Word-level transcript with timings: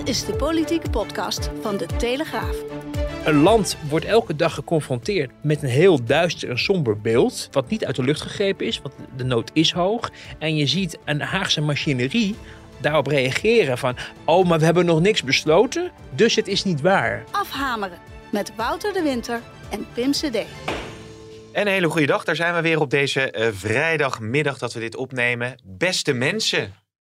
Dit 0.00 0.08
is 0.08 0.24
de 0.24 0.34
politieke 0.34 0.90
podcast 0.90 1.50
van 1.60 1.76
de 1.76 1.86
Telegraaf. 1.86 2.56
Een 3.24 3.42
land 3.42 3.76
wordt 3.88 4.04
elke 4.04 4.36
dag 4.36 4.54
geconfronteerd 4.54 5.30
met 5.42 5.62
een 5.62 5.68
heel 5.68 6.04
duister 6.04 6.50
en 6.50 6.58
somber 6.58 7.00
beeld. 7.00 7.48
Wat 7.50 7.68
niet 7.68 7.84
uit 7.84 7.96
de 7.96 8.02
lucht 8.02 8.20
gegrepen 8.20 8.66
is, 8.66 8.80
want 8.80 8.94
de 9.16 9.24
nood 9.24 9.50
is 9.52 9.72
hoog. 9.72 10.10
En 10.38 10.56
je 10.56 10.66
ziet 10.66 10.98
een 11.04 11.20
Haagse 11.20 11.60
machinerie 11.60 12.36
daarop 12.80 13.06
reageren 13.06 13.78
van... 13.78 13.96
oh, 14.24 14.48
maar 14.48 14.58
we 14.58 14.64
hebben 14.64 14.86
nog 14.86 15.00
niks 15.00 15.22
besloten, 15.22 15.90
dus 16.14 16.34
het 16.34 16.48
is 16.48 16.64
niet 16.64 16.80
waar. 16.80 17.24
Afhameren 17.30 17.98
met 18.32 18.52
Wouter 18.56 18.92
de 18.92 19.02
Winter 19.02 19.40
en 19.70 19.86
Pim 19.92 20.10
CD. 20.10 20.34
En 21.52 21.66
een 21.66 21.66
hele 21.66 21.88
goede 21.88 22.06
dag, 22.06 22.24
daar 22.24 22.36
zijn 22.36 22.54
we 22.54 22.60
weer 22.60 22.80
op 22.80 22.90
deze 22.90 23.34
uh, 23.38 23.48
vrijdagmiddag 23.52 24.58
dat 24.58 24.72
we 24.72 24.80
dit 24.80 24.96
opnemen. 24.96 25.60
Beste 25.64 26.12
mensen, 26.12 26.74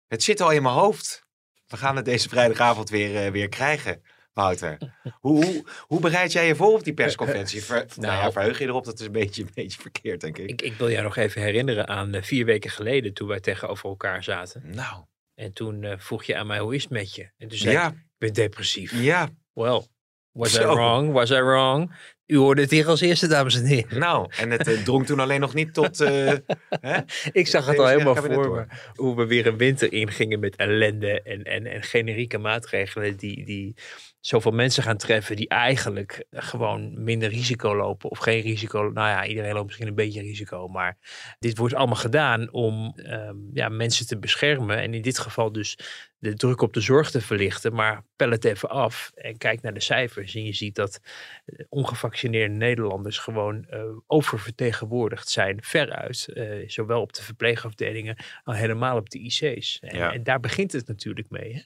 het 0.08 0.22
zit 0.22 0.40
al 0.40 0.50
in 0.50 0.62
mijn 0.62 0.74
hoofd. 0.74 1.28
We 1.70 1.76
gaan 1.76 1.96
het 1.96 2.04
deze 2.04 2.28
vrijdagavond 2.28 2.90
weer, 2.90 3.26
uh, 3.26 3.32
weer 3.32 3.48
krijgen. 3.48 4.02
Wouter, 4.32 4.78
hoe, 5.20 5.44
hoe, 5.44 5.64
hoe, 5.80 6.00
bereid 6.00 6.32
jij 6.32 6.46
je 6.46 6.56
voor 6.56 6.72
op 6.72 6.84
die 6.84 6.94
persconferentie? 6.94 7.64
Ver, 7.64 7.76
nou, 7.76 8.00
nou 8.06 8.22
ja, 8.22 8.32
verheug 8.32 8.58
je 8.58 8.66
erop? 8.66 8.84
Dat 8.84 9.00
is 9.00 9.06
een 9.06 9.12
beetje, 9.12 9.42
een 9.42 9.50
beetje 9.54 9.80
verkeerd, 9.80 10.20
denk 10.20 10.38
ik. 10.38 10.50
ik. 10.50 10.62
Ik 10.62 10.74
wil 10.74 10.90
jou 10.90 11.02
nog 11.02 11.16
even 11.16 11.42
herinneren 11.42 11.88
aan 11.88 12.14
uh, 12.14 12.22
vier 12.22 12.44
weken 12.44 12.70
geleden 12.70 13.14
toen 13.14 13.28
wij 13.28 13.40
tegenover 13.40 13.88
elkaar 13.88 14.24
zaten. 14.24 14.62
Nou. 14.64 15.04
En 15.34 15.52
toen 15.52 15.82
uh, 15.82 15.92
vroeg 15.96 16.24
je 16.24 16.36
aan 16.36 16.46
mij, 16.46 16.58
hoe 16.58 16.74
is 16.74 16.82
het 16.82 16.92
met 16.92 17.14
je? 17.14 17.30
En 17.36 17.48
toen 17.48 17.58
zei 17.58 17.72
ja. 17.72 17.86
ik, 17.86 17.92
ik 17.92 17.98
ben 18.18 18.32
depressief. 18.32 19.02
Ja. 19.02 19.28
Well, 19.52 19.86
was 20.32 20.52
Zo. 20.52 20.72
I 20.72 20.74
wrong? 20.74 21.12
Was 21.12 21.30
I 21.30 21.40
wrong? 21.40 21.92
U 22.30 22.36
hoorde 22.36 22.60
het 22.60 22.70
hier 22.70 22.86
als 22.86 23.00
eerste, 23.00 23.26
dames 23.26 23.54
en 23.54 23.64
heren. 23.64 23.98
Nou, 23.98 24.30
en 24.38 24.50
het 24.50 24.68
uh, 24.68 24.82
drong 24.82 25.06
toen 25.06 25.20
alleen 25.20 25.40
nog 25.40 25.54
niet 25.54 25.74
tot... 25.74 26.00
Uh, 26.00 26.08
hè? 26.68 26.98
Ik 27.32 27.46
zag 27.46 27.66
het 27.66 27.78
al 27.78 27.86
helemaal 27.86 28.16
voor 28.16 28.50
me. 28.50 28.66
Hoe 28.94 29.16
we 29.16 29.26
weer 29.26 29.46
een 29.46 29.56
winter 29.56 29.92
ingingen 29.92 30.40
met 30.40 30.56
ellende 30.56 31.22
en, 31.22 31.42
en, 31.42 31.66
en 31.66 31.82
generieke 31.82 32.38
maatregelen 32.38 33.16
die... 33.16 33.44
die 33.44 33.74
zoveel 34.20 34.52
mensen 34.52 34.82
gaan 34.82 34.96
treffen 34.96 35.36
die 35.36 35.48
eigenlijk 35.48 36.24
gewoon 36.30 37.04
minder 37.04 37.28
risico 37.28 37.76
lopen 37.76 38.10
of 38.10 38.18
geen 38.18 38.40
risico. 38.40 38.82
Nou 38.82 39.08
ja, 39.08 39.26
iedereen 39.26 39.52
loopt 39.52 39.66
misschien 39.66 39.88
een 39.88 39.94
beetje 39.94 40.20
risico, 40.20 40.68
maar 40.68 40.98
dit 41.38 41.58
wordt 41.58 41.74
allemaal 41.74 41.96
gedaan 41.96 42.52
om 42.52 42.94
um, 42.96 43.50
ja, 43.52 43.68
mensen 43.68 44.06
te 44.06 44.18
beschermen 44.18 44.78
en 44.78 44.94
in 44.94 45.02
dit 45.02 45.18
geval 45.18 45.52
dus 45.52 45.78
de 46.18 46.34
druk 46.34 46.60
op 46.60 46.72
de 46.72 46.80
zorg 46.80 47.10
te 47.10 47.20
verlichten. 47.20 47.74
Maar 47.74 48.02
pel 48.16 48.30
het 48.30 48.44
even 48.44 48.68
af 48.68 49.10
en 49.14 49.36
kijk 49.38 49.62
naar 49.62 49.74
de 49.74 49.80
cijfers 49.80 50.34
en 50.34 50.44
je 50.44 50.52
ziet 50.52 50.74
dat 50.74 51.00
eh, 51.44 51.64
ongevaccineerde 51.68 52.54
Nederlanders 52.54 53.18
gewoon 53.18 53.66
uh, 53.70 53.82
oververtegenwoordigd 54.06 55.28
zijn, 55.28 55.58
veruit. 55.62 56.28
Uh, 56.34 56.68
zowel 56.68 57.00
op 57.00 57.12
de 57.12 57.22
verpleegafdelingen, 57.22 58.16
al 58.44 58.54
helemaal 58.54 58.96
op 58.96 59.10
de 59.10 59.18
IC's. 59.18 59.78
En, 59.80 59.96
Ja. 59.96 60.12
en 60.12 60.22
daar 60.22 60.40
begint 60.40 60.72
het 60.72 60.86
natuurlijk 60.86 61.30
mee. 61.30 61.54
Hè? 61.54 61.60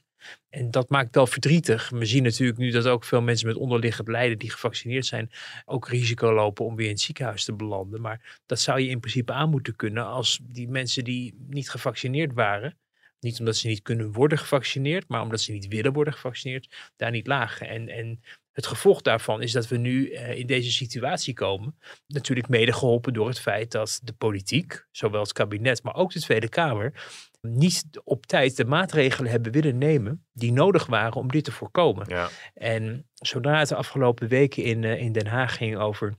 En 0.49 0.71
dat 0.71 0.89
maakt 0.89 1.15
wel 1.15 1.27
verdrietig. 1.27 1.89
We 1.89 2.05
zien 2.05 2.23
natuurlijk 2.23 2.57
nu 2.57 2.71
dat 2.71 2.87
ook 2.87 3.03
veel 3.03 3.21
mensen 3.21 3.47
met 3.47 3.55
onderliggend 3.55 4.07
lijden 4.07 4.37
die 4.37 4.51
gevaccineerd 4.51 5.05
zijn, 5.05 5.31
ook 5.65 5.87
risico 5.87 6.33
lopen 6.33 6.65
om 6.65 6.75
weer 6.75 6.85
in 6.85 6.91
het 6.91 7.01
ziekenhuis 7.01 7.43
te 7.43 7.53
belanden. 7.53 8.01
Maar 8.01 8.39
dat 8.45 8.59
zou 8.59 8.79
je 8.79 8.89
in 8.89 8.99
principe 8.99 9.33
aan 9.33 9.49
moeten 9.49 9.75
kunnen 9.75 10.05
als 10.05 10.39
die 10.43 10.69
mensen 10.69 11.03
die 11.03 11.45
niet 11.47 11.69
gevaccineerd 11.69 12.33
waren, 12.33 12.77
niet 13.19 13.39
omdat 13.39 13.55
ze 13.55 13.67
niet 13.67 13.81
kunnen 13.81 14.11
worden 14.11 14.37
gevaccineerd, 14.37 15.07
maar 15.07 15.21
omdat 15.21 15.41
ze 15.41 15.51
niet 15.51 15.67
willen 15.67 15.93
worden 15.93 16.13
gevaccineerd, 16.13 16.91
daar 16.95 17.11
niet 17.11 17.27
lagen. 17.27 17.67
En, 17.67 17.89
en 17.89 18.21
het 18.51 18.67
gevolg 18.67 19.01
daarvan 19.01 19.41
is 19.41 19.51
dat 19.51 19.67
we 19.67 19.77
nu 19.77 20.09
uh, 20.09 20.37
in 20.37 20.47
deze 20.47 20.71
situatie 20.71 21.33
komen. 21.33 21.77
Natuurlijk 22.07 22.47
mede 22.47 22.73
geholpen 22.73 23.13
door 23.13 23.27
het 23.27 23.39
feit 23.39 23.71
dat 23.71 23.99
de 24.03 24.13
politiek, 24.13 24.85
zowel 24.91 25.21
het 25.21 25.33
kabinet, 25.33 25.83
maar 25.83 25.95
ook 25.95 26.11
de 26.11 26.19
Tweede 26.19 26.49
Kamer, 26.49 26.93
niet 27.45 27.85
op 28.03 28.25
tijd 28.25 28.57
de 28.57 28.65
maatregelen 28.65 29.31
hebben 29.31 29.51
willen 29.51 29.77
nemen 29.77 30.25
die 30.33 30.51
nodig 30.51 30.85
waren 30.85 31.15
om 31.15 31.27
dit 31.27 31.43
te 31.43 31.51
voorkomen. 31.51 32.05
Ja. 32.09 32.29
En 32.53 33.09
zodra 33.13 33.59
het 33.59 33.69
de 33.69 33.75
afgelopen 33.75 34.27
weken 34.27 34.63
in, 34.63 34.83
uh, 34.83 35.01
in 35.01 35.11
Den 35.11 35.27
Haag 35.27 35.55
ging 35.55 35.77
over 35.77 36.15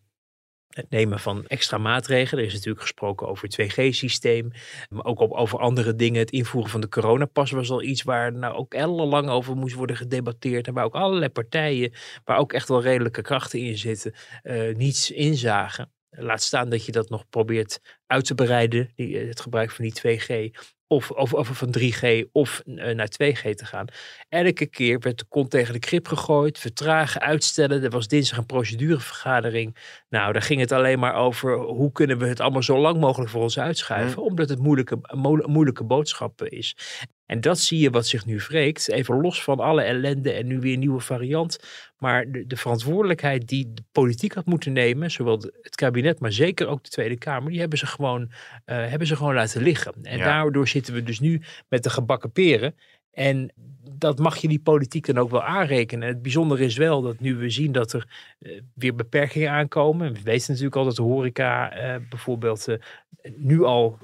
het 0.76 0.90
nemen 0.90 1.20
van 1.20 1.46
extra 1.46 1.78
maatregelen. 1.78 2.40
Er 2.40 2.48
is 2.48 2.54
natuurlijk 2.54 2.82
gesproken 2.82 3.28
over 3.28 3.48
het 3.48 3.54
2G-systeem, 3.54 4.50
maar 4.88 5.04
ook 5.04 5.20
op, 5.20 5.32
over 5.32 5.58
andere 5.58 5.94
dingen. 5.94 6.18
Het 6.18 6.30
invoeren 6.30 6.70
van 6.70 6.80
de 6.80 6.88
coronapas 6.88 7.50
was 7.50 7.70
al 7.70 7.82
iets 7.82 8.02
waar 8.02 8.32
nou 8.32 8.54
ook 8.54 8.74
ellenlang 8.74 9.28
over 9.28 9.56
moest 9.56 9.74
worden 9.74 9.96
gedebatteerd. 9.96 10.66
En 10.66 10.74
waar 10.74 10.84
ook 10.84 10.94
allerlei 10.94 11.30
partijen, 11.30 11.92
waar 12.24 12.38
ook 12.38 12.52
echt 12.52 12.68
wel 12.68 12.82
redelijke 12.82 13.22
krachten 13.22 13.60
in 13.60 13.78
zitten, 13.78 14.14
uh, 14.42 14.74
niets 14.74 15.10
inzagen. 15.10 15.90
Laat 16.10 16.42
staan 16.42 16.68
dat 16.68 16.84
je 16.84 16.92
dat 16.92 17.08
nog 17.08 17.28
probeert 17.28 17.80
uit 18.06 18.24
te 18.24 18.34
bereiden, 18.34 18.90
die, 18.94 19.18
het 19.18 19.40
gebruik 19.40 19.70
van 19.70 19.84
die 19.84 19.94
2G. 19.94 20.58
Of, 20.88 21.10
of, 21.10 21.34
of 21.34 21.48
van 21.48 21.74
3G 21.78 22.30
of 22.32 22.62
uh, 22.64 22.94
naar 22.94 23.08
2G 23.08 23.54
te 23.54 23.64
gaan. 23.64 23.86
Elke 24.28 24.66
keer 24.66 24.98
werd 24.98 25.18
de 25.18 25.24
kont 25.28 25.50
tegen 25.50 25.72
de 25.72 25.78
krip 25.78 26.08
gegooid, 26.08 26.58
vertragen, 26.58 27.20
uitstellen. 27.20 27.82
Er 27.82 27.90
was 27.90 28.08
dinsdag 28.08 28.38
een 28.38 28.46
procedurevergadering. 28.46 29.76
Nou, 30.08 30.32
daar 30.32 30.42
ging 30.42 30.60
het 30.60 30.72
alleen 30.72 30.98
maar 30.98 31.14
over 31.14 31.58
hoe 31.58 31.92
kunnen 31.92 32.18
we 32.18 32.26
het 32.26 32.40
allemaal 32.40 32.62
zo 32.62 32.78
lang 32.78 33.00
mogelijk 33.00 33.30
voor 33.30 33.42
ons 33.42 33.58
uitschuiven. 33.58 34.22
Mm. 34.22 34.28
Omdat 34.28 34.48
het 34.48 34.58
moeilijke, 34.58 34.98
mo 35.14 35.36
moeilijke 35.46 35.84
boodschappen 35.84 36.50
is. 36.50 36.76
En 37.26 37.40
dat 37.40 37.58
zie 37.58 37.80
je 37.80 37.90
wat 37.90 38.06
zich 38.06 38.26
nu 38.26 38.38
wreekt. 38.38 38.88
Even 38.88 39.20
los 39.20 39.42
van 39.42 39.60
alle 39.60 39.82
ellende 39.82 40.32
en 40.32 40.46
nu 40.46 40.60
weer 40.60 40.72
een 40.72 40.78
nieuwe 40.78 41.00
variant. 41.00 41.58
Maar 41.98 42.30
de, 42.30 42.46
de, 42.46 42.56
verantwoordelijkheid 42.56 43.48
die 43.48 43.72
de 43.74 43.82
politiek 43.92 44.32
had 44.32 44.46
moeten 44.46 44.72
nemen, 44.72 45.10
zowel 45.10 45.42
het 45.60 45.74
kabinet, 45.74 46.20
maar 46.20 46.32
zeker 46.32 46.66
ook 46.66 46.84
de 46.84 46.90
Tweede 46.90 47.18
Kamer, 47.18 47.50
die 47.50 47.60
hebben 47.60 47.78
ze 47.78 47.86
gewoon, 47.86 48.22
uh, 48.22 48.28
hebben 48.66 49.06
ze 49.06 49.16
gewoon 49.16 49.34
laten 49.34 49.62
liggen. 49.62 49.94
En 50.02 50.18
ja. 50.18 50.24
daardoor 50.24 50.68
zitten 50.68 50.94
we 50.94 51.02
dus 51.02 51.20
nu 51.20 51.42
met 51.68 51.82
de 51.82 51.90
gebakken 51.90 52.32
peren. 52.32 52.74
En 53.12 53.52
dat 53.90 54.18
mag 54.18 54.36
je 54.36 54.48
die 54.48 54.60
politiek 54.60 55.06
dan 55.06 55.18
ook 55.18 55.30
wel 55.30 55.42
aanrekenen. 55.42 56.08
En 56.08 56.14
het 56.14 56.22
bijzondere 56.22 56.64
is 56.64 56.76
wel 56.76 57.02
dat 57.02 57.20
nu 57.20 57.36
we 57.36 57.50
zien 57.50 57.72
dat 57.72 57.92
er 57.92 58.08
uh, 58.38 58.60
weer 58.74 58.94
beperkingen 58.94 59.50
aankomen. 59.50 60.12
We 60.12 60.22
weten 60.22 60.46
natuurlijk 60.48 60.76
al 60.76 60.84
dat 60.84 60.96
de 60.96 61.02
horeca 61.02 61.76
uh, 61.76 62.08
bijvoorbeeld 62.08 62.66
nu 63.36 63.62
al 63.62 63.98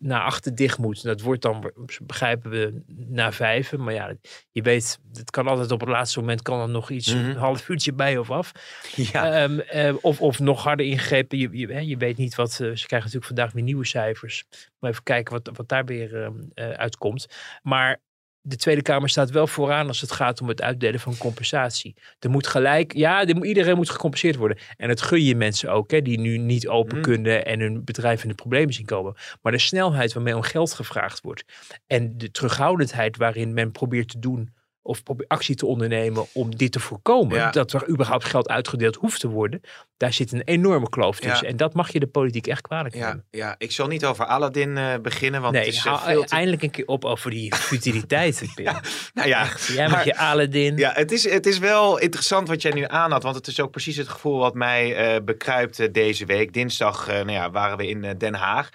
naar 0.00 0.22
achter 0.22 0.54
dicht 0.54 0.78
moet. 0.78 1.02
Dat 1.02 1.20
wordt 1.20 1.42
dan, 1.42 1.72
begrijpen 2.02 2.50
we, 2.50 2.82
na 2.86 3.32
vijven. 3.32 3.82
Maar 3.82 3.94
ja, 3.94 4.14
je 4.50 4.62
weet, 4.62 4.98
het 5.12 5.30
kan 5.30 5.46
altijd 5.46 5.70
op 5.70 5.80
het 5.80 5.88
laatste 5.88 6.20
moment 6.20 6.42
kan 6.42 6.60
er 6.60 6.68
nog 6.68 6.90
iets, 6.90 7.14
mm 7.14 7.20
-hmm. 7.20 7.30
een 7.30 7.36
half 7.36 7.68
uurtje 7.68 7.92
bij 7.92 8.18
of 8.18 8.30
af. 8.30 8.52
Ja. 8.94 9.42
Um, 9.42 9.62
uh, 9.74 9.94
of, 10.00 10.20
of 10.20 10.38
nog 10.38 10.62
harder 10.62 10.86
ingegrepen. 10.86 11.38
Je, 11.38 11.48
je, 11.52 11.86
je 11.86 11.96
weet 11.96 12.16
niet 12.16 12.34
wat, 12.34 12.50
uh, 12.50 12.56
ze 12.56 12.86
krijgen 12.86 12.96
natuurlijk 12.96 13.24
vandaag 13.24 13.52
weer 13.52 13.62
nieuwe 13.62 13.86
cijfers. 13.86 14.44
Maar 14.78 14.90
even 14.90 15.02
kijken 15.02 15.32
wat, 15.32 15.56
wat 15.56 15.68
daar 15.68 15.84
weer 15.84 16.30
uh, 16.54 16.70
uitkomt. 16.70 17.26
Maar 17.62 18.00
de 18.40 18.56
Tweede 18.56 18.82
Kamer 18.82 19.08
staat 19.08 19.30
wel 19.30 19.46
vooraan 19.46 19.86
als 19.86 20.00
het 20.00 20.12
gaat 20.12 20.40
om 20.40 20.48
het 20.48 20.62
uitdelen 20.62 21.00
van 21.00 21.16
compensatie. 21.16 21.94
Er 22.18 22.30
moet 22.30 22.46
gelijk, 22.46 22.94
ja, 22.94 23.26
er, 23.26 23.44
iedereen 23.44 23.76
moet 23.76 23.90
gecompenseerd 23.90 24.36
worden. 24.36 24.58
En 24.76 24.88
dat 24.88 25.00
gun 25.00 25.24
je 25.24 25.34
mensen 25.34 25.72
ook, 25.72 25.90
hè, 25.90 26.02
die 26.02 26.20
nu 26.20 26.38
niet 26.38 26.68
open 26.68 26.96
mm. 26.96 27.02
kunnen 27.02 27.44
en 27.44 27.60
hun 27.60 27.84
bedrijf 27.84 28.22
in 28.22 28.28
de 28.28 28.34
problemen 28.34 28.74
zien 28.74 28.86
komen. 28.86 29.14
Maar 29.42 29.52
de 29.52 29.58
snelheid 29.58 30.12
waarmee 30.12 30.36
om 30.36 30.42
geld 30.42 30.72
gevraagd 30.72 31.20
wordt 31.20 31.44
en 31.86 32.18
de 32.18 32.30
terughoudendheid 32.30 33.16
waarin 33.16 33.54
men 33.54 33.72
probeert 33.72 34.08
te 34.08 34.18
doen 34.18 34.56
of 34.88 35.02
actie 35.26 35.54
te 35.54 35.66
ondernemen 35.66 36.26
om 36.32 36.56
dit 36.56 36.72
te 36.72 36.80
voorkomen, 36.80 37.36
ja. 37.36 37.50
dat 37.50 37.72
er 37.72 37.88
überhaupt 37.88 38.24
geld 38.24 38.48
uitgedeeld 38.48 38.96
hoeft 38.96 39.20
te 39.20 39.28
worden, 39.28 39.60
daar 39.96 40.12
zit 40.12 40.32
een 40.32 40.42
enorme 40.42 40.88
kloof 40.88 41.20
tussen. 41.20 41.46
Ja. 41.46 41.50
En 41.50 41.56
dat 41.56 41.74
mag 41.74 41.92
je 41.92 42.00
de 42.00 42.06
politiek 42.06 42.46
echt 42.46 42.60
kwalijk 42.60 42.94
ja, 42.94 43.06
nemen. 43.06 43.24
Ja, 43.30 43.54
ik 43.58 43.72
zal 43.72 43.86
niet 43.86 44.04
over 44.04 44.24
Aladdin 44.24 44.76
uh, 44.76 44.94
beginnen, 45.02 45.40
want 45.40 45.54
nee, 45.54 45.64
het 45.64 45.74
is 45.74 45.84
uh, 45.84 46.04
veel 46.04 46.24
te... 46.24 46.34
eindelijk 46.34 46.62
een 46.62 46.70
keer 46.70 46.86
op 46.86 47.04
over 47.04 47.30
die 47.30 47.54
futiliteiten, 47.70 48.50
ja, 48.54 48.80
nou 49.14 49.28
ja, 49.28 49.48
jij 49.66 49.88
met 49.88 50.04
je 50.04 50.16
Aladdin. 50.16 50.76
Ja, 50.76 50.92
het 50.94 51.12
is, 51.12 51.30
het 51.30 51.46
is 51.46 51.58
wel 51.58 51.98
interessant 51.98 52.48
wat 52.48 52.62
jij 52.62 52.72
nu 52.72 52.84
aanhaalt, 52.86 53.22
want 53.22 53.36
het 53.36 53.46
is 53.46 53.60
ook 53.60 53.70
precies 53.70 53.96
het 53.96 54.08
gevoel 54.08 54.38
wat 54.38 54.54
mij 54.54 55.14
uh, 55.14 55.24
bekruipt 55.24 55.94
deze 55.94 56.24
week. 56.24 56.52
Dinsdag 56.52 57.06
nou 57.06 57.32
ja, 57.32 57.50
waren 57.50 57.76
we 57.76 57.88
in 57.88 58.14
Den 58.18 58.34
Haag. 58.34 58.70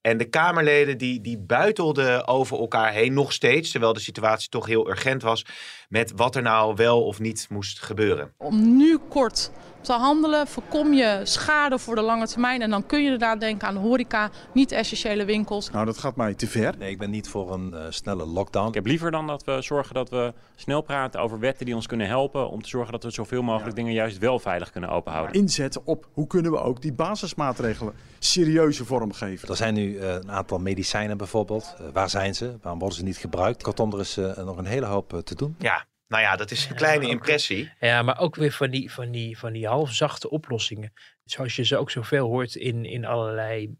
En 0.00 0.16
de 0.16 0.24
Kamerleden 0.24 0.98
die, 0.98 1.20
die 1.20 1.38
buitelden 1.38 2.26
over 2.26 2.58
elkaar 2.58 2.92
heen 2.92 3.12
nog 3.12 3.32
steeds, 3.32 3.70
terwijl 3.70 3.92
de 3.92 4.00
situatie 4.00 4.48
toch 4.48 4.66
heel 4.66 4.88
urgent 4.88 5.22
was, 5.22 5.44
met 5.88 6.12
wat 6.16 6.36
er 6.36 6.42
nou 6.42 6.74
wel 6.74 7.04
of 7.04 7.20
niet 7.20 7.46
moest 7.50 7.82
gebeuren. 7.82 8.32
Om 8.36 8.76
nu 8.76 8.98
kort 9.08 9.50
te 9.80 9.92
handelen, 9.92 10.46
voorkom 10.46 10.92
je 10.92 11.20
schade 11.22 11.78
voor 11.78 11.94
de 11.94 12.00
lange 12.00 12.26
termijn. 12.26 12.62
En 12.62 12.70
dan 12.70 12.86
kun 12.86 12.98
je 12.98 13.04
inderdaad 13.04 13.40
denken 13.40 13.68
aan 13.68 13.74
de 13.74 13.80
horeca, 13.80 14.30
niet 14.52 14.72
essentiële 14.72 15.24
winkels. 15.24 15.70
Nou, 15.70 15.84
dat 15.84 15.98
gaat 15.98 16.16
mij 16.16 16.34
te 16.34 16.46
ver. 16.46 16.74
Nee, 16.78 16.90
ik 16.90 16.98
ben 16.98 17.10
niet 17.10 17.28
voor 17.28 17.52
een 17.52 17.70
uh, 17.74 17.80
snelle 17.88 18.26
lockdown. 18.26 18.68
Ik 18.68 18.74
heb 18.74 18.86
liever 18.86 19.10
dan 19.10 19.26
dat 19.26 19.44
we 19.44 19.62
zorgen 19.62 19.94
dat 19.94 20.10
we 20.10 20.32
snel 20.54 20.82
praten 20.82 21.20
over 21.20 21.38
wetten 21.38 21.66
die 21.66 21.74
ons 21.74 21.86
kunnen 21.86 22.06
helpen. 22.06 22.50
Om 22.50 22.62
te 22.62 22.68
zorgen 22.68 22.92
dat 22.92 23.02
we 23.02 23.10
zoveel 23.10 23.42
mogelijk 23.42 23.76
ja. 23.76 23.82
dingen 23.82 23.92
juist 23.92 24.18
wel 24.18 24.38
veilig 24.38 24.70
kunnen 24.70 24.90
openhouden. 24.90 25.34
Inzetten 25.34 25.80
op 25.84 26.08
hoe 26.12 26.26
kunnen 26.26 26.52
we 26.52 26.58
ook 26.58 26.82
die 26.82 26.92
basismaatregelen 26.92 27.94
serieuze 28.18 28.84
vorm 28.84 29.12
geven. 29.12 29.48
Er 29.48 29.56
zijn 29.56 29.74
nu 29.74 29.92
uh, 29.92 30.12
een 30.14 30.30
aantal 30.30 30.58
medicijnen 30.58 31.16
bijvoorbeeld. 31.16 31.74
Uh, 31.80 31.86
waar 31.92 32.10
zijn 32.10 32.34
ze? 32.34 32.56
Waarom 32.62 32.80
worden 32.80 32.98
ze 32.98 33.04
niet 33.04 33.16
gebruikt? 33.16 33.62
Kortom, 33.62 33.92
er 33.92 34.00
is 34.00 34.16
nog 34.36 34.56
een 34.56 34.66
hele 34.66 34.86
hoop 34.86 35.20
te 35.24 35.34
doen. 35.34 35.56
Ja, 35.58 35.86
nou 36.08 36.22
ja, 36.22 36.36
dat 36.36 36.50
is 36.50 36.68
een 36.68 36.76
kleine 36.76 37.04
ja, 37.04 37.10
impressie. 37.10 37.72
Ja, 37.80 38.02
maar 38.02 38.18
ook 38.18 38.34
weer 38.34 38.52
van 38.52 38.70
die, 38.70 38.92
van 38.92 39.10
die, 39.10 39.38
van 39.38 39.52
die 39.52 39.66
halfzachte 39.66 40.30
oplossingen. 40.30 40.92
Zoals 41.24 41.56
je 41.56 41.64
ze 41.64 41.76
ook 41.76 41.90
zoveel 41.90 42.26
hoort 42.26 42.54
in, 42.54 42.84
in 42.84 43.04
allerlei 43.04 43.76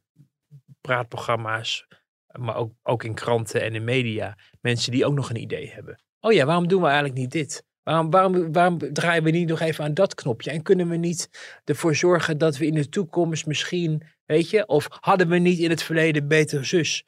praatprogramma's. 0.80 1.86
Maar 2.32 2.56
ook, 2.56 2.72
ook 2.82 3.04
in 3.04 3.14
kranten 3.14 3.62
en 3.62 3.74
in 3.74 3.84
media. 3.84 4.38
Mensen 4.60 4.92
die 4.92 5.06
ook 5.06 5.14
nog 5.14 5.30
een 5.30 5.40
idee 5.40 5.70
hebben. 5.70 6.02
Oh 6.20 6.32
ja, 6.32 6.44
waarom 6.44 6.68
doen 6.68 6.80
we 6.80 6.86
eigenlijk 6.86 7.18
niet 7.18 7.30
dit? 7.30 7.64
Waarom, 7.82 8.10
waarom, 8.10 8.52
waarom 8.52 8.78
draaien 8.92 9.22
we 9.22 9.30
niet 9.30 9.48
nog 9.48 9.60
even 9.60 9.84
aan 9.84 9.94
dat 9.94 10.14
knopje? 10.14 10.50
En 10.50 10.62
kunnen 10.62 10.88
we 10.88 10.96
niet 10.96 11.28
ervoor 11.64 11.94
zorgen 11.94 12.38
dat 12.38 12.56
we 12.56 12.66
in 12.66 12.74
de 12.74 12.88
toekomst 12.88 13.46
misschien, 13.46 14.02
weet 14.26 14.50
je, 14.50 14.66
of 14.66 14.86
hadden 15.00 15.28
we 15.28 15.38
niet 15.38 15.58
in 15.58 15.70
het 15.70 15.82
verleden 15.82 16.28
beter 16.28 16.64
zus? 16.64 17.04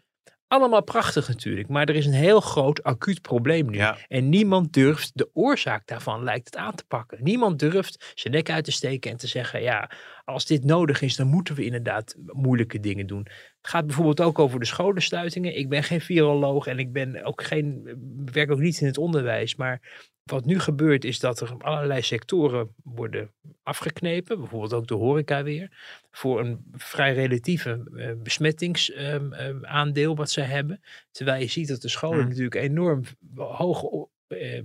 Allemaal 0.50 0.82
prachtig 0.82 1.28
natuurlijk, 1.28 1.68
maar 1.68 1.88
er 1.88 1.94
is 1.94 2.06
een 2.06 2.12
heel 2.12 2.40
groot 2.40 2.82
acuut 2.82 3.22
probleem 3.22 3.70
nu. 3.70 3.76
Ja. 3.76 3.98
En 4.08 4.28
niemand 4.28 4.72
durft 4.72 5.10
de 5.14 5.30
oorzaak 5.32 5.86
daarvan, 5.86 6.24
lijkt 6.24 6.46
het 6.46 6.56
aan 6.56 6.74
te 6.74 6.84
pakken. 6.84 7.18
Niemand 7.22 7.58
durft 7.58 8.12
zijn 8.14 8.34
nek 8.34 8.50
uit 8.50 8.64
te 8.64 8.72
steken 8.72 9.10
en 9.10 9.16
te 9.16 9.26
zeggen, 9.26 9.62
ja, 9.62 9.90
als 10.24 10.46
dit 10.46 10.64
nodig 10.64 11.02
is, 11.02 11.16
dan 11.16 11.26
moeten 11.26 11.54
we 11.54 11.64
inderdaad 11.64 12.14
moeilijke 12.26 12.80
dingen 12.80 13.06
doen. 13.06 13.26
Het 13.60 13.70
gaat 13.70 13.86
bijvoorbeeld 13.86 14.20
ook 14.20 14.38
over 14.38 14.60
de 14.60 14.66
scholensluitingen. 14.66 15.56
Ik 15.56 15.68
ben 15.68 15.82
geen 15.82 16.00
viroloog 16.00 16.66
en 16.66 16.78
ik 16.78 16.92
ben 16.92 17.24
ook 17.24 17.42
geen, 17.42 17.88
werk 18.32 18.50
ook 18.50 18.58
niet 18.58 18.80
in 18.80 18.86
het 18.86 18.98
onderwijs, 18.98 19.56
maar 19.56 19.80
wat 20.22 20.44
nu 20.44 20.58
gebeurt 20.58 21.04
is 21.04 21.18
dat 21.18 21.40
er 21.40 21.54
allerlei 21.58 22.02
sectoren 22.02 22.74
worden 22.82 23.30
afgeknepen, 23.62 24.38
bijvoorbeeld 24.38 24.72
ook 24.72 24.86
de 24.86 24.94
horeca 24.94 25.42
weer, 25.42 25.70
voor 26.10 26.40
een 26.40 26.64
vrij 26.72 27.14
relatieve 27.14 27.90
uh, 27.92 28.12
besmettingsaandeel 28.22 30.10
uh, 30.10 30.16
wat 30.16 30.30
ze 30.30 30.40
hebben. 30.40 30.80
Terwijl 31.10 31.40
je 31.40 31.48
ziet 31.48 31.68
dat 31.68 31.80
de 31.80 31.88
scholen 31.88 32.18
Hmm. 32.18 32.28
natuurlijk 32.28 32.54
enorm 32.54 33.02
hoog 33.34 34.08
uh, 34.28 34.62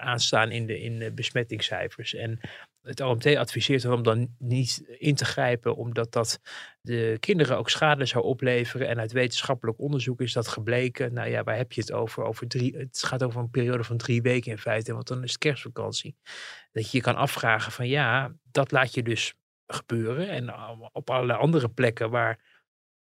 aanstaan 0.00 0.50
in 0.50 0.66
de, 0.66 0.80
in 0.80 0.98
de 0.98 1.12
besmettingscijfers. 1.12 2.14
En 2.14 2.40
het 2.82 3.00
OMT 3.00 3.26
adviseert 3.36 3.84
om 3.84 4.02
dan 4.02 4.34
niet 4.38 4.84
in 4.98 5.14
te 5.14 5.24
grijpen, 5.24 5.76
omdat 5.76 6.12
dat 6.12 6.40
de 6.80 7.16
kinderen 7.20 7.58
ook 7.58 7.70
schade 7.70 8.06
zou 8.06 8.24
opleveren. 8.24 8.88
En 8.88 8.98
uit 8.98 9.12
wetenschappelijk 9.12 9.80
onderzoek 9.80 10.20
is 10.20 10.32
dat 10.32 10.48
gebleken. 10.48 11.14
Nou 11.14 11.28
ja, 11.28 11.42
waar 11.42 11.56
heb 11.56 11.72
je 11.72 11.80
het 11.80 11.92
over? 11.92 12.24
over 12.24 12.48
drie, 12.48 12.76
het 12.76 13.02
gaat 13.02 13.22
over 13.22 13.40
een 13.40 13.50
periode 13.50 13.84
van 13.84 13.96
drie 13.96 14.22
weken 14.22 14.50
in 14.50 14.58
feite, 14.58 14.92
want 14.92 15.06
dan 15.06 15.22
is 15.22 15.30
het 15.30 15.38
kerstvakantie. 15.38 16.16
Dat 16.72 16.90
je 16.90 16.96
je 16.96 17.02
kan 17.02 17.16
afvragen 17.16 17.72
van 17.72 17.88
ja, 17.88 18.32
dat 18.42 18.72
laat 18.72 18.94
je 18.94 19.02
dus 19.02 19.34
gebeuren. 19.66 20.28
En 20.28 20.54
op 20.92 21.10
allerlei 21.10 21.38
andere 21.38 21.68
plekken 21.68 22.10
waar 22.10 22.60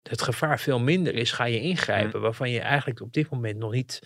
het 0.03 0.23
gevaar 0.23 0.61
veel 0.61 0.81
minder 0.81 1.14
is, 1.14 1.32
ga 1.32 1.44
je 1.44 1.61
ingrijpen. 1.61 2.20
Waarvan 2.20 2.50
je 2.50 2.61
eigenlijk 2.61 3.00
op 3.00 3.12
dit 3.12 3.31
moment 3.31 3.59
nog 3.59 3.73
niet 3.73 4.00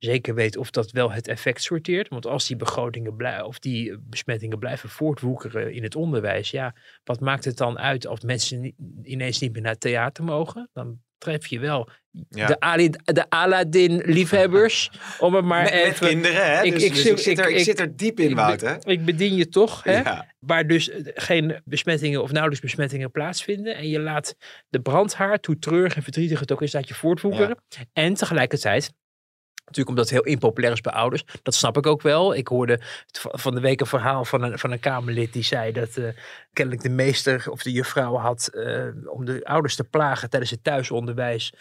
zeker 0.00 0.34
weet 0.34 0.56
of 0.56 0.70
dat 0.70 0.90
wel 0.90 1.12
het 1.12 1.28
effect 1.28 1.62
sorteert. 1.62 2.08
Want 2.08 2.26
als 2.26 2.46
die 2.46 2.56
begrotingen 2.56 3.16
blijven, 3.16 3.46
of 3.46 3.58
die 3.58 3.98
besmettingen 4.00 4.58
blijven 4.58 4.88
voortwoekeren 4.88 5.72
in 5.72 5.82
het 5.82 5.96
onderwijs, 5.96 6.50
ja, 6.50 6.74
wat 7.04 7.20
maakt 7.20 7.44
het 7.44 7.56
dan 7.56 7.78
uit 7.78 8.06
als 8.06 8.20
mensen 8.20 8.74
ineens 9.02 9.38
niet 9.40 9.52
meer 9.52 9.62
naar 9.62 9.72
het 9.72 9.80
theater 9.80 10.24
mogen? 10.24 10.68
Dan 10.72 10.98
tref 11.18 11.46
je 11.46 11.58
wel 11.58 11.88
Ja. 12.28 12.46
de, 12.46 12.60
Ali, 12.60 12.90
de 13.04 13.30
Aladdin-liefhebbers, 13.30 14.90
om 15.18 15.34
het 15.34 15.44
maar 15.44 15.62
met, 15.62 15.72
met 15.72 15.82
even... 15.82 16.08
kinderen, 16.08 16.44
hè? 16.56 16.62
Ik- 16.62 16.72
dus, 16.72 16.82
ik 16.84 16.92
dus 16.92 17.02
zit- 17.02 17.12
ik, 17.12 17.18
zit 17.18 17.38
er, 17.38 17.50
ik, 17.50 17.58
zit 17.64 17.80
er 17.80 17.96
diep 17.96 18.20
in, 18.20 18.28
ik, 18.30 18.34
Wout, 18.36 18.60
be- 18.60 18.66
hè? 18.66 18.90
ik 18.90 19.04
bedien 19.04 19.34
je 19.34 19.48
toch, 19.48 19.84
hè? 19.84 19.92
Ja. 20.00 20.26
waar 20.38 20.66
dus 20.66 20.88
eh, 20.90 21.00
geen 21.14 21.60
besmettingen 21.64 22.22
of 22.22 22.30
nauwelijks 22.30 22.62
besmettingen 22.64 23.10
plaatsvinden. 23.10 23.76
En 23.76 23.88
je 23.88 24.00
laat 24.00 24.34
de 24.68 24.80
brandhaard, 24.80 25.46
hoe 25.46 25.58
treurig 25.58 25.96
en 25.96 26.02
verdrietig 26.02 26.40
het 26.40 26.52
ook 26.52 26.62
is, 26.62 26.70
dat 26.70 26.88
je 26.88 26.94
voortwoekeren. 26.94 27.56
En 27.92 28.14
tegelijkertijd, 28.14 28.92
natuurlijk 29.70 29.88
omdat 29.88 30.10
het 30.10 30.18
heel 30.24 30.32
impopulair 30.32 30.72
is 30.72 30.80
bij 30.80 30.92
ouders, 30.92 31.24
dat 31.42 31.54
snap 31.54 31.76
ik 31.76 31.86
ook 31.86 32.02
wel. 32.02 32.34
Ik 32.34 32.48
hoorde 32.48 32.80
van 33.12 33.54
de 33.54 33.60
week 33.60 33.80
een 33.80 33.86
verhaal 33.86 34.24
van 34.24 34.42
een, 34.42 34.58
van 34.58 34.70
een 34.70 34.80
Kamerlid 34.80 35.32
die 35.32 35.42
zei 35.42 35.72
dat 35.72 35.96
eh, 35.96 36.04
kennelijk 36.52 36.82
de 36.82 36.90
meester 36.90 37.46
of 37.50 37.62
de 37.62 37.72
juffrouw 37.72 38.16
had 38.16 38.46
eh, 38.46 38.86
om 39.04 39.24
de 39.24 39.40
ouders 39.44 39.76
te 39.76 39.84
plagen 39.84 40.30
tijdens 40.30 40.50
het 40.50 40.64
thuisonderwijs 40.64 41.52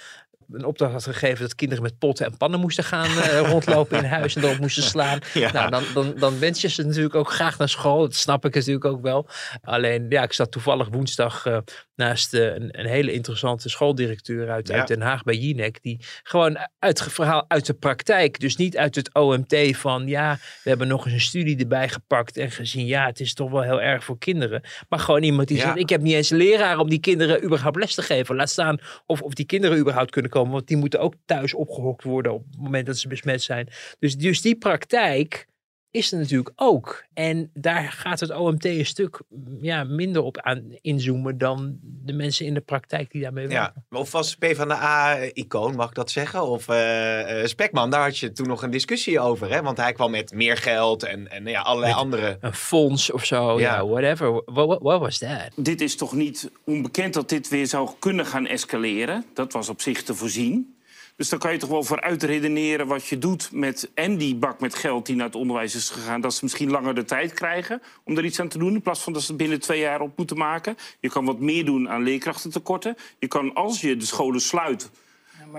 een 0.52 0.66
opdracht 0.66 0.94
had 0.94 1.04
gegeven 1.06 1.40
dat 1.42 1.56
kinderen 1.56 1.84
met 1.84 1.98
potten 1.98 2.26
en 2.26 2.38
pannen 2.38 2.60
moesten 2.60 2.84
gaan 2.84 3.06
eh, 3.22 3.40
rondlopen 3.50 3.98
in 3.98 4.04
huis 4.10 4.36
en 4.36 4.44
erop 4.44 4.60
moesten 4.60 4.84
slaan. 4.94 5.20
Ja. 5.34 5.52
Nou, 5.52 5.70
dan, 5.70 5.84
dan, 5.94 6.14
dan 6.20 6.40
wens 6.40 6.62
je 6.62 6.68
ze 6.70 6.84
natuurlijk 6.86 7.16
ook 7.16 7.32
graag 7.32 7.58
naar 7.58 7.70
school. 7.70 8.00
Dat 8.02 8.16
snap 8.16 8.46
ik 8.46 8.56
natuurlijk 8.56 8.86
ook 8.86 9.02
wel. 9.02 9.28
Alleen, 9.62 10.06
ja, 10.10 10.24
ik 10.24 10.34
zat 10.34 10.52
toevallig 10.52 10.88
woensdag 10.92 11.46
eh, 11.46 11.58
naast 11.96 12.34
eh, 12.34 12.46
een, 12.46 12.80
een 12.80 12.86
hele 12.86 13.12
interessante 13.12 13.70
schooldirecteur 13.70 14.50
uit, 14.50 14.68
Ja. 14.68 14.76
uit 14.78 14.88
Den 14.88 15.02
Haag 15.02 15.24
bij 15.24 15.36
Jinek. 15.36 15.82
Die 15.82 16.00
gewoon 16.24 16.58
uit 16.80 17.00
het 17.04 17.14
verhaal 17.14 17.46
uit 17.48 17.66
de 17.66 17.74
praktijk, 17.74 18.40
dus 18.40 18.56
niet 18.56 18.78
uit 18.78 18.96
het 18.96 19.14
OMT 19.14 19.56
van 19.72 20.08
ja, 20.08 20.38
we 20.64 20.70
hebben 20.70 20.88
nog 20.88 21.06
eens 21.06 21.14
een 21.14 21.20
studie 21.22 21.58
erbij 21.58 21.90
gepakt 21.90 22.38
en 22.38 22.52
gezien, 22.52 22.86
ja, 22.86 23.06
het 23.06 23.20
is 23.20 23.34
toch 23.34 23.52
wel 23.52 23.62
heel 23.62 23.82
erg 23.82 24.04
voor 24.04 24.18
kinderen. 24.18 24.62
Maar 24.90 25.00
gewoon 25.00 25.24
iemand 25.24 25.48
die 25.48 25.58
Ja. 25.58 25.64
zegt, 25.64 25.78
ik 25.78 25.90
heb 25.90 26.02
niet 26.02 26.14
eens 26.14 26.30
een 26.30 26.38
leraar 26.38 26.78
om 26.78 26.90
die 26.90 27.00
kinderen 27.00 27.44
überhaupt 27.44 27.76
les 27.78 27.96
te 27.96 28.02
geven. 28.02 28.36
Laat 28.36 28.50
staan 28.50 28.78
of, 29.06 29.22
of 29.22 29.34
die 29.34 29.46
kinderen 29.46 29.78
überhaupt 29.78 30.12
kunnen 30.12 30.32
komen, 30.32 30.38
want 30.48 30.68
die 30.68 30.78
moeten 30.78 31.00
ook 31.00 31.14
thuis 31.26 31.54
opgehokt 31.54 32.04
worden 32.04 32.34
op 32.34 32.46
het 32.52 32.60
moment 32.60 32.86
dat 32.86 32.98
ze 32.98 33.08
besmet 33.08 33.42
zijn. 33.42 33.68
Dus, 34.00 34.18
dus 34.18 34.42
die 34.42 34.56
praktijk 34.58 35.48
is 35.92 36.12
er 36.12 36.20
natuurlijk 36.20 36.52
ook. 36.56 37.04
En 37.14 37.52
daar 37.54 37.84
gaat 37.92 38.20
het 38.20 38.32
OMT 38.36 38.66
een 38.66 38.86
stuk 38.86 39.22
mm, 39.30 39.58
ja, 39.62 39.84
minder 39.84 40.22
op 40.22 40.38
aan 40.38 40.64
inzoomen 40.82 41.38
dan 41.38 41.78
de 41.82 42.14
mensen 42.14 42.46
in 42.46 42.54
de 42.54 42.62
praktijk 42.62 43.12
die 43.12 43.22
daarmee 43.22 43.48
werken. 43.48 43.84
Ja, 43.90 43.98
of 44.00 44.12
was 44.12 44.36
PvdA-icoon, 44.36 45.76
mag 45.76 45.90
ik 45.90 45.96
dat 45.96 46.12
zeggen? 46.12 46.44
Of 46.44 46.68
eh, 46.68 47.42
eh, 47.42 47.46
Spekman, 47.48 47.90
daar 47.90 48.04
had 48.04 48.18
je 48.18 48.32
toen 48.32 48.48
nog 48.48 48.64
een 48.64 48.70
discussie 48.72 49.20
over, 49.20 49.50
hè? 49.52 49.62
Want 49.62 49.78
hij 49.78 49.94
kwam 49.94 50.12
met 50.12 50.32
meer 50.34 50.58
geld 50.58 51.04
en, 51.04 51.32
en 51.32 51.46
ja, 51.46 51.62
allerlei 51.62 51.92
Met- 51.94 52.02
andere... 52.02 52.38
Een 52.42 52.54
fonds 52.54 53.12
of 53.12 53.26
zo, 53.26 53.60
ja, 53.60 53.76
Ja. 53.76 53.88
whatever. 53.88 54.32
What, 54.32 54.68
what, 54.68 54.82
what 54.82 55.00
was 55.00 55.18
that? 55.18 55.50
Dit 55.56 55.82
is 55.82 55.96
toch 55.96 56.14
niet 56.14 56.52
onbekend 56.64 57.14
dat 57.14 57.30
dit 57.30 57.48
weer 57.50 57.68
zou 57.68 57.90
kunnen 58.00 58.26
gaan 58.26 58.48
escaleren. 58.48 59.26
Dat 59.34 59.54
was 59.54 59.70
op 59.70 59.82
zich 59.82 60.04
te 60.04 60.16
voorzien. 60.16 60.78
Dus 61.20 61.30
dan 61.30 61.40
kan 61.40 61.52
je 61.52 61.58
toch 61.58 61.70
wel 61.70 61.84
vooruit 61.84 62.24
redeneren 62.24 62.88
wat 62.88 63.08
je 63.08 63.18
doet 63.18 63.50
met 63.52 63.92
en 63.94 64.18
die 64.18 64.36
bak 64.36 64.60
met 64.60 64.76
geld 64.76 65.06
die 65.06 65.16
naar 65.16 65.26
het 65.26 65.36
onderwijs 65.36 65.76
is 65.76 65.90
gegaan. 65.90 66.22
Dat 66.22 66.34
ze 66.34 66.40
misschien 66.44 66.70
langer 66.70 66.96
de 66.96 67.06
tijd 67.06 67.34
krijgen 67.34 67.82
om 68.04 68.18
er 68.18 68.26
iets 68.26 68.40
aan 68.40 68.48
te 68.48 68.58
doen. 68.58 68.74
In 68.74 68.82
plaats 68.82 69.02
van 69.02 69.14
dat 69.14 69.22
ze 69.22 69.28
het 69.28 69.38
binnen 69.38 69.60
twee 69.60 69.80
jaar 69.80 70.02
op 70.02 70.18
moeten 70.18 70.38
maken. 70.38 70.78
Je 71.00 71.10
kan 71.10 71.26
wat 71.26 71.40
meer 71.40 71.66
doen 71.66 71.90
aan 71.90 72.04
leerkrachtentekorten. 72.04 72.96
Je 73.18 73.28
kan 73.28 73.54
als 73.54 73.82
je 73.82 73.98
de 73.98 74.06
scholen 74.06 74.42
sluit. 74.42 74.90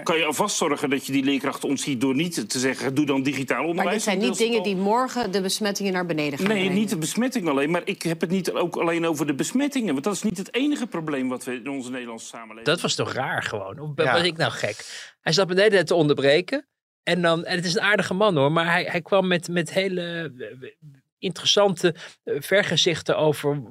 Kan 0.03 0.19
je 0.19 0.25
alvast 0.25 0.57
zorgen 0.57 0.91
dat 0.91 1.07
je 1.07 1.13
die 1.13 1.25
leerkrachten 1.25 1.69
ontziet 1.69 2.01
door 2.01 2.15
niet 2.15 2.49
te 2.51 2.59
zeggen: 2.59 2.95
doe 2.95 3.07
dan 3.07 3.23
digitaal 3.23 3.65
onderwijs. 3.65 3.85
Maar 3.85 3.95
dit 3.95 4.03
zijn 4.03 4.19
niet 4.19 4.39
dingen 4.39 4.63
die 4.63 4.77
morgen 4.77 5.33
de 5.33 5.41
besmettingen 5.41 5.93
naar 5.93 6.07
beneden 6.07 6.39
gaan 6.39 6.49
Nee, 6.49 6.57
brengen. 6.57 6.75
niet 6.79 6.89
de 6.91 6.99
besmetting 6.99 7.49
alleen. 7.49 7.71
Maar 7.71 7.83
ik 7.85 8.03
heb 8.03 8.21
het 8.21 8.31
niet 8.31 8.53
ook 8.53 8.77
alleen 8.77 9.07
over 9.07 9.27
de 9.27 9.35
besmettingen. 9.35 9.93
Want 9.93 10.05
dat 10.05 10.15
is 10.15 10.23
niet 10.23 10.39
het 10.39 10.55
enige 10.55 10.87
probleem 10.87 11.29
wat 11.29 11.45
we 11.45 11.55
in 11.55 11.69
onze 11.69 11.91
Nederlandse 11.91 12.27
samenleving 12.27 12.67
Dat 12.67 12.81
was 12.81 12.95
toch 12.95 13.13
raar 13.13 13.43
gewoon? 13.43 13.79
Of 13.79 13.91
Ja. 13.95 14.13
was 14.13 14.23
ik 14.23 14.37
nou 14.37 14.53
gek? 14.53 15.09
Hij 15.21 15.33
zat 15.33 15.49
me 15.49 15.55
de 15.55 15.61
hele 15.61 15.75
tijd 15.75 15.87
te 15.87 15.95
onderbreken. 15.95 16.69
En, 17.03 17.23
dan, 17.23 17.45
en 17.45 17.57
het 17.57 17.65
is 17.65 17.75
een 17.75 17.81
aardige 17.83 18.15
man 18.15 18.37
hoor, 18.37 18.53
maar 18.53 18.67
hij, 18.73 18.85
hij 18.85 19.01
kwam 19.03 19.27
met, 19.27 19.49
met 19.49 19.73
hele 19.73 20.33
interessante 21.21 21.95
eh, 22.25 22.35
vergezichten 22.41 23.17
over 23.19 23.63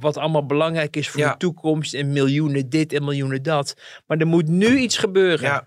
wat 0.00 0.16
allemaal 0.16 0.46
belangrijk 0.46 0.96
is 0.96 1.08
voor 1.08 1.20
Ja. 1.20 1.30
de 1.32 1.36
toekomst. 1.38 1.94
En 1.94 2.12
miljoenen 2.12 2.68
dit 2.68 2.92
en 2.92 3.04
miljoenen 3.04 3.42
dat. 3.42 3.76
Maar 4.06 4.18
er 4.18 4.26
moet 4.26 4.48
nu 4.48 4.78
iets 4.78 4.98
gebeuren. 4.98 5.46
Ja, 5.48 5.66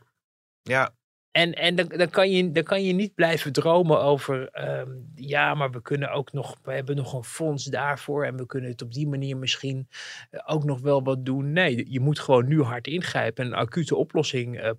ja, 0.62 0.96
En, 1.32 1.54
en 1.54 1.76
dan, 1.76 1.88
dan, 1.88 2.10
kan 2.10 2.32
je, 2.32 2.52
dan 2.52 2.64
kan 2.64 2.84
je 2.84 2.94
niet 2.94 3.14
blijven 3.16 3.54
dromen 3.54 4.02
over, 4.02 4.50
ehm, 4.50 4.90
ja, 5.16 5.54
maar 5.54 5.72
we 5.72 5.82
kunnen 5.82 6.12
ook 6.12 6.34
nog, 6.34 6.56
we 6.64 6.72
hebben 6.72 6.96
nog 6.96 7.14
een 7.14 7.24
fonds 7.24 7.64
daarvoor 7.66 8.26
en 8.26 8.38
we 8.38 8.46
kunnen 8.46 8.70
het 8.70 8.82
op 8.82 8.94
die 8.94 9.08
manier 9.08 9.38
misschien 9.38 9.88
eh, 10.30 10.40
ook 10.46 10.64
nog 10.64 10.82
wel 10.82 11.04
wat 11.04 11.26
doen. 11.26 11.52
Nee, 11.52 11.92
je 11.92 12.00
moet 12.00 12.20
gewoon 12.20 12.48
nu 12.48 12.62
hard 12.62 12.88
ingrijpen 12.88 13.46
en 13.46 13.52
een 13.52 13.58
acute 13.58 13.96
oplossing 13.96 14.60
eh, 14.60 14.72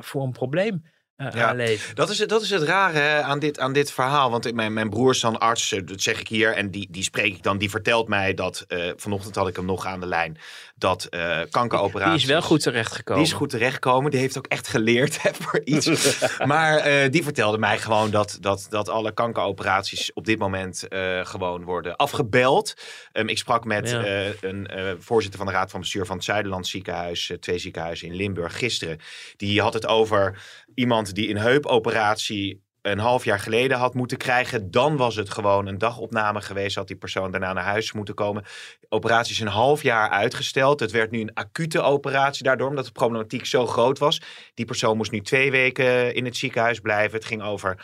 voor 0.00 0.22
een 0.22 0.32
probleem 0.32 0.82
Ja, 1.16 1.48
aanleven. 1.48 1.94
Dat 1.94 2.10
is, 2.10 2.18
het- 2.18 2.28
dat 2.28 2.42
is 2.42 2.50
het 2.50 2.62
rare 2.62 2.98
hè, 2.98 3.22
aan, 3.22 3.38
dit, 3.38 3.58
aan 3.58 3.72
dit 3.72 3.92
verhaal. 3.92 4.30
Want 4.30 4.54
mijn, 4.54 4.72
mijn 4.72 4.90
broer 4.90 5.10
is 5.10 5.20
dan 5.20 5.38
arts, 5.38 5.72
eh, 5.72 5.80
dat 5.84 6.00
zeg 6.00 6.20
ik 6.20 6.28
hier. 6.28 6.52
En 6.54 6.70
die, 6.70 6.88
die 6.90 7.02
spreek 7.02 7.34
ik 7.34 7.42
dan, 7.42 7.58
die 7.58 7.70
vertelt 7.70 8.08
mij 8.08 8.34
dat, 8.34 8.64
eh, 8.68 8.90
vanochtend 8.96 9.34
had 9.34 9.48
ik 9.48 9.56
hem 9.56 9.64
nog 9.64 9.86
aan 9.86 10.00
de 10.00 10.06
lijn, 10.06 10.38
dat 10.82 11.04
eh 11.04 11.40
kankeroperaties... 11.50 12.12
Die 12.12 12.22
is 12.22 12.32
wel 12.32 12.42
goed 12.42 12.62
terechtgekomen. 12.62 13.22
Die 13.22 13.32
is 13.32 13.38
goed 13.38 13.50
terechtgekomen. 13.50 14.10
Die 14.10 14.20
heeft 14.20 14.38
ook 14.38 14.46
echt 14.46 14.68
geleerd 14.68 15.18
hè, 15.22 15.30
voor 15.34 15.60
iets. 15.64 16.18
maar 16.44 16.76
eh, 16.76 17.10
die 17.10 17.22
vertelde 17.22 17.58
mij 17.58 17.78
gewoon 17.78 18.10
dat, 18.10 18.36
dat, 18.40 18.66
dat 18.70 18.88
alle 18.88 19.12
kankeroperaties 19.12 20.12
op 20.12 20.24
dit 20.24 20.38
moment 20.38 20.88
eh, 20.88 21.24
gewoon 21.24 21.64
worden 21.64 21.96
afgebeld. 21.96 22.74
Ehm, 23.12 23.28
ik 23.28 23.38
sprak 23.38 23.64
met 23.64 23.90
Ja. 23.90 24.04
een 24.40 24.68
voorzitter 24.98 25.38
van 25.38 25.48
de 25.48 25.52
Raad 25.52 25.70
van 25.70 25.80
Bestuur 25.80 26.06
van 26.06 26.16
het 26.16 26.24
Zuiderland 26.24 26.66
ziekenhuis, 26.66 27.32
twee 27.40 27.58
ziekenhuizen 27.58 28.08
in 28.08 28.14
Limburg 28.14 28.58
gisteren. 28.58 28.98
Die 29.36 29.60
had 29.60 29.74
het 29.74 29.86
over 29.86 30.42
iemand 30.74 31.14
die 31.14 31.30
een 31.30 31.38
heupoperatie 31.38 32.62
een 32.82 32.98
half 32.98 33.24
jaar 33.24 33.38
geleden 33.38 33.78
had 33.78 33.94
moeten 33.94 34.16
krijgen. 34.16 34.70
Dan 34.70 34.96
was 34.96 35.16
het 35.16 35.30
gewoon 35.30 35.66
een 35.66 35.78
dagopname 35.78 36.40
geweest. 36.40 36.76
Had 36.76 36.86
die 36.86 36.96
persoon 36.96 37.30
daarna 37.30 37.52
naar 37.52 37.64
huis 37.64 37.92
moeten 37.92 38.14
komen. 38.14 38.42
De 38.80 38.86
operatie 38.88 39.32
is 39.32 39.40
een 39.40 39.46
half 39.46 39.82
jaar 39.82 40.08
uitgesteld. 40.08 40.80
Het 40.80 40.90
werd 40.90 41.10
nu 41.10 41.20
een 41.20 41.34
acute 41.34 41.80
operatie 41.80 42.44
daardoor, 42.44 42.68
omdat 42.68 42.84
de 42.84 42.92
problematiek 42.92 43.46
zo 43.46 43.66
groot 43.66 43.98
was. 43.98 44.20
Die 44.54 44.66
persoon 44.66 44.96
moest 44.96 45.10
nu 45.10 45.20
twee 45.20 45.50
weken 45.50 46.14
in 46.14 46.24
het 46.24 46.36
ziekenhuis 46.36 46.80
blijven. 46.80 47.18
Het 47.18 47.26
ging 47.26 47.42
over 47.42 47.76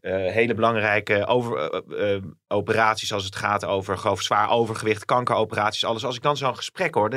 eh, 0.00 0.12
hele 0.12 0.54
belangrijke 0.54 1.26
over, 1.26 1.58
eh, 1.58 2.14
eh, 2.14 2.22
operaties 2.48 3.12
als 3.12 3.24
het 3.24 3.36
gaat 3.36 3.64
over 3.64 3.98
geloof, 3.98 4.22
zwaar 4.22 4.50
overgewicht, 4.50 5.04
kankeroperaties, 5.04 5.84
alles. 5.84 6.04
Als 6.04 6.16
ik 6.16 6.22
dan 6.22 6.36
zo'n 6.36 6.56
gesprek 6.56 6.94
hoor, 6.94 7.10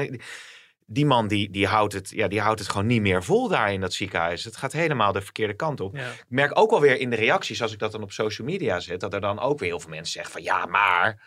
die 0.85 1.05
man 1.05 1.27
die, 1.27 1.49
die, 1.51 1.67
houdt 1.67 1.93
het, 1.93 2.09
ja, 2.09 2.27
die 2.27 2.41
houdt 2.41 2.59
het 2.59 2.69
gewoon 2.69 2.87
niet 2.87 3.01
meer 3.01 3.23
vol 3.23 3.47
daar 3.47 3.73
in 3.73 3.81
dat 3.81 3.93
ziekenhuis. 3.93 4.43
Het 4.43 4.57
gaat 4.57 4.71
helemaal 4.71 5.11
de 5.11 5.21
verkeerde 5.21 5.53
kant 5.53 5.79
op. 5.79 5.95
Ja. 5.95 6.09
Ik 6.09 6.25
merk 6.27 6.59
ook 6.59 6.71
alweer 6.71 6.99
in 6.99 7.09
de 7.09 7.15
reacties, 7.15 7.61
als 7.61 7.73
ik 7.73 7.79
dat 7.79 7.91
dan 7.91 8.03
op 8.03 8.11
social 8.11 8.47
media 8.47 8.79
zet, 8.79 8.99
dat 8.99 9.13
er 9.13 9.21
dan 9.21 9.39
ook 9.39 9.59
weer 9.59 9.69
heel 9.69 9.79
veel 9.79 9.89
mensen 9.89 10.13
zeggen 10.13 10.31
van 10.31 10.43
ja, 10.43 10.65
maar 10.65 11.21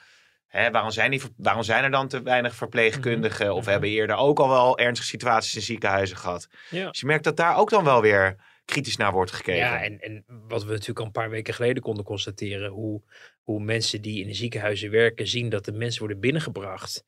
hè, 0.46 0.70
waarom, 0.70 0.90
zijn 0.90 1.10
die, 1.10 1.22
waarom 1.36 1.62
zijn 1.62 1.84
er 1.84 1.90
dan 1.90 2.08
te 2.08 2.22
weinig 2.22 2.54
verpleegkundigen? 2.54 3.54
Of 3.54 3.64
we 3.64 3.70
hebben 3.70 3.90
eerder 3.90 4.16
ook 4.16 4.38
al 4.38 4.48
wel 4.48 4.78
ernstige 4.78 5.08
situaties 5.08 5.54
in 5.54 5.62
ziekenhuizen 5.62 6.16
gehad. 6.16 6.48
Ja. 6.70 6.88
Dus 6.88 7.00
je 7.00 7.06
merkt 7.06 7.25
dat 7.25 7.36
daar 7.36 7.56
ook 7.56 7.70
dan 7.70 7.84
wel 7.84 8.00
weer 8.00 8.36
kritisch 8.64 8.96
naar 8.96 9.12
wordt 9.12 9.32
gekeken. 9.32 9.60
Ja, 9.60 9.82
en, 9.82 10.00
en 10.00 10.25
wat 10.26 10.64
we 10.64 10.70
natuurlijk 10.70 10.98
al 10.98 11.04
een 11.04 11.10
paar 11.10 11.30
weken 11.30 11.54
geleden 11.54 11.82
konden 11.82 12.04
constateren, 12.04 12.70
hoe, 12.70 13.02
hoe 13.42 13.60
mensen 13.60 14.02
die 14.02 14.20
in 14.20 14.26
de 14.26 14.34
ziekenhuizen 14.34 14.90
werken 14.90 15.26
zien 15.26 15.48
dat 15.48 15.64
de 15.64 15.72
mensen 15.72 16.00
worden 16.00 16.20
binnengebracht 16.20 17.04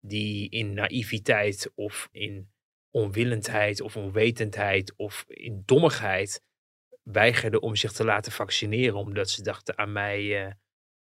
die 0.00 0.48
in 0.48 0.74
naïviteit 0.74 1.70
of 1.74 2.08
in 2.12 2.50
onwillendheid 2.90 3.80
of 3.80 3.96
onwetendheid 3.96 4.96
of 4.96 5.24
in 5.28 5.62
dommigheid 5.64 6.42
weigerden 7.02 7.62
om 7.62 7.76
zich 7.76 7.92
te 7.92 8.04
laten 8.04 8.32
vaccineren 8.32 8.98
omdat 8.98 9.30
ze 9.30 9.42
dachten 9.42 9.78
aan 9.78 9.92
mij, 9.92 10.46
eh, 10.46 10.52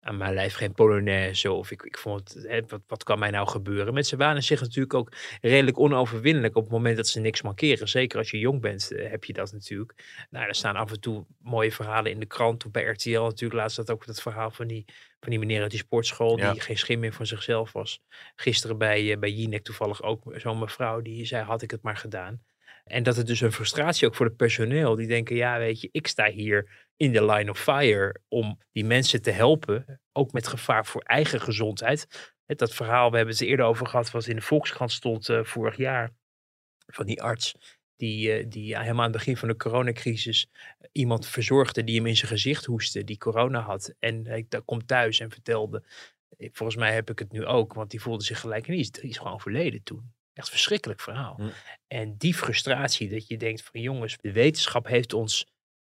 aan 0.04 0.16
mijn 0.16 0.34
lijf 0.34 0.54
geen 0.54 0.72
polonaise 0.72 1.52
of 1.52 1.70
ik, 1.70 1.82
ik 1.82 1.98
vond 1.98 2.34
het, 2.34 2.46
hè, 2.48 2.60
wat, 2.66 2.80
wat 2.86 3.02
kan 3.02 3.18
mij 3.18 3.30
nou 3.30 3.48
gebeuren? 3.48 3.94
Mensen 3.94 4.18
wanen 4.18 4.42
zich 4.42 4.60
natuurlijk 4.60 4.94
ook 4.94 5.12
redelijk 5.40 5.78
onoverwinnelijk 5.78 6.56
op 6.56 6.62
het 6.62 6.72
moment 6.72 6.96
dat 6.96 7.08
ze 7.08 7.20
niks 7.20 7.42
mankeren. 7.42 7.88
Zeker 7.88 8.18
als 8.18 8.30
je 8.30 8.38
jong 8.38 8.60
bent 8.60 8.92
eh, 8.92 9.10
heb 9.10 9.24
je 9.24 9.32
dat 9.32 9.52
natuurlijk. 9.52 10.26
Nou, 10.30 10.46
er 10.46 10.54
staan 10.54 10.76
af 10.76 10.90
en 10.90 11.00
toe 11.00 11.24
mooie 11.38 11.72
verhalen 11.72 12.10
in 12.10 12.20
de 12.20 12.26
krant. 12.26 12.64
Of 12.64 12.70
bij 12.70 12.84
RTL 12.84 13.20
natuurlijk 13.20 13.60
laatst 13.60 13.76
dat 13.76 13.90
ook 13.90 14.06
dat 14.06 14.22
verhaal 14.22 14.50
van 14.50 14.66
die, 14.66 14.84
van 15.20 15.30
die 15.30 15.38
meneer 15.38 15.62
uit 15.62 15.70
die 15.70 15.80
sportschool. 15.80 16.38
Ja. 16.38 16.52
Die 16.52 16.60
geen 16.60 16.78
schim 16.78 17.00
meer 17.00 17.12
van 17.12 17.26
zichzelf 17.26 17.72
was. 17.72 18.02
Gisteren 18.36 18.78
bij, 18.78 19.12
eh, 19.12 19.18
bij 19.18 19.30
Jinek 19.30 19.64
toevallig 19.64 20.02
ook 20.02 20.22
zo'n 20.36 20.58
mevrouw 20.58 21.00
die 21.00 21.24
zei 21.24 21.44
had 21.44 21.62
ik 21.62 21.70
het 21.70 21.82
maar 21.82 21.96
gedaan. 21.96 22.42
En 22.84 23.02
dat 23.02 23.16
het 23.16 23.26
dus 23.26 23.40
een 23.40 23.52
frustratie 23.52 24.06
ook 24.06 24.14
voor 24.14 24.26
het 24.26 24.36
personeel. 24.36 24.94
Die 24.94 25.06
denken 25.06 25.36
ja 25.36 25.58
weet 25.58 25.80
je 25.80 25.88
ik 25.92 26.06
sta 26.06 26.30
hier 26.30 26.88
in 26.96 27.12
de 27.12 27.24
line 27.24 27.50
of 27.50 27.58
fire 27.58 28.20
om 28.28 28.58
die 28.72 28.84
mensen 28.84 29.22
te 29.22 29.30
helpen. 29.30 30.00
Ook 30.12 30.32
met 30.32 30.46
gevaar 30.46 30.86
voor 30.86 31.02
eigen 31.02 31.40
gezondheid. 31.40 32.32
Dat 32.46 32.74
verhaal, 32.74 33.10
we 33.10 33.16
hebben 33.16 33.34
het 33.34 33.42
er 33.42 33.48
eerder 33.48 33.66
over 33.66 33.86
gehad, 33.86 34.10
wat 34.10 34.26
in 34.26 34.36
de 34.36 34.42
Volkskrant 34.42 34.92
stond 34.92 35.28
eh, 35.28 35.44
vorig 35.44 35.76
jaar. 35.76 36.10
Van 36.86 37.06
die 37.06 37.22
arts 37.22 37.54
die, 37.96 38.32
eh, 38.32 38.44
die 38.48 38.78
helemaal 38.78 39.04
aan 39.04 39.10
het 39.10 39.18
begin 39.18 39.36
van 39.36 39.48
de 39.48 39.56
coronacrisis 39.56 40.46
iemand 40.92 41.26
verzorgde 41.26 41.84
die 41.84 41.96
hem 41.96 42.06
in 42.06 42.16
zijn 42.16 42.30
gezicht 42.30 42.64
hoestte, 42.64 43.04
die 43.04 43.18
corona 43.18 43.60
had. 43.60 43.94
En 43.98 44.26
hij 44.26 44.46
komt 44.64 44.88
thuis 44.88 45.20
en 45.20 45.30
vertelde, 45.30 45.84
eh, 46.36 46.48
volgens 46.52 46.78
mij 46.78 46.94
heb 46.94 47.10
ik 47.10 47.18
het 47.18 47.32
nu 47.32 47.44
ook, 47.44 47.72
want 47.72 47.90
die 47.90 48.00
voelde 48.00 48.24
zich 48.24 48.40
gelijk, 48.40 48.66
en 48.66 48.74
die 48.74 48.90
is, 49.00 49.16
gewoon 49.16 49.32
overleden 49.32 49.82
toen. 49.82 50.13
Echt 50.34 50.48
verschrikkelijk 50.48 51.00
verhaal. 51.00 51.34
Hm. 51.36 51.48
En 51.86 52.16
die 52.16 52.34
frustratie 52.34 53.08
dat 53.08 53.26
je 53.26 53.36
denkt 53.36 53.62
van 53.62 53.80
jongens, 53.80 54.16
de 54.20 54.32
wetenschap 54.32 54.86
heeft 54.86 55.12
ons 55.12 55.46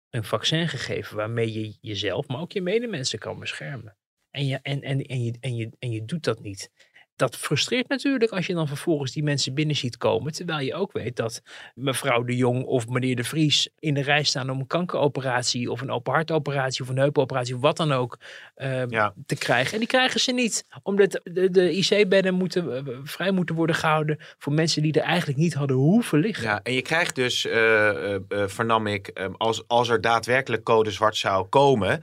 een 0.09 0.23
vaccin 0.23 0.67
gegeven 0.67 1.15
waarmee 1.15 1.53
je 1.53 1.77
jezelf, 1.81 2.27
maar 2.27 2.39
ook 2.39 2.51
je 2.51 2.61
medemensen 2.61 3.19
kan 3.19 3.39
beschermen. 3.39 3.97
En 4.29 4.45
je, 4.45 4.59
en, 4.61 4.81
en, 4.81 5.01
en, 5.01 5.23
je, 5.23 5.37
en, 5.39 5.55
je, 5.55 5.69
en 5.79 5.91
je 5.91 6.05
doet 6.05 6.23
dat 6.23 6.39
niet. 6.39 6.71
Dat 7.15 7.35
frustreert 7.37 7.87
natuurlijk 7.89 8.31
als 8.31 8.47
je 8.47 8.53
dan 8.53 8.67
vervolgens 8.67 9.11
die 9.11 9.23
mensen 9.23 9.53
binnen 9.53 9.75
ziet 9.75 9.97
komen. 9.97 10.31
Terwijl 10.33 10.59
je 10.65 10.73
ook 10.73 10.91
weet 10.91 11.15
dat 11.15 11.41
mevrouw 11.75 12.23
de 12.23 12.35
Jong 12.35 12.63
of 12.65 12.87
meneer 12.87 13.15
de 13.15 13.23
Vries 13.23 13.69
in 13.79 13.93
de 13.93 14.01
rij 14.01 14.23
staan 14.23 14.49
om 14.49 14.59
een 14.59 14.67
kankeroperatie 14.67 15.71
of 15.71 15.81
een 15.81 15.91
open 15.91 16.13
hartoperatie 16.13 16.81
of 16.83 16.89
een 16.89 16.97
heupoperatie 16.97 17.55
of 17.55 17.61
wat 17.61 17.77
dan 17.77 17.91
ook 17.91 18.19
eh, 18.55 18.87
Ja. 18.87 19.13
te 19.25 19.35
krijgen. 19.35 19.73
En 19.73 19.79
die 19.79 19.87
krijgen 19.87 20.19
ze 20.19 20.31
niet, 20.31 20.65
omdat 20.83 21.19
de, 21.23 21.49
de 21.51 21.71
IC-bedden 21.77 22.33
moeten, 22.33 22.75
eh, 22.75 22.93
vrij 23.03 23.31
moeten 23.31 23.55
worden 23.55 23.75
gehouden 23.75 24.17
voor 24.37 24.53
mensen 24.53 24.81
die 24.81 24.93
er 24.93 25.01
eigenlijk 25.07 25.39
niet 25.39 25.53
hadden 25.53 25.75
hoeven 25.77 26.19
liggen. 26.19 26.43
Ja, 26.43 26.59
en 26.63 26.73
je 26.73 26.81
krijgt 26.81 27.15
dus, 27.15 27.45
eh, 27.45 28.15
vernam 28.29 28.87
ik, 28.87 29.07
eh, 29.07 29.27
als, 29.37 29.63
als 29.67 29.89
er 29.89 30.01
daadwerkelijk 30.01 30.63
code 30.63 30.91
zwart 30.91 31.15
zou 31.17 31.45
komen, 31.47 32.01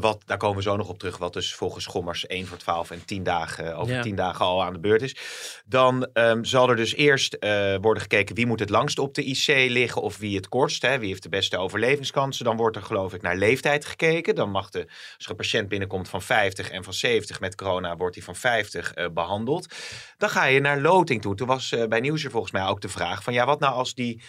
wat, 0.00 0.22
daar 0.26 0.36
komen 0.36 0.56
we 0.56 0.62
zo 0.62 0.76
nog 0.76 0.88
op 0.88 0.98
terug, 0.98 1.16
wat 1.18 1.32
dus 1.32 1.54
volgens 1.54 1.86
Gommers 1.86 2.26
1 2.26 2.46
voor 2.46 2.56
12 2.58 2.90
en 2.90 3.04
10 3.04 3.22
dagen, 3.22 3.76
over 3.76 3.94
Ja. 3.94 4.02
10 4.02 4.14
dagen 4.16 4.46
aan 4.56 4.72
de 4.72 4.80
beurt 4.80 5.02
is. 5.02 5.16
Dan 5.66 6.08
ehm, 6.12 6.44
zal 6.44 6.68
er 6.68 6.76
dus 6.76 6.94
eerst 6.94 7.34
eh, 7.34 7.76
worden 7.80 8.02
gekeken 8.02 8.34
wie 8.34 8.46
moet 8.46 8.60
het 8.60 8.70
langst 8.70 8.98
op 8.98 9.14
de 9.14 9.24
IC 9.24 9.46
liggen 9.46 10.02
of 10.02 10.16
wie 10.16 10.36
het 10.36 10.48
kortst, 10.48 10.82
hè, 10.82 10.98
wie 10.98 11.08
heeft 11.08 11.22
de 11.22 11.28
beste 11.28 11.58
overlevingskansen. 11.58 12.44
Dan 12.44 12.56
wordt 12.56 12.76
er 12.76 12.82
geloof 12.82 13.14
ik 13.14 13.22
naar 13.22 13.36
leeftijd 13.36 13.84
gekeken. 13.84 14.34
Dan 14.34 14.50
mag 14.50 14.70
de, 14.70 14.84
als 15.16 15.24
er 15.24 15.30
een 15.30 15.36
patiënt 15.36 15.68
binnenkomt 15.68 16.08
van 16.08 16.22
50 16.22 16.70
en 16.70 16.84
van 16.84 16.92
70 16.92 17.40
met 17.40 17.54
corona, 17.54 17.96
wordt 17.96 18.14
die 18.14 18.24
van 18.24 18.36
50 18.36 18.92
eh, 18.92 19.06
behandeld. 19.12 19.74
Dan 20.16 20.30
ga 20.30 20.44
je 20.44 20.60
naar 20.60 20.80
loting 20.80 21.22
toe. 21.22 21.34
Toen 21.34 21.46
was 21.46 21.72
eh, 21.72 21.86
bij 21.86 22.00
Nieuwsuur 22.00 22.30
volgens 22.30 22.52
mij 22.52 22.66
ook 22.66 22.80
de 22.80 22.88
vraag 22.88 23.22
van 23.22 23.32
ja, 23.32 23.46
wat 23.46 23.60
nou 23.60 23.74
als 23.74 23.94
die 23.94 24.22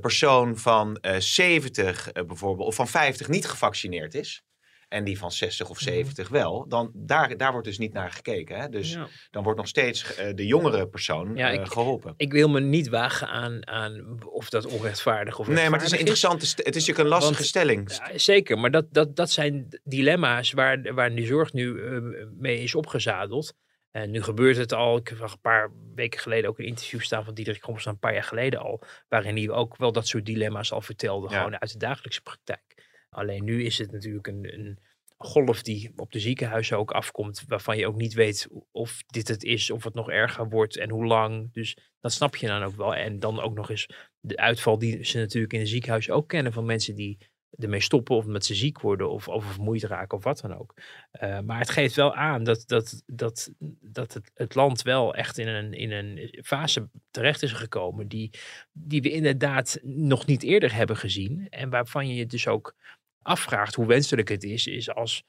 persoon 0.00 0.58
van 0.58 0.96
eh 0.96 1.16
70 1.18 2.12
eh, 2.12 2.24
bijvoorbeeld, 2.24 2.68
of 2.68 2.74
van 2.74 2.88
50 2.88 3.28
niet 3.28 3.46
gevaccineerd 3.46 4.14
is. 4.14 4.42
En 4.90 5.04
die 5.04 5.18
van 5.18 5.32
60 5.32 5.68
of 5.70 5.78
70 5.78 6.28
wel. 6.28 6.68
Dan 6.68 6.90
daar, 6.94 7.36
daar 7.36 7.52
wordt 7.52 7.66
dus 7.66 7.78
niet 7.78 7.92
naar 7.92 8.10
gekeken. 8.10 8.60
Hè? 8.60 8.68
Dus 8.68 8.92
Ja. 8.92 9.06
dan 9.30 9.42
wordt 9.42 9.58
nog 9.58 9.68
steeds 9.68 10.14
eh, 10.14 10.34
de 10.34 10.46
jongere 10.46 10.88
persoon 10.88 11.36
Ja, 11.36 11.52
eh, 11.52 11.66
geholpen. 11.66 12.14
Ik 12.16 12.32
wil 12.32 12.48
me 12.48 12.60
niet 12.60 12.88
wagen 12.88 13.28
aan, 13.28 13.66
aan 13.66 14.18
of 14.24 14.48
dat 14.50 14.66
onrechtvaardig 14.66 15.38
of 15.38 15.48
nee, 15.48 15.68
maar 15.70 15.78
het 15.78 15.86
is 15.86 15.92
een 15.92 15.98
interessante, 15.98 16.46
het 16.46 16.58
is 16.58 16.64
natuurlijk 16.66 16.98
een 16.98 17.06
lastige 17.06 17.34
Want- 17.34 17.46
stelling. 17.46 17.90
Ja, 17.92 18.18
zeker, 18.18 18.58
maar 18.58 18.70
dat, 18.70 18.86
dat, 18.92 19.16
dat 19.16 19.30
zijn 19.30 19.80
dilemma's 19.84 20.52
waar, 20.52 20.94
waar 20.94 21.14
die 21.14 21.26
zorg 21.26 21.52
nu 21.52 21.82
eh, 21.84 21.98
mee 22.38 22.62
is 22.62 22.74
opgezadeld. 22.74 23.54
En 23.90 24.10
nu 24.10 24.22
gebeurt 24.22 24.56
het 24.56 24.72
al. 24.72 24.96
Ik 24.96 25.08
heb 25.08 25.20
een 25.20 25.40
paar 25.40 25.70
weken 25.94 26.20
geleden 26.20 26.50
ook 26.50 26.58
een 26.58 26.64
interview 26.66 27.00
staan 27.00 27.24
van 27.24 27.34
Diederik 27.34 27.62
Gommers, 27.62 27.86
een 27.86 27.98
paar 27.98 28.12
jaar 28.12 28.22
geleden 28.24 28.60
al. 28.60 28.82
Waarin 29.08 29.36
hij 29.36 29.50
ook 29.50 29.76
wel 29.76 29.92
dat 29.92 30.06
soort 30.06 30.26
dilemma's 30.26 30.72
al 30.72 30.80
vertelde, 30.80 31.28
Ja. 31.30 31.36
gewoon 31.38 31.60
uit 31.60 31.72
de 31.72 31.78
dagelijkse 31.78 32.20
praktijk. 32.22 32.79
Alleen 33.10 33.44
nu 33.44 33.64
is 33.64 33.78
het 33.78 33.92
natuurlijk 33.92 34.26
een, 34.26 34.54
een 34.54 34.78
golf 35.16 35.62
die 35.62 35.92
op 35.96 36.12
de 36.12 36.20
ziekenhuizen 36.20 36.78
ook 36.78 36.90
afkomt, 36.90 37.44
waarvan 37.46 37.76
je 37.76 37.86
ook 37.86 37.96
niet 37.96 38.14
weet 38.14 38.48
of 38.70 39.02
dit 39.06 39.28
het 39.28 39.44
is, 39.44 39.70
of 39.70 39.84
het 39.84 39.94
nog 39.94 40.10
erger 40.10 40.48
wordt 40.48 40.76
en 40.76 40.90
hoe 40.90 41.06
lang. 41.06 41.52
Dus 41.52 41.76
dat 42.00 42.12
snap 42.12 42.36
je 42.36 42.46
dan 42.46 42.62
ook 42.62 42.76
wel. 42.76 42.94
En 42.94 43.18
dan 43.18 43.40
ook 43.40 43.54
nog 43.54 43.70
eens 43.70 43.86
de 44.20 44.36
uitval 44.36 44.78
die 44.78 45.04
ze 45.04 45.18
natuurlijk 45.18 45.52
in 45.52 45.60
de 45.60 45.66
ziekenhuizen 45.66 46.14
ook 46.14 46.28
kennen 46.28 46.52
van 46.52 46.64
mensen 46.64 46.94
die 46.94 47.18
ermee 47.58 47.80
stoppen 47.80 48.16
of 48.16 48.24
omdat 48.24 48.44
ze 48.44 48.54
ziek 48.54 48.80
worden 48.80 49.10
of 49.10 49.28
oververmoeid 49.28 49.82
raken 49.82 50.18
of 50.18 50.24
wat 50.24 50.40
dan 50.40 50.58
ook. 50.58 50.74
Uh, 51.22 51.40
maar 51.40 51.58
het 51.58 51.70
geeft 51.70 51.94
wel 51.94 52.14
aan 52.14 52.44
dat, 52.44 52.62
dat, 52.66 53.02
dat, 53.06 53.50
dat 53.80 54.14
het, 54.14 54.30
het 54.34 54.54
land 54.54 54.82
wel 54.82 55.14
echt 55.14 55.38
in 55.38 55.48
een, 55.48 55.72
in 55.72 55.90
een 55.90 56.38
fase 56.44 56.88
terecht 57.10 57.42
is 57.42 57.52
gekomen 57.52 58.08
die, 58.08 58.30
die 58.72 59.02
we 59.02 59.10
inderdaad 59.10 59.78
nog 59.82 60.26
niet 60.26 60.42
eerder 60.42 60.74
hebben 60.74 60.96
gezien. 60.96 61.46
En 61.48 61.70
waarvan 61.70 62.08
je 62.08 62.14
je 62.14 62.26
dus 62.26 62.46
ook 62.46 62.74
afvraagt 63.22 63.74
hoe 63.74 63.86
wenselijk 63.86 64.28
het 64.28 64.42
is, 64.44 64.66
is 64.66 64.90
als 64.90 65.24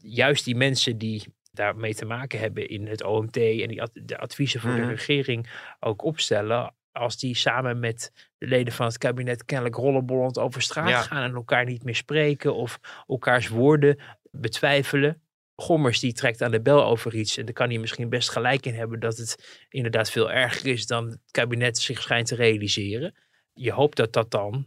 juist 0.00 0.44
die 0.44 0.56
mensen 0.56 0.98
die 0.98 1.34
daarmee 1.52 1.94
te 1.94 2.04
maken 2.04 2.38
hebben 2.38 2.68
in 2.68 2.86
het 2.86 3.02
OMT 3.04 3.36
en 3.36 3.68
die 3.68 3.82
ad, 3.82 3.90
de 3.94 4.18
adviezen 4.18 4.60
voor 4.60 4.70
Mhm. 4.70 4.80
de 4.80 4.86
regering 4.88 5.48
ook 5.80 6.02
opstellen, 6.04 6.74
als 6.92 7.18
die 7.18 7.34
samen 7.34 7.78
met 7.78 8.12
de 8.38 8.46
leden 8.46 8.72
van 8.72 8.86
het 8.86 8.98
kabinet 8.98 9.44
kennelijk 9.44 9.76
rollenbollend 9.76 10.38
over 10.38 10.62
straat 10.62 10.88
Ja. 10.88 11.02
gaan 11.02 11.22
en 11.22 11.34
elkaar 11.34 11.64
niet 11.64 11.84
meer 11.84 11.94
spreken 11.94 12.54
of 12.54 12.78
elkaars 13.06 13.48
woorden 13.48 13.98
betwijfelen. 14.30 15.20
Gommers 15.56 16.00
die 16.00 16.12
trekt 16.12 16.42
aan 16.42 16.50
de 16.50 16.60
bel 16.62 16.84
over 16.84 17.14
iets 17.14 17.36
en 17.36 17.44
daar 17.44 17.54
kan 17.54 17.68
hij 17.68 17.78
misschien 17.78 18.08
best 18.08 18.30
gelijk 18.30 18.66
in 18.66 18.74
hebben 18.74 19.00
dat 19.00 19.16
het 19.16 19.64
inderdaad 19.68 20.10
veel 20.10 20.32
erger 20.32 20.66
is 20.66 20.86
dan 20.86 21.06
het 21.08 21.18
kabinet 21.30 21.78
zich 21.78 22.02
schijnt 22.02 22.26
te 22.26 22.34
realiseren. 22.34 23.14
Je 23.58 23.72
hoopt 23.72 23.96
dat 23.96 24.12
dat 24.12 24.30
dan, 24.30 24.64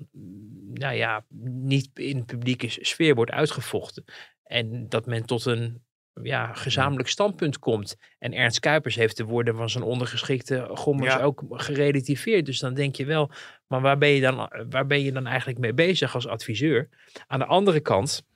nou 0.74 0.96
ja, 0.96 1.26
niet 1.50 1.90
in 1.94 2.18
de 2.18 2.26
publieke 2.26 2.68
sfeer 2.70 3.16
wordt 3.16 3.32
uitgevochten. 3.32 4.04
En 4.44 4.90
dat 4.90 5.06
men 5.06 5.26
tot 5.26 5.46
een 5.46 5.82
ja, 6.24 6.54
gezamenlijk 6.54 7.10
standpunt 7.10 7.60
komt. 7.60 7.98
En 8.20 8.34
Ernst 8.34 8.60
Kuipers 8.60 8.96
heeft 8.96 9.18
de 9.18 9.24
woorden 9.24 9.56
van 9.56 9.70
zijn 9.70 9.84
ondergeschikte 9.84 10.68
Gommers 10.72 11.14
Ja. 11.14 11.22
ook 11.22 11.44
gerelativeerd. 11.50 12.46
Dus 12.46 12.60
dan 12.60 12.74
denk 12.74 12.96
je 12.96 13.06
wel, 13.06 13.32
maar 13.68 13.82
waar 13.82 13.98
ben 13.98 14.10
je 14.10 14.22
dan, 14.22 14.50
waar 14.70 14.88
ben 14.88 15.02
je 15.02 15.12
dan 15.12 15.26
eigenlijk 15.28 15.60
mee 15.60 15.74
bezig 15.74 16.16
als 16.16 16.28
adviseur? 16.28 16.90
Aan 17.28 17.40
de 17.40 17.46
andere 17.46 17.80
kant 17.80 18.28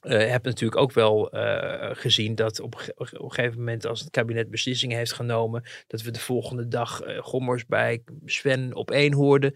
eh 0.00 0.30
heb 0.30 0.44
natuurlijk 0.44 0.80
ook 0.80 0.92
wel 0.92 1.30
eh, 1.30 1.96
gezien 1.96 2.34
dat 2.34 2.60
op, 2.60 2.74
ge- 2.74 2.92
op 2.96 3.12
een 3.12 3.30
gegeven 3.32 3.58
moment 3.58 3.86
als 3.86 4.00
het 4.00 4.10
kabinet 4.10 4.50
beslissingen 4.50 4.96
heeft 4.96 5.12
genomen, 5.12 5.62
dat 5.86 6.02
we 6.02 6.10
de 6.10 6.20
volgende 6.20 6.68
dag 6.68 7.00
eh, 7.00 7.18
Gommers 7.22 7.66
bij 7.66 8.02
Sven 8.24 8.74
op 8.74 8.90
één 8.90 9.12
hoorden. 9.12 9.52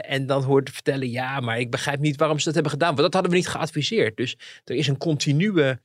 En 0.00 0.26
dan 0.26 0.42
hoort 0.42 0.70
vertellen, 0.70 1.10
ja, 1.10 1.40
maar 1.40 1.58
ik 1.58 1.70
begrijp 1.70 1.98
niet 1.98 2.16
waarom 2.16 2.38
ze 2.38 2.44
dat 2.44 2.54
hebben 2.54 2.72
gedaan. 2.72 2.88
Want 2.88 3.00
dat 3.00 3.12
hadden 3.12 3.30
we 3.30 3.36
niet 3.36 3.48
geadviseerd. 3.48 4.16
Dus 4.16 4.36
er 4.64 4.74
is 4.74 4.86
een 4.86 4.96
continue 4.96 5.78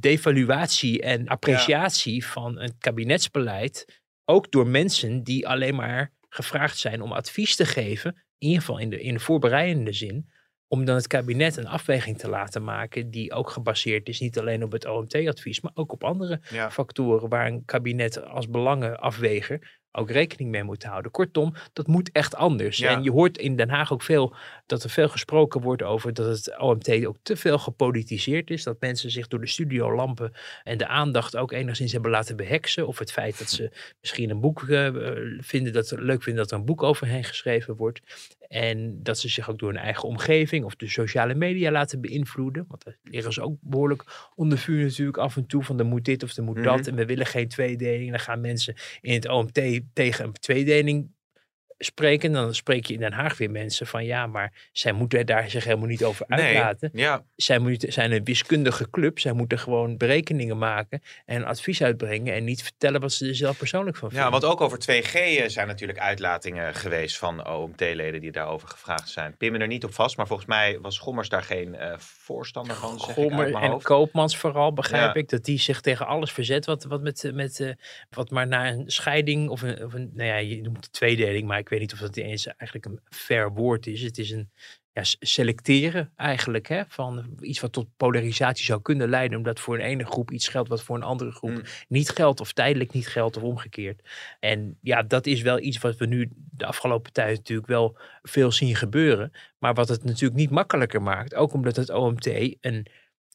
devaluatie 0.00 1.02
en 1.02 1.28
appreciatie 1.28 2.26
van 2.26 2.58
het 2.58 2.74
kabinetsbeleid. 2.78 4.00
Ook 4.24 4.50
door 4.50 4.66
mensen 4.66 5.22
die 5.22 5.48
alleen 5.48 5.74
maar 5.74 6.12
gevraagd 6.28 6.78
zijn 6.78 7.02
om 7.02 7.12
advies 7.12 7.56
te 7.56 7.66
geven. 7.66 8.10
In 8.38 8.48
ieder 8.48 8.60
geval 8.60 8.78
in 8.78 8.90
de, 8.90 9.00
in 9.00 9.14
de 9.14 9.20
voorbereidende 9.20 9.92
zin. 9.92 10.30
Om 10.74 10.84
dan 10.84 10.94
het 10.94 11.06
kabinet 11.06 11.56
een 11.56 11.66
afweging 11.66 12.18
te 12.18 12.28
laten 12.28 12.64
maken. 12.64 13.10
Die 13.10 13.32
ook 13.32 13.50
gebaseerd 13.50 14.08
is 14.08 14.20
niet 14.20 14.38
alleen 14.38 14.62
op 14.64 14.72
het 14.72 14.86
OMT-advies. 14.86 15.60
Maar 15.60 15.72
ook 15.74 15.92
op 15.92 16.04
andere 16.04 16.40
Ja. 16.50 16.70
factoren 16.70 17.28
waar 17.28 17.46
een 17.46 17.64
kabinet 17.64 18.24
als 18.24 18.48
belangenafweger 18.48 19.80
ook 19.96 20.10
rekening 20.10 20.50
mee 20.50 20.62
moet 20.62 20.84
houden. 20.84 21.10
Kortom, 21.10 21.54
dat 21.72 21.86
moet 21.86 22.10
echt 22.12 22.34
anders. 22.34 22.76
Ja. 22.76 22.90
En 22.90 23.02
je 23.02 23.10
hoort 23.10 23.38
in 23.38 23.56
Den 23.56 23.70
Haag 23.70 23.92
ook 23.92 24.02
veel 24.02 24.34
dat 24.66 24.82
er 24.84 24.90
veel 24.90 25.08
gesproken 25.08 25.60
wordt 25.60 25.82
over 25.82 26.14
dat 26.14 26.26
het 26.26 26.58
OMT 26.58 27.06
ook 27.06 27.16
te 27.22 27.36
veel 27.36 27.58
gepolitiseerd 27.58 28.50
is. 28.50 28.62
Dat 28.62 28.80
mensen 28.80 29.10
zich 29.10 29.28
door 29.28 29.40
de 29.40 29.46
studiolampen 29.46 30.32
en 30.62 30.78
de 30.78 30.86
aandacht 30.86 31.36
ook 31.36 31.52
enigszins 31.52 31.92
hebben 31.92 32.10
laten 32.10 32.36
beheksen. 32.36 32.86
Of 32.86 32.98
het 32.98 33.12
feit 33.12 33.38
dat 33.38 33.50
ze 33.50 33.70
misschien 34.00 34.30
een 34.30 34.40
boek 34.40 34.62
eh, 34.62 34.90
vinden, 35.38 35.72
dat 35.72 35.88
ze 35.88 36.02
leuk 36.02 36.22
vinden 36.22 36.42
dat 36.42 36.52
er 36.52 36.58
een 36.58 36.64
boek 36.64 36.82
overheen 36.82 37.24
geschreven 37.24 37.76
wordt. 37.76 38.00
En 38.48 39.02
dat 39.02 39.18
ze 39.18 39.28
zich 39.28 39.50
ook 39.50 39.58
door 39.58 39.68
hun 39.68 39.78
eigen 39.78 40.08
omgeving 40.08 40.64
of 40.64 40.76
de 40.76 40.88
sociale 40.88 41.34
media 41.34 41.70
laten 41.70 42.00
beïnvloeden. 42.00 42.64
Want 42.68 42.84
daar 42.84 42.96
liggen 43.02 43.32
ze 43.32 43.42
ook 43.42 43.56
behoorlijk 43.60 44.30
onder 44.34 44.58
vuur 44.58 44.84
natuurlijk 44.84 45.16
af 45.16 45.36
en 45.36 45.46
toe. 45.46 45.62
Van 45.62 45.78
er 45.78 45.84
moet 45.84 46.04
dit 46.04 46.22
of 46.22 46.36
er 46.36 46.42
moet 46.42 46.62
dat. 46.62 46.80
Mhm. 46.80 46.88
En 46.88 46.94
we 46.94 47.04
willen 47.04 47.26
geen 47.26 47.48
tweedeling. 47.48 48.10
Dan 48.10 48.20
gaan 48.20 48.40
mensen 48.40 48.74
in 49.00 49.14
het 49.14 49.28
OMT 49.28 49.80
tegen 49.92 50.24
een 50.24 50.32
tweedeling 50.32 51.13
spreken. 51.84 52.32
Dan 52.32 52.54
spreek 52.54 52.86
je 52.86 52.94
in 52.94 53.00
Den 53.00 53.12
Haag 53.12 53.38
weer 53.38 53.50
mensen 53.50 53.86
van 53.86 54.04
ja, 54.04 54.26
maar 54.26 54.52
zij 54.72 54.92
moeten 54.92 55.26
daar 55.26 55.50
zich 55.50 55.64
helemaal 55.64 55.86
niet 55.88 56.04
over 56.04 56.24
Nee, 56.28 56.40
uitlaten. 56.40 56.90
ja. 56.92 57.24
Zij 57.36 57.58
moeten, 57.58 57.92
zijn 57.92 58.12
een 58.12 58.24
wiskundige 58.24 58.90
club. 58.90 59.18
Zij 59.18 59.32
moeten 59.32 59.58
gewoon 59.58 59.96
berekeningen 59.96 60.58
maken 60.58 61.02
en 61.26 61.44
advies 61.44 61.82
uitbrengen. 61.82 62.34
En 62.34 62.44
niet 62.44 62.62
vertellen 62.62 63.00
wat 63.00 63.12
ze 63.12 63.28
er 63.28 63.34
zelf 63.34 63.58
persoonlijk 63.58 63.96
van 63.96 64.08
vinden. 64.10 64.26
Ja, 64.26 64.32
want 64.32 64.44
ook 64.44 64.60
over 64.60 64.78
2G 64.78 65.12
eh, 65.14 65.48
zijn 65.48 65.66
natuurlijk 65.66 65.98
uitlatingen 65.98 66.74
geweest 66.74 67.18
van 67.18 67.48
OMT-leden 67.48 68.20
die 68.20 68.32
daarover 68.32 68.68
gevraagd 68.68 69.08
zijn. 69.08 69.36
Pin 69.36 69.52
me 69.52 69.58
er 69.58 69.66
niet 69.66 69.84
op 69.84 69.94
vast, 69.94 70.16
maar 70.16 70.26
volgens 70.26 70.48
mij 70.48 70.78
was 70.80 70.98
Gommers 70.98 71.28
daar 71.28 71.42
geen 71.42 71.74
eh, 71.74 71.98
voorstander 71.98 72.76
van, 72.76 73.00
zeg 73.00 73.14
Gommer 73.14 73.54
en 73.54 73.70
hoofd. 73.70 73.84
Koopmans 73.84 74.36
vooral, 74.36 74.72
begrijp 74.72 75.14
Ja. 75.14 75.20
ik, 75.20 75.28
dat 75.28 75.44
die 75.44 75.58
zich 75.58 75.80
tegen 75.80 76.06
alles 76.06 76.32
verzet 76.32 76.66
wat, 76.66 76.84
wat, 76.84 77.02
met, 77.02 77.30
met, 77.34 77.60
eh, 77.60 77.68
wat 78.10 78.30
maar 78.30 78.46
naar 78.46 78.66
een 78.66 78.84
scheiding 78.86 79.48
of 79.48 79.62
een, 79.62 79.84
of 79.84 79.92
een, 79.94 80.10
nou 80.14 80.28
ja, 80.28 80.36
je 80.36 80.60
noemt 80.60 80.76
het 80.84 80.92
tweedeling, 80.92 81.46
maar 81.46 81.58
ik 81.58 81.68
weet 81.78 81.92
niet 81.92 81.92
of 81.92 82.06
dat 82.06 82.16
eens 82.16 82.46
eigenlijk 82.46 82.84
een 82.84 83.00
fair 83.04 83.52
woord 83.52 83.86
is. 83.86 84.02
Het 84.02 84.18
is 84.18 84.30
een 84.30 84.50
ja, 84.92 85.02
selecteren 85.20 86.12
eigenlijk, 86.16 86.68
hè, 86.68 86.82
van 86.88 87.36
iets 87.40 87.60
wat 87.60 87.72
tot 87.72 87.96
polarisatie 87.96 88.64
zou 88.64 88.82
kunnen 88.82 89.08
leiden, 89.08 89.38
omdat 89.38 89.60
voor 89.60 89.74
een 89.74 89.84
ene 89.84 90.04
groep 90.04 90.30
iets 90.30 90.48
geldt 90.48 90.68
wat 90.68 90.82
voor 90.82 90.96
een 90.96 91.02
andere 91.02 91.30
groep 91.30 91.50
Mm. 91.50 91.62
niet 91.88 92.08
geldt 92.08 92.40
of 92.40 92.52
tijdelijk 92.52 92.92
niet 92.92 93.08
geldt 93.08 93.36
of 93.36 93.42
omgekeerd. 93.42 94.02
En 94.40 94.78
ja, 94.80 95.02
dat 95.02 95.26
is 95.26 95.42
wel 95.42 95.60
iets 95.60 95.78
wat 95.78 95.96
we 95.96 96.06
nu 96.06 96.30
de 96.34 96.66
afgelopen 96.66 97.12
tijd 97.12 97.36
natuurlijk 97.36 97.68
wel 97.68 97.96
veel 98.22 98.52
zien 98.52 98.76
gebeuren. 98.76 99.32
Maar 99.58 99.74
wat 99.74 99.88
het 99.88 100.04
natuurlijk 100.04 100.40
niet 100.40 100.50
makkelijker 100.50 101.02
maakt. 101.02 101.34
Ook 101.34 101.52
omdat 101.52 101.76
het 101.76 101.90
OMT 101.90 102.26
een, 102.60 102.86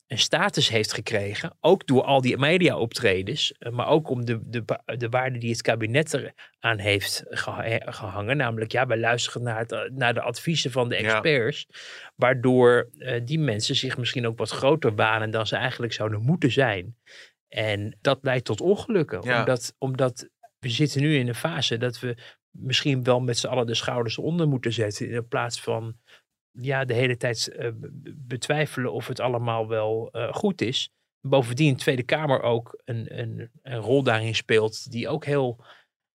een 0.10 0.18
status 0.18 0.70
heeft 0.70 0.94
gekregen. 0.94 1.58
Ook 1.60 1.88
door 1.88 2.04
al 2.04 2.22
die 2.22 2.38
media-optredens. 2.38 3.52
eh, 3.52 3.72
Maar 3.72 3.88
ook 3.88 4.10
om 4.10 4.26
de, 4.26 4.40
de, 4.44 4.64
de 4.98 5.10
waarde 5.10 5.40
die 5.40 5.50
het 5.52 5.62
kabinet 5.62 6.14
eraan 6.14 6.78
heeft 6.78 7.24
geha- 7.30 7.92
gehangen. 7.92 8.38
Namelijk, 8.38 8.72
ja, 8.72 8.88
wij 8.88 8.98
luisteren 8.98 9.44
naar, 9.44 9.60
het, 9.60 9.90
naar 9.94 10.14
de 10.14 10.22
adviezen 10.22 10.72
van 10.72 10.90
de 10.90 10.96
Ja. 10.96 11.02
experts. 11.02 11.68
Waardoor 12.16 12.90
eh, 12.98 13.22
die 13.26 13.40
mensen 13.40 13.76
zich 13.76 13.98
misschien 13.98 14.28
ook 14.28 14.38
wat 14.38 14.50
groter 14.50 14.96
wanen 14.96 15.32
dan 15.32 15.48
ze 15.48 15.56
eigenlijk 15.56 15.94
zouden 15.94 16.22
moeten 16.22 16.52
zijn. 16.52 16.96
En 17.48 17.98
dat 18.02 18.20
leidt 18.22 18.46
tot 18.46 18.62
ongelukken. 18.62 19.22
Ja. 19.24 19.40
Omdat, 19.40 19.76
omdat 19.78 20.30
we 20.60 20.70
zitten 20.70 21.02
nu 21.02 21.16
in 21.18 21.28
een 21.28 21.36
fase 21.36 21.78
dat 21.78 22.00
we 22.00 22.16
misschien 22.52 23.04
wel 23.04 23.20
met 23.20 23.38
z'n 23.38 23.48
allen 23.48 23.66
de 23.66 23.74
schouders 23.76 24.18
onder 24.18 24.48
moeten 24.48 24.74
zetten. 24.74 25.10
In 25.10 25.28
plaats 25.28 25.62
van 25.62 25.96
ja, 26.62 26.86
de 26.86 26.94
hele 26.94 27.18
tijd 27.18 27.48
eh, 27.48 27.70
betwijfelen 28.16 28.94
of 28.94 29.08
het 29.08 29.20
allemaal 29.20 29.68
wel 29.68 30.10
eh, 30.12 30.34
goed 30.34 30.62
is. 30.62 30.90
Bovendien 31.22 31.74
de 31.74 31.80
Tweede 31.80 32.04
Kamer 32.04 32.42
ook 32.42 32.82
een, 32.86 33.20
een, 33.20 33.50
een 33.62 33.80
rol 33.80 34.04
daarin 34.04 34.36
speelt 34.36 34.92
die 34.92 35.08
ook 35.08 35.26
heel, 35.26 35.64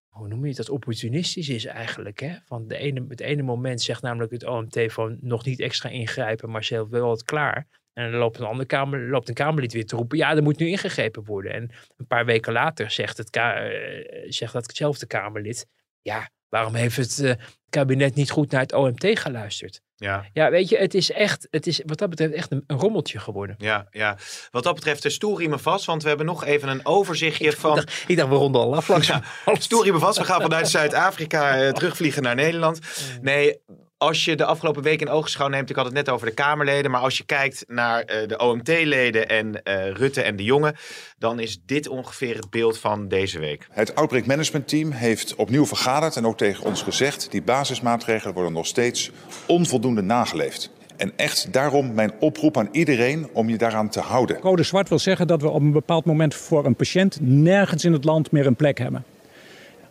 hoe 0.09 0.29
noem 0.29 0.47
je 0.47 0.55
dat, 0.55 0.69
opportunistisch 0.69 1.49
is 1.49 1.65
eigenlijk. 1.65 2.21
Hè? 2.21 2.37
Van 2.45 2.69
de 2.69 2.77
ene, 2.77 3.05
het 3.09 3.21
ene 3.21 3.43
moment 3.43 3.83
zegt 3.83 4.03
namelijk 4.03 4.33
het 4.33 4.45
OMT 4.45 4.81
van 4.87 5.19
nog 5.21 5.45
niet 5.45 5.61
extra 5.61 5.89
ingrijpen, 5.89 6.51
maar 6.51 6.65
zelf 6.65 6.89
wel 6.89 7.11
het 7.11 7.23
klaar. 7.23 7.67
En 7.95 8.11
dan 8.11 8.21
loopt 8.21 8.39
een, 8.39 8.47
andere 8.47 8.67
kamer, 8.67 9.09
loopt 9.09 9.29
een 9.29 9.35
Kamerlid 9.35 9.73
weer 9.73 9.87
te 9.87 9.97
roepen, 9.97 10.19
ja, 10.19 10.37
er 10.37 10.43
moet 10.43 10.59
nu 10.59 10.69
ingegrepen 10.69 11.25
worden. 11.25 11.53
En 11.53 11.71
een 11.97 12.07
paar 12.07 12.25
weken 12.25 12.53
later 12.53 12.91
zegt, 12.91 13.17
het 13.17 13.31
eh, 13.31 14.25
zegt 14.29 14.53
datzelfde 14.53 15.07
Kamerlid, 15.07 15.67
ja, 16.03 16.31
waarom 16.55 16.75
heeft 16.75 16.97
het 16.97 17.19
eh, 17.19 17.33
kabinet 17.71 18.15
niet 18.15 18.31
goed 18.31 18.51
naar 18.51 18.61
het 18.61 18.73
OMT 18.73 19.19
geluisterd? 19.19 19.81
Ja. 19.97 20.25
Ja, 20.33 20.51
weet 20.51 20.69
je, 20.69 20.77
het 20.77 20.95
is 20.95 21.11
echt, 21.11 21.47
het 21.51 21.67
is 21.67 21.83
wat 21.87 21.99
dat 21.99 22.11
betreft 22.11 22.33
echt 22.33 22.51
een, 22.51 22.65
een 22.67 22.79
rommeltje 22.79 23.19
geworden. 23.19 23.55
Ja, 23.59 23.87
ja, 23.91 24.17
wat 24.51 24.63
dat 24.63 24.75
betreft 24.75 25.03
de 25.03 25.11
stoelriemen 25.11 25.61
vast, 25.61 25.85
want 25.85 26.03
we 26.03 26.09
hebben 26.09 26.27
nog 26.27 26.45
even 26.45 26.69
een 26.69 26.87
overzichtje 26.87 27.53
van... 27.53 27.79
Ik 27.79 27.85
dacht, 27.85 28.05
ik 28.07 28.17
dacht 28.17 28.29
we 28.29 28.35
ronden 28.35 28.61
al 28.61 28.77
af 28.77 28.89
langs. 28.95 29.07
Ja, 29.07 29.23
stoelriemen 29.45 30.01
vast, 30.01 30.19
we 30.19 30.25
gaan 30.25 30.41
vanuit 30.41 30.69
Zuid-Afrika 30.69 31.59
eh, 31.59 31.73
terugvliegen 31.73 32.23
naar 32.23 32.35
Nederland. 32.35 32.81
Nee, 33.21 33.61
als 33.99 34.25
je 34.25 34.37
de 34.37 34.45
afgelopen 34.45 34.83
week 34.83 35.01
in 35.01 35.09
oogschouw 35.09 35.49
neemt, 35.49 35.71
ik 35.71 35.77
had 35.77 35.85
het 35.85 35.95
net 35.95 36.09
over 36.09 36.27
de 36.27 36.35
Kamerleden, 36.35 36.91
maar 36.91 37.01
als 37.01 37.17
je 37.17 37.25
kijkt 37.25 37.65
naar 37.67 38.03
eh, 38.03 38.29
de 38.29 38.39
OMT-leden 38.39 39.29
en 39.29 39.63
eh, 39.63 39.91
Rutte 39.91 40.23
en 40.23 40.37
de 40.37 40.45
Jonge, 40.45 40.75
dan 41.19 41.41
is 41.41 41.59
dit 41.67 41.89
ongeveer 41.89 42.37
het 42.37 42.51
beeld 42.51 42.79
van 42.79 43.09
deze 43.09 43.39
week. 43.39 43.67
Het 43.71 43.95
Outbreak 43.95 44.27
Management 44.27 44.69
Team 44.69 44.91
heeft 44.91 45.35
opnieuw 45.35 45.67
vergaderd 45.67 46.17
en 46.17 46.27
ook 46.27 46.37
tegen 46.37 46.65
ons 46.65 46.83
gezegd: 46.83 47.31
die 47.31 47.43
basismaatregelen 47.43 48.35
worden 48.35 48.53
nog 48.53 48.67
steeds 48.67 49.11
onvoldoende 49.47 50.03
nageleefd. 50.03 50.71
En 50.97 51.13
echt 51.17 51.53
daarom 51.53 51.95
mijn 51.95 52.13
oproep 52.21 52.57
aan 52.57 52.69
iedereen 52.73 53.29
om 53.33 53.49
je 53.49 53.57
daaraan 53.57 53.89
te 53.89 54.01
houden. 54.01 54.41
Code 54.41 54.63
zwart 54.63 54.89
wil 54.89 54.99
zeggen 54.99 55.27
dat 55.27 55.43
we 55.43 55.49
op 55.49 55.61
een 55.61 55.73
bepaald 55.73 56.05
moment 56.05 56.35
voor 56.35 56.67
een 56.67 56.77
patiënt 56.77 57.19
nergens 57.21 57.85
in 57.85 57.93
het 57.93 58.05
land 58.05 58.31
meer 58.31 58.47
een 58.47 58.57
plek 58.57 58.79
hebben. 58.79 59.05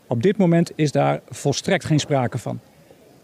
Op 0.07 0.23
dit 0.23 0.37
moment 0.37 0.71
is 0.75 0.91
daar 0.91 1.21
volstrekt 1.29 1.85
geen 1.85 1.99
sprake 1.99 2.37
van. 2.37 2.59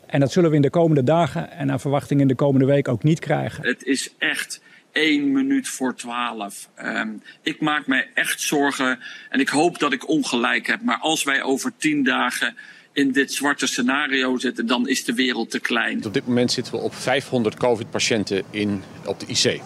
En 0.09 0.19
dat 0.19 0.31
zullen 0.31 0.49
we 0.49 0.55
in 0.55 0.61
de 0.61 0.69
komende 0.69 1.03
dagen 1.03 1.51
en 1.51 1.67
naar 1.67 1.79
verwachting 1.79 2.21
in 2.21 2.27
de 2.27 2.35
komende 2.35 2.65
week 2.65 2.87
ook 2.87 3.03
niet 3.03 3.19
krijgen. 3.19 3.67
Het 3.67 3.83
is 3.83 4.13
echt 4.17 4.61
één 4.91 5.31
minuut 5.31 5.67
voor 5.67 5.95
twaalf. 5.95 6.69
Ehm, 6.75 7.09
ik 7.41 7.61
maak 7.61 7.87
mij 7.87 8.07
echt 8.13 8.41
zorgen 8.41 8.99
en 9.29 9.39
ik 9.39 9.49
hoop 9.49 9.79
dat 9.79 9.93
ik 9.93 10.09
ongelijk 10.09 10.67
heb. 10.67 10.81
Maar 10.81 10.97
als 10.97 11.23
wij 11.23 11.43
over 11.43 11.71
tien 11.77 12.03
dagen 12.03 12.55
in 12.93 13.11
dit 13.11 13.33
zwarte 13.33 13.67
scenario 13.67 14.37
zitten, 14.37 14.67
dan 14.67 14.87
is 14.87 15.03
de 15.03 15.13
wereld 15.13 15.51
te 15.51 15.59
klein. 15.59 16.05
Op 16.05 16.13
dit 16.13 16.27
moment 16.27 16.51
zitten 16.51 16.73
we 16.73 16.79
op 16.79 16.95
500 16.95 17.55
COVID-patiënten 17.55 18.43
in, 18.49 18.83
op 19.05 19.19
de 19.19 19.25
IC. 19.25 19.61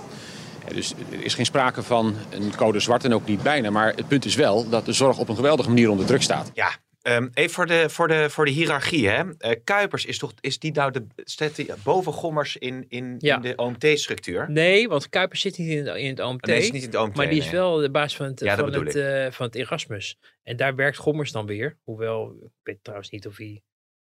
Ja, 0.68 0.74
Dus 0.74 0.94
er 1.12 1.24
is 1.24 1.34
geen 1.34 1.46
sprake 1.46 1.84
van 1.84 2.16
een 2.30 2.56
code 2.56 2.80
zwart 2.80 3.04
en 3.04 3.14
ook 3.14 3.28
niet 3.28 3.44
bijna. 3.44 3.70
Maar 3.70 3.94
het 3.96 4.08
punt 4.08 4.26
is 4.26 4.36
wel 4.36 4.70
dat 4.70 4.86
de 4.86 4.94
zorg 4.94 5.18
op 5.18 5.30
een 5.30 5.36
geweldige 5.36 5.70
manier 5.70 5.90
onder 5.90 6.06
druk 6.06 6.22
staat. 6.22 6.52
Ja, 6.54 6.72
ehm, 7.04 7.28
even 7.34 7.54
voor 7.54 7.66
de, 7.66 7.90
voor 7.90 8.08
de, 8.08 8.30
voor 8.30 8.46
de 8.46 8.52
hiërarchie. 8.52 9.08
Hè? 9.10 9.24
Eh, 9.38 9.60
Kuipers, 9.64 10.06
is, 10.06 10.18
toch, 10.18 10.34
is 10.40 10.60
die 10.60 10.72
nou 10.72 10.92
de, 10.92 11.06
die 11.56 11.72
boven 11.84 12.14
Gommers 12.14 12.58
in, 12.58 12.86
in, 12.90 13.16
Ja. 13.20 13.36
in 13.36 13.42
de 13.42 13.56
OMT-structuur? 13.56 14.52
Nee, 14.52 14.88
want 14.88 15.10
Kuipers 15.10 15.42
zit 15.42 15.58
niet 15.58 15.70
in, 15.70 15.86
het- 15.88 15.98
in 15.98 16.10
het 16.10 16.20
OMT. 16.20 16.46
Nee, 16.46 16.58
is 16.58 16.72
niet 16.72 16.82
in 16.84 16.88
het 16.90 16.98
OMT, 16.98 17.16
Maar 17.16 17.30
die 17.30 17.38
is 17.38 17.44
nee. 17.44 17.54
wel 17.54 17.76
de 17.78 17.92
baas 17.92 18.16
van 18.16 18.26
het, 18.26 18.40
Ja, 18.40 18.56
van, 18.58 18.74
het, 18.74 18.96
eh, 18.96 19.32
van 19.32 19.46
het 19.46 19.56
Erasmus. 19.56 20.18
En 20.44 20.58
daar 20.58 20.76
werkt 20.76 20.98
Gommers 20.98 21.32
dan 21.32 21.46
weer. 21.46 21.78
Hoewel, 21.84 22.36
ik 22.44 22.50
weet 22.64 22.80
trouwens 22.82 23.10
niet 23.10 23.28
of 23.28 23.38
hij... 23.38 23.62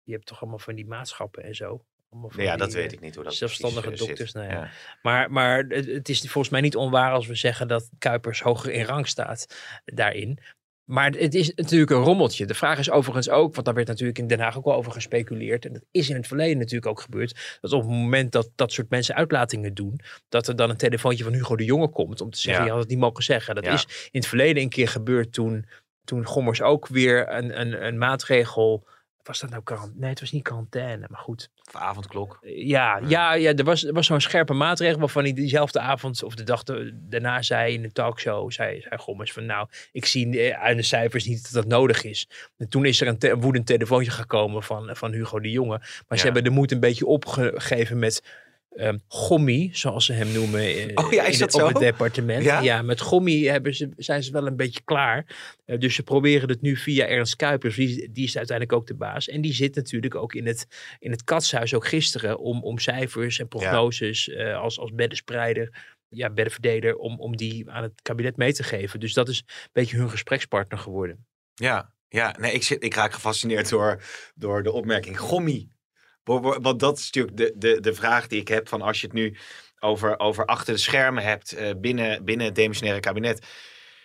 Je 0.03 0.13
hebt 0.13 0.27
toch 0.27 0.41
allemaal 0.41 0.59
van 0.59 0.75
die 0.75 0.87
maatschappen 0.87 1.43
en 1.45 1.55
zo. 1.55 1.85
Van 2.11 2.31
Ja, 2.43 2.51
die, 2.51 2.59
dat 2.59 2.73
weet 2.73 2.87
eh, 2.87 2.93
ik 2.93 3.01
niet 3.01 3.15
hoe 3.15 3.25
dat 3.25 3.35
Zelfstandige 3.35 3.91
dokters. 3.91 4.33
Nou 4.33 4.47
ja. 4.47 4.53
Ja. 4.53 4.71
Maar, 5.03 5.31
maar 5.31 5.65
het, 5.69 5.87
het 5.87 6.09
is 6.09 6.21
volgens 6.21 6.49
mij 6.49 6.61
niet 6.61 6.77
onwaar 6.77 7.13
als 7.13 7.27
we 7.27 7.35
zeggen 7.35 7.69
dat 7.69 7.91
Kuipers 7.99 8.41
hoger 8.41 8.73
in 8.73 8.85
rang 8.85 9.09
staat 9.09 9.47
daarin. 9.85 10.39
Maar 10.85 11.11
het 11.11 11.35
is 11.35 11.53
natuurlijk 11.55 11.91
een 11.91 12.03
rommeltje. 12.03 12.47
De 12.47 12.55
vraag 12.55 12.79
is 12.79 12.91
overigens 12.91 13.29
ook, 13.31 13.55
want 13.55 13.67
daar 13.67 13.75
werd 13.75 13.87
natuurlijk 13.87 14.19
in 14.19 14.27
Den 14.27 14.41
Haag 14.41 14.57
ook 14.59 14.65
wel 14.65 14.75
over 14.75 14.93
gespeculeerd. 14.93 15.65
En 15.67 15.73
dat 15.73 15.85
is 15.91 16.09
in 16.11 16.17
het 16.17 16.27
verleden 16.27 16.59
natuurlijk 16.59 16.87
ook 16.87 17.01
gebeurd. 17.01 17.59
Dat 17.61 17.73
op 17.73 17.81
het 17.81 17.91
moment 17.91 18.33
dat 18.33 18.51
dat 18.55 18.73
soort 18.73 18.91
mensen 18.91 19.15
uitlatingen 19.15 19.75
doen, 19.75 20.01
dat 20.29 20.49
er 20.49 20.57
dan 20.57 20.71
een 20.71 20.77
telefoontje 20.77 21.25
van 21.25 21.33
Hugo 21.33 21.57
de 21.57 21.65
Jonge 21.65 21.89
komt 21.89 22.21
om 22.21 22.31
te 22.31 22.39
zeggen, 22.39 22.61
Ja. 22.63 22.67
je 22.67 22.73
had 22.73 22.81
het 22.83 22.91
niet 22.91 23.01
mogen 23.01 23.23
zeggen. 23.25 23.55
Dat 23.55 23.65
Ja. 23.65 23.73
is 23.73 23.87
in 24.11 24.21
het 24.21 24.27
verleden 24.29 24.63
een 24.63 24.69
keer 24.69 24.89
gebeurd 24.89 25.33
toen, 25.33 25.67
toen 26.05 26.27
Gommers 26.27 26.63
ook 26.63 26.87
weer 26.89 27.29
een, 27.33 27.61
een, 27.61 27.87
een 27.87 27.99
maatregel. 27.99 28.87
Was 29.25 29.41
dat 29.41 29.51
nou 29.51 29.63
quarantaine? 29.63 30.01
Nee, 30.01 30.11
het 30.11 30.21
was 30.21 30.33
niet 30.33 30.43
quarantaine, 30.43 31.07
maar 31.11 31.21
goed. 31.21 31.51
Of 31.67 31.75
avondklok. 31.77 32.39
Ja, 32.43 33.01
ja, 33.07 33.35
ja 33.35 33.55
er 33.55 33.65
was, 33.65 33.85
er 33.85 33.93
was 33.93 34.07
zo'n 34.07 34.21
scherpe 34.21 34.53
maatregel 34.53 34.99
waarvan 34.99 35.23
hij 35.23 35.33
diezelfde 35.33 35.81
avond 35.81 36.23
of 36.23 36.35
de 36.35 36.43
dag 36.43 36.63
da- 36.63 36.91
daarna 36.95 37.43
zei 37.43 37.75
in 37.75 37.83
de 37.83 37.93
talkshow, 37.93 38.51
zei, 38.53 38.81
zei 38.81 39.01
Gommers 39.01 39.33
van 39.33 39.47
nou, 39.47 39.69
ik 39.93 40.05
zie 40.07 40.41
eh, 40.41 40.63
uit 40.63 40.77
de 40.77 40.83
cijfers 40.83 41.25
niet 41.25 41.43
dat 41.43 41.53
dat 41.53 41.67
nodig 41.67 42.05
is. 42.05 42.29
En 42.57 42.69
toen 42.69 42.85
is 42.85 43.01
er 43.01 43.07
een, 43.07 43.19
te- 43.19 43.31
een 43.31 43.41
woedend 43.41 43.67
telefoontje 43.67 44.11
gekomen 44.11 44.63
van, 44.63 44.97
van 44.97 45.13
Hugo 45.13 45.41
de 45.41 45.51
Jonge. 45.51 45.79
Maar 45.79 46.05
Ja. 46.09 46.17
ze 46.17 46.25
hebben 46.25 46.45
de 46.45 46.51
moed 46.51 46.73
een 46.73 46.81
beetje 46.81 47.07
opgegeven 47.07 47.99
met 47.99 48.23
ehm 48.77 48.99
Gommi, 49.09 49.71
zoals 49.73 50.05
ze 50.05 50.13
hem 50.13 50.33
noemen 50.33 50.61
eh, 50.61 50.91
Oh 51.05 51.13
ja, 51.13 51.25
is 51.25 51.37
in 51.39 51.45
het- 51.45 51.55
op 51.55 51.69
het 51.69 51.79
departement. 51.79 52.45
Ja? 52.45 52.61
Ja, 52.61 52.83
met 52.83 53.01
Gommi 53.01 53.47
hebben 53.49 53.75
ze, 53.75 53.89
zijn 53.97 54.23
ze 54.23 54.33
wel 54.33 54.47
een 54.47 54.57
beetje 54.57 54.81
klaar. 54.85 55.27
Eh, 55.65 55.79
dus 55.79 55.95
ze 55.95 56.03
proberen 56.03 56.49
het 56.49 56.61
nu 56.61 56.77
via 56.77 57.07
Ernst 57.07 57.37
Kuipers, 57.37 57.77
die, 57.77 58.13
die 58.13 58.25
is 58.25 58.37
uiteindelijk 58.37 58.79
ook 58.79 58.87
de 58.87 58.95
baas. 58.95 59.29
En 59.29 59.41
die 59.41 59.53
zit 59.53 59.75
natuurlijk 59.75 60.15
ook 60.15 60.35
in 60.35 60.47
het, 60.47 60.67
in 60.99 61.11
het 61.11 61.25
katshuis, 61.25 61.75
ook 61.75 61.87
gisteren, 61.87 62.39
om, 62.39 62.63
om 62.63 62.79
cijfers 62.79 63.39
en 63.39 63.49
prognoses 63.49 64.29
eh, 64.29 64.57
als, 64.61 64.79
als 64.79 64.91
beddenspreider, 64.95 65.83
ja, 66.09 66.31
beddenverdeler, 66.31 66.97
om, 66.97 67.21
om 67.21 67.37
die 67.37 67.71
aan 67.71 67.83
het 67.83 68.03
kabinet 68.03 68.37
mee 68.37 68.53
te 68.53 68.63
geven. 68.63 69.01
Dus 69.01 69.13
dat 69.13 69.29
is 69.29 69.39
een 69.47 69.69
beetje 69.73 69.97
hun 69.97 70.11
gesprekspartner 70.11 70.79
geworden. 70.79 71.27
Ja, 71.55 71.93
ja. 72.09 72.35
Nee, 72.41 72.53
ik, 72.53 72.63
zit, 72.63 72.83
ik 72.85 72.95
raak 72.95 73.13
gefascineerd 73.13 73.69
door, 73.69 74.03
door 74.35 74.63
de 74.63 74.73
opmerking 74.73 75.19
gommie. 75.19 75.73
Want 76.25 76.81
dat 76.81 76.99
is 76.99 77.11
natuurlijk 77.11 77.37
de, 77.37 77.53
de, 77.57 77.81
de 77.81 77.95
vraag 77.95 78.27
die 78.27 78.41
ik 78.41 78.49
heb 78.49 78.69
van 78.69 78.83
als 78.83 79.01
je 79.01 79.07
het 79.07 79.17
nu 79.17 79.37
over, 79.81 80.19
over 80.19 80.47
achter 80.47 80.75
de 80.75 80.81
schermen 80.81 81.23
hebt 81.23 81.53
eh, 81.53 81.71
binnen, 81.77 82.25
binnen 82.25 82.47
het 82.47 82.55
demissionaire 82.55 83.01
kabinet. 83.03 83.47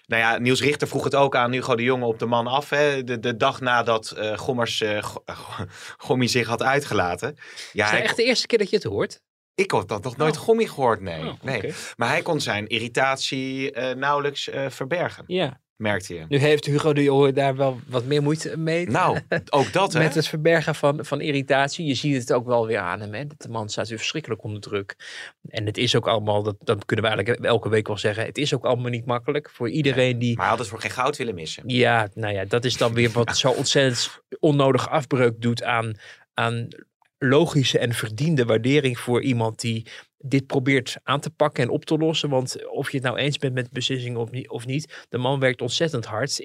Nou 0.05 0.21
ja, 0.21 0.37
Niels 0.37 0.61
Richter 0.61 0.87
vroeg 0.87 1.03
het 1.03 1.15
ook 1.15 1.35
aan 1.35 1.51
Hugo 1.51 1.75
de 1.75 1.83
Jonge 1.83 2.05
op 2.05 2.19
de 2.19 2.25
man 2.25 2.47
af. 2.47 2.69
Hè, 2.69 3.03
de, 3.03 3.19
de 3.19 3.37
dag 3.37 3.61
nadat 3.61 4.11
eh, 4.11 4.37
Gommers 4.37 4.81
eh, 4.81 5.03
Go- 5.03 5.23
Gommie 5.97 6.27
zich 6.29 6.47
had 6.47 6.63
uitgelaten. 6.63 7.35
Ja, 7.73 7.85
is 7.85 7.91
hij 7.91 8.01
echt 8.01 8.15
de 8.15 8.23
eerste 8.23 8.47
keer 8.47 8.57
dat 8.57 8.69
je 8.69 8.75
het 8.75 8.85
hoort? 8.85 9.21
Ik 9.55 9.71
had 9.71 9.87
dat 9.87 10.03
nog 10.03 10.17
nooit 10.17 10.37
Gommie 10.37 10.67
gehoord, 10.67 11.01
nee. 11.01 11.25
Oh, 11.25 11.33
nee. 11.41 11.73
Maar 11.97 12.09
hij 12.09 12.21
kon 12.21 12.41
zijn 12.41 12.67
irritatie 12.67 13.71
nauwelijks 13.95 14.49
verbergen, 14.67 15.23
Ja. 15.27 15.61
Merkte 15.79 16.13
je. 16.13 16.25
Nu 16.27 16.37
heeft 16.37 16.65
Hugo 16.65 16.93
de 16.93 17.03
Jonge 17.03 17.31
daar 17.31 17.55
wel 17.55 17.79
wat 17.87 18.05
meer 18.05 18.21
moeite 18.21 18.57
mee. 18.57 18.89
Nou, 18.89 19.19
ook 19.49 19.73
dat 19.79 19.93
hè. 19.93 19.99
Met 19.99 20.15
het 20.15 20.27
verbergen 20.27 20.75
van, 20.75 21.05
van 21.05 21.21
irritatie. 21.21 21.85
Je 21.85 21.93
ziet 21.93 22.15
het 22.15 22.33
ook 22.33 22.45
wel 22.45 22.67
weer 22.67 22.79
aan 22.79 22.99
hem. 22.99 23.13
Hè? 23.13 23.27
Dat 23.27 23.41
De 23.41 23.49
man 23.49 23.69
staat 23.69 23.87
weer 23.87 23.97
verschrikkelijk 23.97 24.43
onder 24.43 24.61
druk. 24.61 24.95
En 25.49 25.65
het 25.65 25.77
is 25.77 25.95
ook 25.95 26.07
allemaal, 26.07 26.43
dat, 26.43 26.55
dat 26.59 26.85
kunnen 26.85 27.05
we 27.05 27.11
eigenlijk 27.11 27.45
elke 27.45 27.69
week 27.69 27.87
wel 27.87 27.97
zeggen. 27.97 28.25
Het 28.25 28.37
is 28.37 28.53
ook 28.53 28.65
allemaal 28.65 28.89
niet 28.89 29.05
makkelijk 29.05 29.49
voor 29.49 29.69
iedereen 29.69 30.19
die. 30.19 30.35
Maar 30.35 30.41
hij 30.41 30.49
had 30.49 30.59
het 30.59 30.67
voor 30.67 30.81
geen 30.81 30.91
goud 30.91 31.17
willen 31.17 31.35
missen. 31.35 31.63
Ja, 31.65 32.09
nou 32.13 32.33
ja, 32.33 32.45
dat 32.45 32.65
is 32.65 32.77
dan 32.77 32.93
weer 32.93 33.11
wat 33.19 33.37
zo 33.37 33.49
ontzettend 33.49 34.21
onnodig 34.39 34.89
afbreuk 34.89 35.41
doet 35.41 35.63
aan, 35.63 35.97
aan 36.33 36.67
logische 37.19 37.79
en 37.79 37.93
verdiende 37.93 38.45
waardering 38.45 38.99
voor 38.99 39.21
iemand 39.21 39.59
die 39.59 39.85
dit 40.17 40.47
probeert 40.47 40.97
aan 41.03 41.19
te 41.19 41.29
pakken 41.29 41.63
en 41.63 41.69
op 41.69 41.85
te 41.85 41.97
lossen. 41.97 42.29
Want 42.29 42.67
of 42.69 42.91
je 42.91 42.97
het 42.97 43.05
nou 43.05 43.17
eens 43.17 43.37
bent 43.37 43.53
met 43.53 43.65
de 43.65 43.73
beslissing 43.73 44.17
of 44.17 44.31
niet, 44.31 44.49
of 44.49 44.65
niet 44.65 45.05
de 45.09 45.17
man 45.17 45.39
werkt 45.39 45.61
ontzettend 45.61 46.05
hard. 46.05 46.39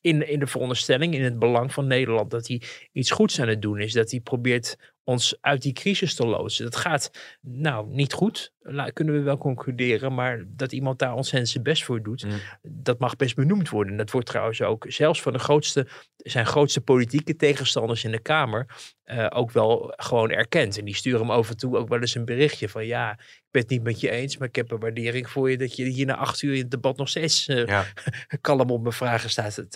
In, 0.00 0.28
in 0.28 0.38
de 0.38 0.46
veronderstelling, 0.46 1.14
in 1.14 1.22
het 1.22 1.38
belang 1.38 1.72
van 1.72 1.86
Nederland, 1.86 2.30
dat 2.30 2.48
hij 2.48 2.62
iets 2.92 3.10
goeds 3.10 3.40
aan 3.40 3.48
het 3.48 3.62
doen 3.62 3.80
is. 3.80 3.92
Dat 3.92 4.10
hij 4.10 4.20
probeert 4.20 4.76
ons 5.08 5.36
uit 5.40 5.62
die 5.62 5.72
crisis 5.72 6.14
te 6.14 6.26
loodsen. 6.26 6.64
Dat 6.64 6.76
gaat 6.76 7.10
nou 7.40 7.88
niet 7.88 8.12
goed, 8.12 8.52
la- 8.60 8.90
kunnen 8.90 9.14
we 9.14 9.20
wel 9.20 9.38
concluderen. 9.38 10.14
Maar 10.14 10.44
dat 10.46 10.72
iemand 10.72 10.98
daar 10.98 11.14
ontzettend 11.14 11.48
zijn 11.48 11.62
best 11.64 11.84
voor 11.84 12.02
doet, 12.02 12.26
dat 12.62 12.98
mag 12.98 13.16
best 13.16 13.34
benoemd 13.34 13.68
worden. 13.68 13.96
Dat 13.96 14.10
wordt 14.10 14.26
trouwens 14.26 14.62
ook 14.62 14.84
zelfs 14.88 15.22
van 15.22 15.32
de 15.32 15.38
grootste, 15.38 15.86
zijn 16.16 16.46
grootste 16.46 16.80
politieke 16.80 17.36
tegenstanders 17.36 18.04
in 18.04 18.10
de 18.10 18.20
Kamer 18.22 18.66
eh, 19.04 19.26
ook 19.28 19.50
wel 19.50 19.92
gewoon 19.96 20.30
erkend. 20.30 20.78
En 20.78 20.84
die 20.84 20.94
sturen 20.94 21.20
hem 21.20 21.30
af 21.30 21.50
en 21.50 21.56
toe 21.56 21.76
ook 21.76 21.88
wel 21.88 22.00
eens 22.00 22.14
een 22.14 22.24
berichtje 22.24 22.68
van 22.68 22.86
ja, 22.86 23.12
ik 23.12 23.48
ben 23.50 23.62
het 23.62 23.70
niet 23.70 23.82
met 23.82 24.00
je 24.00 24.10
eens, 24.10 24.36
maar 24.36 24.48
ik 24.48 24.56
heb 24.56 24.70
een 24.70 24.78
waardering 24.78 25.30
voor 25.30 25.50
je 25.50 25.56
dat 25.56 25.76
je 25.76 25.84
hier 25.84 26.06
na 26.06 26.16
acht 26.16 26.42
uur 26.42 26.52
in 26.54 26.60
het 26.60 26.70
debat 26.70 26.96
nog 26.96 27.08
steeds 27.08 27.46
eh, 27.48 27.80
kalm 28.40 28.70
op 28.70 28.82
mijn 28.82 28.94
vragen 28.94 29.30
staat 29.30 29.54
te, 29.54 29.68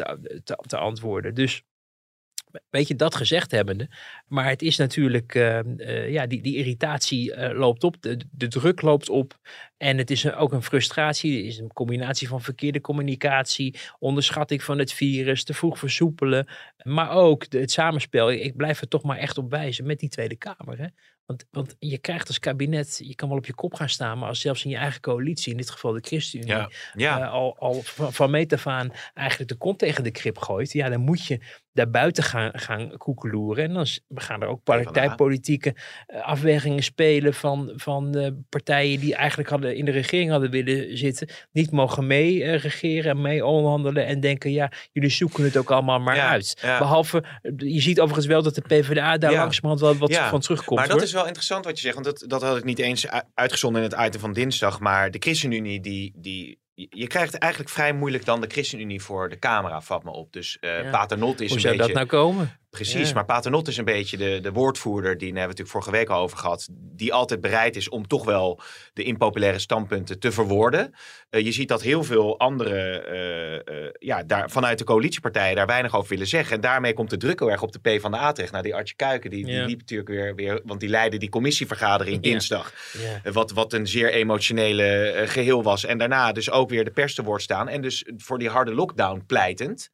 te, 0.45 0.64
te 0.66 0.77
antwoorden. 0.77 1.35
Dus 1.35 1.62
weet 2.71 2.88
je, 2.88 2.95
dat 2.97 3.15
gezegd 3.15 3.51
hebbende. 3.51 3.88
Maar 4.27 4.49
het 4.49 4.62
is 4.62 4.77
natuurlijk, 4.77 5.35
eh, 5.35 5.59
eh, 5.59 6.11
ja, 6.11 6.27
die, 6.27 6.43
die 6.43 6.57
irritatie 6.57 7.35
eh, 7.35 7.59
loopt 7.59 7.85
op, 7.85 7.97
de, 8.01 8.21
de 8.31 8.49
druk 8.49 8.81
loopt 8.83 9.09
op. 9.09 9.38
En 9.77 9.99
het 9.99 10.11
is 10.11 10.25
een- 10.25 10.35
ook 10.35 10.53
een 10.53 10.62
frustratie. 10.62 11.37
Het 11.37 11.47
is 11.47 11.59
een 11.59 11.73
combinatie 11.73 12.29
van 12.29 12.41
verkeerde 12.43 12.81
communicatie, 12.81 13.79
onderschatting 13.99 14.62
van 14.62 14.79
het 14.79 14.93
virus, 14.93 15.45
te 15.45 15.55
vroeg 15.55 15.79
versoepelen. 15.79 16.47
Maar 16.83 17.11
ook 17.11 17.51
de- 17.51 17.59
het 17.61 17.71
samenspel. 17.71 18.31
Ik, 18.31 18.57
blijf 18.57 18.81
er 18.81 18.88
toch 18.88 19.03
maar 19.03 19.19
echt 19.19 19.38
op 19.38 19.51
wijzen 19.51 19.87
met 19.87 19.99
die 19.99 20.09
Tweede 20.09 20.37
Kamer. 20.37 20.79
Hè? 20.79 20.87
Want, 21.27 21.45
want 21.51 21.77
je 21.79 21.99
krijgt 21.99 22.29
als 22.29 22.38
kabinet, 22.38 23.01
je 23.05 23.15
kan 23.15 23.29
wel 23.29 23.38
op 23.38 23.47
je 23.47 23.55
kop 23.55 23.75
gaan 23.75 23.88
staan, 23.88 24.19
maar 24.19 24.29
als 24.29 24.41
zelfs 24.41 24.65
in 24.65 24.71
je 24.71 24.77
eigen 24.77 25.01
coalitie, 25.01 25.51
in 25.53 25.57
dit 25.57 25.71
geval 25.71 25.93
de 25.93 26.01
ChristenUnie, 26.01 26.53
Ja, 26.53 26.71
ja. 26.95 27.27
al, 27.27 27.57
al 27.59 27.83
van, 27.83 28.12
van 28.12 28.31
meet 28.31 28.53
af 28.53 28.67
aan 28.67 28.93
eigenlijk 29.15 29.51
de 29.51 29.57
kont 29.57 29.79
tegen 29.79 30.05
de 30.05 30.11
krip 30.11 30.38
gooit, 30.38 30.73
ja, 30.73 30.88
dan 30.88 31.01
moet 31.01 31.27
je 31.27 31.41
daar 31.73 31.91
buiten 31.91 32.25
gaan, 32.25 32.51
gaan 32.53 32.97
koekeloeren. 32.97 33.65
En 33.65 33.73
dan 33.75 33.87
gaan 34.15 34.43
er 34.43 34.49
ook 34.49 34.63
partijpolitieke 34.63 35.75
eh, 36.07 36.21
afwegingen 36.23 36.83
spelen 36.83 37.35
van, 37.35 37.73
van 37.77 38.15
eh, 38.15 38.31
partijen 38.49 39.01
die 39.01 39.15
eigenlijk 39.15 39.49
hadden, 39.49 39.77
in 39.77 39.85
de 39.85 39.91
regering 39.91 40.31
hadden 40.31 40.51
willen 40.51 40.99
zitten, 40.99 41.29
niet 41.53 41.71
mogen 41.71 42.07
mee 42.07 42.45
eh, 42.45 42.59
regeren 42.59 43.11
en 43.11 43.21
mee 43.21 43.45
onderhandelen 43.47 44.07
en 44.07 44.21
denken, 44.21 44.53
ja, 44.53 44.71
jullie 44.93 45.11
zoeken 45.11 45.45
het 45.45 45.57
ook 45.57 45.71
allemaal 45.71 46.01
maar 46.01 46.17
Ja, 46.17 46.29
uit. 46.29 46.59
ja. 46.63 46.79
Behalve, 46.79 47.25
eh, 47.43 47.53
je 47.57 47.81
ziet 47.81 47.99
overigens 48.01 48.27
wel 48.27 48.43
dat 48.43 48.55
de 48.55 48.61
PvdA 48.61 49.19
daar 49.19 49.31
Ja. 49.33 49.39
langzamerhand 49.39 49.81
wel 49.81 50.09
wat 50.09 50.17
van 50.17 50.41
terugkomt. 50.41 50.79
Maar 50.79 50.89
dat 50.89 50.97
hoor. 50.97 51.07
is 51.07 51.13
wel 51.13 51.27
interessant 51.27 51.65
wat 51.65 51.75
je 51.77 51.83
zegt, 51.83 51.95
want 51.95 52.07
dat, 52.07 52.25
dat 52.31 52.43
had 52.43 52.57
ik 52.57 52.65
niet 52.65 52.79
eens 52.79 53.07
uitgezonden 53.35 53.83
in 53.83 53.91
het 53.91 54.01
item 54.07 54.21
van 54.21 54.33
dinsdag. 54.33 54.81
Maar 54.81 55.11
de 55.11 55.19
ChristenUnie, 55.19 55.81
die, 55.81 56.13
die, 56.17 56.59
je 56.75 57.07
krijgt 57.07 57.35
eigenlijk 57.35 57.73
vrij 57.73 57.93
moeilijk 57.93 58.25
dan 58.25 58.41
de 58.41 58.47
ChristenUnie 58.47 59.03
voor 59.03 59.29
de 59.29 59.39
camera, 59.39 59.81
vat 59.81 60.05
me 60.05 60.11
op. 60.11 60.33
Dus 60.33 60.59
eh 60.59 60.83
Ja. 60.83 60.91
Paternotte 60.91 61.45
is 61.45 61.49
Hoe 61.49 61.57
een 61.57 61.63
zou 61.63 61.77
beetje... 61.77 61.93
dat 61.93 62.09
nou 62.09 62.23
komen? 62.23 62.61
Precies, 62.73 63.09
Ja. 63.09 63.15
maar 63.15 63.25
Paternotte 63.25 63.71
is 63.71 63.77
een 63.77 63.85
beetje 63.85 64.17
de, 64.17 64.39
de 64.43 64.53
woordvoerder, 64.53 65.19
die 65.19 65.27
hebben 65.27 65.43
we 65.43 65.49
natuurlijk 65.49 65.71
vorige 65.71 65.91
week 65.91 66.09
al 66.09 66.23
over 66.23 66.39
gehad, 66.39 66.69
die 66.71 67.13
altijd 67.13 67.41
bereid 67.41 67.77
is 67.77 67.89
om 67.89 68.07
toch 68.07 68.25
wel 68.25 68.61
de 68.93 69.03
impopulaire 69.03 69.59
standpunten 69.59 70.19
te 70.19 70.33
verwoorden. 70.33 70.95
Eh, 71.31 71.45
je 71.45 71.53
ziet 71.53 71.69
dat 71.69 71.83
heel 71.83 72.05
veel 72.05 72.39
andere, 72.39 73.01
eh, 73.01 73.85
eh, 73.85 73.91
ja, 73.99 74.23
daar, 74.23 74.51
vanuit 74.51 74.79
de 74.79 74.85
coalitiepartijen 74.85 75.57
daar 75.57 75.67
weinig 75.67 75.97
over 75.97 76.09
willen 76.09 76.27
zeggen. 76.27 76.55
En 76.55 76.61
daarmee 76.61 76.93
komt 76.93 77.11
de 77.11 77.17
druk 77.17 77.39
heel 77.39 77.51
erg 77.51 77.63
op 77.63 77.73
de 77.73 77.97
P 77.97 78.01
van 78.01 78.11
de 78.11 78.17
A 78.17 78.33
terecht. 78.33 78.53
Nou, 78.53 78.65
die 78.65 78.75
Artje 78.75 78.95
Kuiken, 78.95 79.31
die, 79.31 79.45
die 79.45 79.65
liep 79.65 79.79
natuurlijk 79.79 80.09
weer, 80.09 80.35
weer, 80.35 80.61
want 80.65 80.81
die 80.81 80.89
leidde 80.89 81.19
die 81.19 81.29
commissievergadering 81.29 82.23
dinsdag. 82.23 82.73
Ja. 83.23 83.33
Wat, 83.33 83.51
wat 83.51 83.73
een 83.73 83.87
zeer 83.87 84.11
emotionele 84.13 84.85
eh, 84.85 85.29
geheel 85.29 85.63
was. 85.63 85.85
En 85.85 85.99
daarna 85.99 86.33
dus 86.33 86.51
ook 86.51 86.69
weer 86.71 86.85
de 86.85 86.91
pers 86.91 87.15
te 87.15 87.23
woord 87.23 87.43
staan. 87.43 87.69
En 87.69 87.83
dus 87.83 88.05
voor 88.17 88.39
die 88.39 88.49
harde 88.49 88.75
lockdown 88.75 89.23
pleitend. 89.27 89.91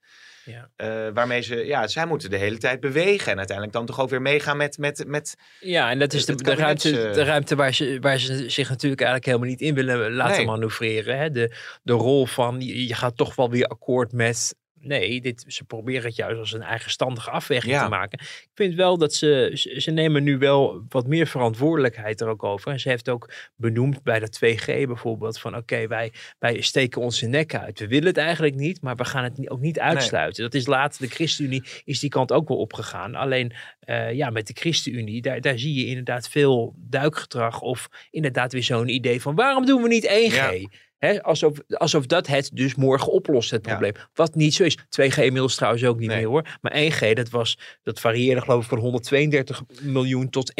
Ja. 0.48 0.70
Eh, 0.76 1.12
waarmee 1.14 1.40
ze, 1.40 1.66
ja, 1.66 1.86
zij 1.86 2.06
moeten 2.06 2.30
de 2.30 2.36
hele 2.36 2.58
tijd 2.58 2.80
bewegen. 2.80 3.32
En 3.32 3.38
uiteindelijk 3.38 3.76
dan 3.76 3.86
toch 3.86 4.00
ook 4.00 4.10
weer 4.10 4.22
meegaan 4.22 4.56
met. 4.56 4.78
met, 4.78 5.04
met 5.06 5.36
Ja, 5.60 5.90
en 5.90 5.98
dat 5.98 6.12
is 6.12 6.24
de, 6.26 6.34
de, 6.34 6.54
ruimte, 6.54 7.08
eh, 7.08 7.14
de 7.14 7.24
ruimte 7.24 7.56
waar 7.56 7.74
ze, 7.74 7.98
waar 8.00 8.18
ze 8.18 8.50
zich 8.50 8.68
natuurlijk 8.68 9.00
eigenlijk 9.00 9.24
helemaal 9.24 9.48
niet 9.48 9.60
in 9.60 9.74
willen 9.74 10.12
laten 10.12 10.36
Nee. 10.36 10.46
manoeuvreren. 10.46 11.18
Hè? 11.18 11.30
De, 11.30 11.54
de 11.82 11.92
rol 11.92 12.26
van 12.26 12.60
je 12.60 12.94
gaat 12.94 13.16
toch 13.16 13.34
wel 13.34 13.50
weer 13.50 13.66
akkoord 13.66 14.12
met. 14.12 14.54
Nee, 14.80 15.20
dit, 15.20 15.44
ze 15.46 15.64
proberen 15.64 16.02
het 16.02 16.16
juist 16.16 16.38
als 16.38 16.52
een 16.52 16.62
eigenstandige 16.62 17.30
afweging 17.30 17.72
Ja. 17.72 17.82
te 17.82 17.88
maken. 17.88 18.18
Ik 18.20 18.50
vind 18.54 18.74
wel 18.74 18.98
dat 18.98 19.14
ze, 19.14 19.50
ze, 19.54 19.80
ze 19.80 19.90
nemen 19.90 20.22
nu 20.22 20.38
wel 20.38 20.82
wat 20.88 21.06
meer 21.06 21.26
verantwoordelijkheid 21.26 22.20
er 22.20 22.28
ook 22.28 22.42
over. 22.44 22.72
En 22.72 22.80
ze 22.80 22.88
heeft 22.88 23.08
ook 23.08 23.30
benoemd 23.56 24.02
bij 24.02 24.18
de 24.18 24.28
2G 24.36 24.64
bijvoorbeeld 24.86 25.38
van 25.38 25.56
oké, 25.56 25.86
wij, 25.86 26.12
wij 26.38 26.60
steken 26.60 27.00
onze 27.02 27.26
nek 27.26 27.54
uit. 27.54 27.78
We 27.78 27.88
willen 27.88 28.06
het 28.06 28.16
eigenlijk 28.16 28.54
niet, 28.54 28.80
maar 28.82 28.96
we 28.96 29.04
gaan 29.04 29.24
het 29.24 29.50
ook 29.50 29.60
niet 29.60 29.78
uitsluiten. 29.78 30.42
Dat 30.42 30.54
is 30.54 30.66
later, 30.66 31.00
de 31.00 31.14
ChristenUnie 31.14 31.62
is 31.84 32.00
die 32.00 32.10
kant 32.10 32.32
ook 32.32 32.48
wel 32.48 32.58
opgegaan. 32.58 33.14
Alleen 33.14 33.52
eh, 33.80 34.12
ja, 34.12 34.30
met 34.30 34.46
de 34.46 34.54
ChristenUnie, 34.56 35.22
daar, 35.22 35.40
daar 35.40 35.58
zie 35.58 35.74
je 35.74 35.86
inderdaad 35.86 36.28
veel 36.28 36.74
duikgedrag 36.76 37.60
of 37.60 37.88
inderdaad 38.10 38.52
weer 38.52 38.62
zo'n 38.62 38.88
idee 38.88 39.20
van 39.20 39.34
waarom 39.34 39.66
doen 39.66 39.82
we 39.82 39.88
niet 39.88 40.06
1G? 40.06 40.34
Ja. 40.34 40.52
Hè, 40.98 41.22
alsof, 41.22 41.58
alsof 41.68 42.06
dat 42.06 42.26
het 42.26 42.50
dus 42.52 42.74
morgen 42.74 43.12
oplost, 43.12 43.50
het 43.50 43.62
probleem. 43.62 43.92
Wat 44.14 44.34
niet 44.34 44.54
zo 44.54 44.64
is. 44.64 44.78
2G 44.78 45.14
inmiddels 45.14 45.54
trouwens 45.54 45.84
ook 45.84 45.98
niet 45.98 46.08
meer 46.08 46.26
hoor. 46.26 46.58
Maar 46.60 46.72
1G, 46.72 47.12
dat, 47.12 47.28
was, 47.28 47.58
dat 47.82 48.00
varieerde 48.00 48.40
geloof 48.40 48.62
ik 48.62 48.68
van 48.68 48.78
132 48.78 49.62
miljoen 49.82 50.30
tot 50.30 50.52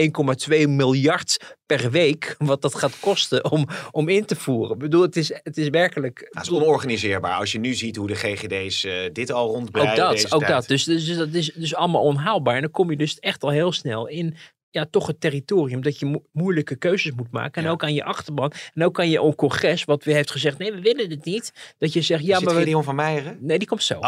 1,2 0.51 0.69
miljard 0.69 1.57
per 1.67 1.91
week. 1.91 2.35
Wat 2.39 2.63
dat 2.63 2.75
gaat 2.75 3.01
kosten 3.01 3.51
om, 3.51 3.67
om 3.91 4.09
in 4.09 4.25
te 4.25 4.37
voeren. 4.37 4.73
Ik 4.73 4.79
bedoel, 4.79 5.03
het 5.03 5.17
is, 5.17 5.33
het 5.43 5.57
is 5.57 5.69
werkelijk... 5.69 6.29
Het 6.31 6.43
is 6.43 6.51
onorganiseerbaar. 6.51 7.39
Als 7.39 7.53
je 7.53 7.59
nu 7.59 7.75
ziet 7.75 7.97
hoe 7.97 8.07
de 8.07 8.15
GGD's 8.15 8.85
eh, 8.85 8.95
dit 9.13 9.33
al 9.33 9.53
rondbreiden. 9.53 10.09
Ook 10.09 10.17
dat, 10.17 10.33
ook 10.33 10.41
tijd. 10.41 10.53
dat. 10.53 10.67
Dus, 10.67 10.85
dus 10.85 11.17
dat 11.17 11.35
is 11.35 11.53
dus 11.55 11.75
allemaal 11.75 12.03
onhaalbaar. 12.03 12.55
En 12.55 12.61
dan 12.61 12.71
kom 12.71 12.91
je 12.91 12.97
dus 12.97 13.19
echt 13.19 13.43
al 13.43 13.51
heel 13.51 13.73
snel 13.73 14.07
in 14.07 14.37
ja, 14.71 14.87
toch 14.91 15.07
het 15.07 15.21
territorium 15.21 15.83
dat 15.83 15.99
je 15.99 16.07
mo- 16.07 16.25
moeilijke 16.33 16.77
keuzes 16.77 17.13
moet 17.13 17.31
maken. 17.31 17.65
En 17.65 17.71
ook 17.71 17.83
aan 17.83 17.95
je 17.95 18.05
achterban. 18.05 18.53
En 18.75 18.85
ook 18.85 18.99
aan 18.99 19.11
je 19.11 19.21
own 19.23 19.35
congres, 19.35 19.85
wat 19.85 20.05
weer 20.05 20.15
heeft 20.15 20.31
gezegd, 20.31 20.59
nee, 20.59 20.73
we 20.73 20.81
willen 20.81 21.11
het 21.11 21.25
niet. 21.25 21.75
Dat 21.79 21.93
je 21.93 22.01
zegt, 22.03 22.25
ja, 22.25 22.39
Zit 22.39 22.45
maar... 22.53 22.65
we- 22.65 22.83
van 22.83 22.95
Meijeren? 22.95 23.37
Nee, 23.41 23.59
die 23.59 23.69
komt 23.69 23.83
zo. 23.83 24.01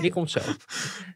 Die 0.00 0.10
komt 0.12 0.30
zo. 0.30 0.40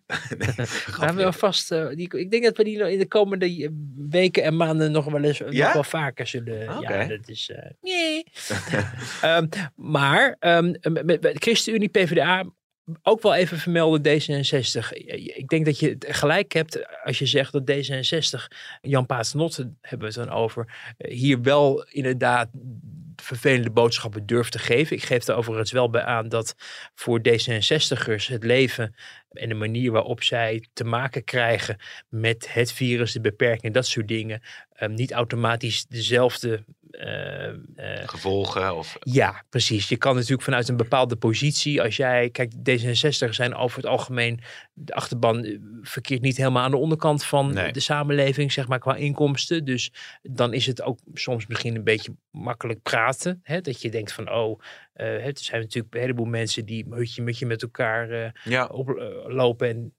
Gaan 0.97 1.17
we 1.17 1.23
wel 1.23 1.33
vast, 1.33 1.71
eh, 1.73 1.89
die, 1.89 2.17
ik 2.19 2.31
denk 2.31 2.45
dat 2.45 2.57
we 2.57 2.65
die 2.65 2.79
nog 2.79 2.89
in 2.89 2.99
de 2.99 3.09
komende 3.09 3.47
eh, 3.47 3.69
weken 4.11 4.43
en 4.43 4.57
maanden 4.57 4.93
nog 4.93 5.05
wel 5.05 5.23
eens 5.23 5.39
Ja? 5.51 5.65
nog 5.65 5.73
wel 5.73 5.85
vaker 5.85 6.27
zullen. 6.27 6.81
Ja, 6.81 7.05
dat 7.07 7.29
is. 7.29 7.51
eh, 7.51 7.71
nee. 7.81 8.25
Ehm, 9.23 9.47
maar 9.75 10.37
ehm, 10.39 10.75
met, 10.83 11.05
met 11.23 11.31
ChristenUnie, 11.35 11.89
PvdA, 11.89 12.45
ook 13.03 13.23
wel 13.23 13.35
even 13.35 13.59
vermelden 13.59 14.21
D66. 14.21 14.93
Ik 15.37 15.49
denk 15.49 15.65
dat 15.65 15.79
je 15.79 15.97
gelijk 15.99 16.53
hebt 16.53 17.03
als 17.05 17.19
je 17.19 17.27
zegt 17.27 17.53
dat 17.53 17.71
D66, 17.71 18.57
Jan 18.81 19.07
Paternotte 19.07 19.71
hebben 19.81 20.09
we 20.09 20.21
het 20.21 20.29
dan 20.29 20.37
over, 20.37 20.95
eh, 20.99 21.17
hier 21.17 21.43
wel 21.43 21.85
inderdaad 21.85 22.49
vervelende 23.23 23.71
boodschappen 23.71 24.27
durft 24.27 24.53
te 24.53 24.59
geven. 24.59 24.97
Ik 24.97 25.03
geef 25.03 25.27
er 25.27 25.35
overigens 25.35 25.73
wel 25.73 25.91
bij 25.91 26.03
aan 26.03 26.29
dat 26.29 26.55
voor 26.95 27.19
D66'ers 27.19 28.27
het 28.27 28.45
leven 28.45 28.95
en 29.31 29.49
de 29.49 29.55
manier 29.55 29.91
waarop 29.93 30.23
zij 30.23 30.67
te 30.73 30.85
maken 30.85 31.25
krijgen 31.25 31.77
met 32.09 32.53
het 32.53 32.73
virus, 32.73 33.13
de 33.13 33.21
beperkingen, 33.21 33.73
dat 33.73 33.87
soort 33.87 34.09
dingen, 34.09 34.43
eh, 34.71 34.89
niet 34.89 35.13
automatisch 35.13 35.87
dezelfde 35.87 36.65
eh, 36.91 37.49
eh, 37.49 37.55
Gevolgen 38.07 38.77
of... 38.77 38.97
ja, 39.01 39.45
precies. 39.51 39.89
Je 39.89 39.97
kan 39.97 40.15
natuurlijk 40.15 40.43
vanuit 40.43 40.69
een 40.69 40.77
bepaalde 40.77 41.17
positie, 41.17 41.83
als 41.83 41.97
jij, 41.97 42.31
kijk, 42.31 42.53
D66 42.71 43.29
zijn 43.29 43.55
over 43.55 43.77
het 43.77 43.87
algemeen, 43.87 44.41
de 44.73 44.95
achterban 44.95 45.45
eh, 45.45 45.59
verkeert 45.83 46.23
niet 46.23 46.37
helemaal 46.37 46.63
aan 46.63 46.71
de 46.71 46.77
onderkant 46.77 47.25
van 47.25 47.53
Nee. 47.55 47.73
de 47.73 47.81
samenleving, 47.81 48.53
zeg 48.53 48.69
maar, 48.69 48.79
qua 48.79 48.95
inkomsten. 48.95 49.65
Dus 49.65 49.93
dan 50.23 50.53
is 50.53 50.67
het 50.67 50.83
ook 50.83 50.99
soms 51.15 51.47
misschien 51.47 51.77
een 51.77 51.85
beetje 51.85 52.15
makkelijk 52.31 52.83
praten. 52.83 53.06
Hè? 53.43 53.61
Dat 53.61 53.81
je 53.83 53.91
denkt 53.91 54.13
van, 54.13 54.31
oh, 54.33 54.61
eh, 54.93 55.07
hè, 55.07 55.15
er 55.29 55.33
zijn 55.39 55.61
natuurlijk 55.61 55.95
een 55.95 56.01
heleboel 56.01 56.25
mensen 56.27 56.65
die 56.65 56.87
hutje 56.91 57.23
mutje 57.23 57.47
met 57.47 57.63
elkaar 57.63 58.11
eh, 58.11 58.31
Ja. 58.45 58.67
oplopen. 58.67 59.69
En 59.69 59.95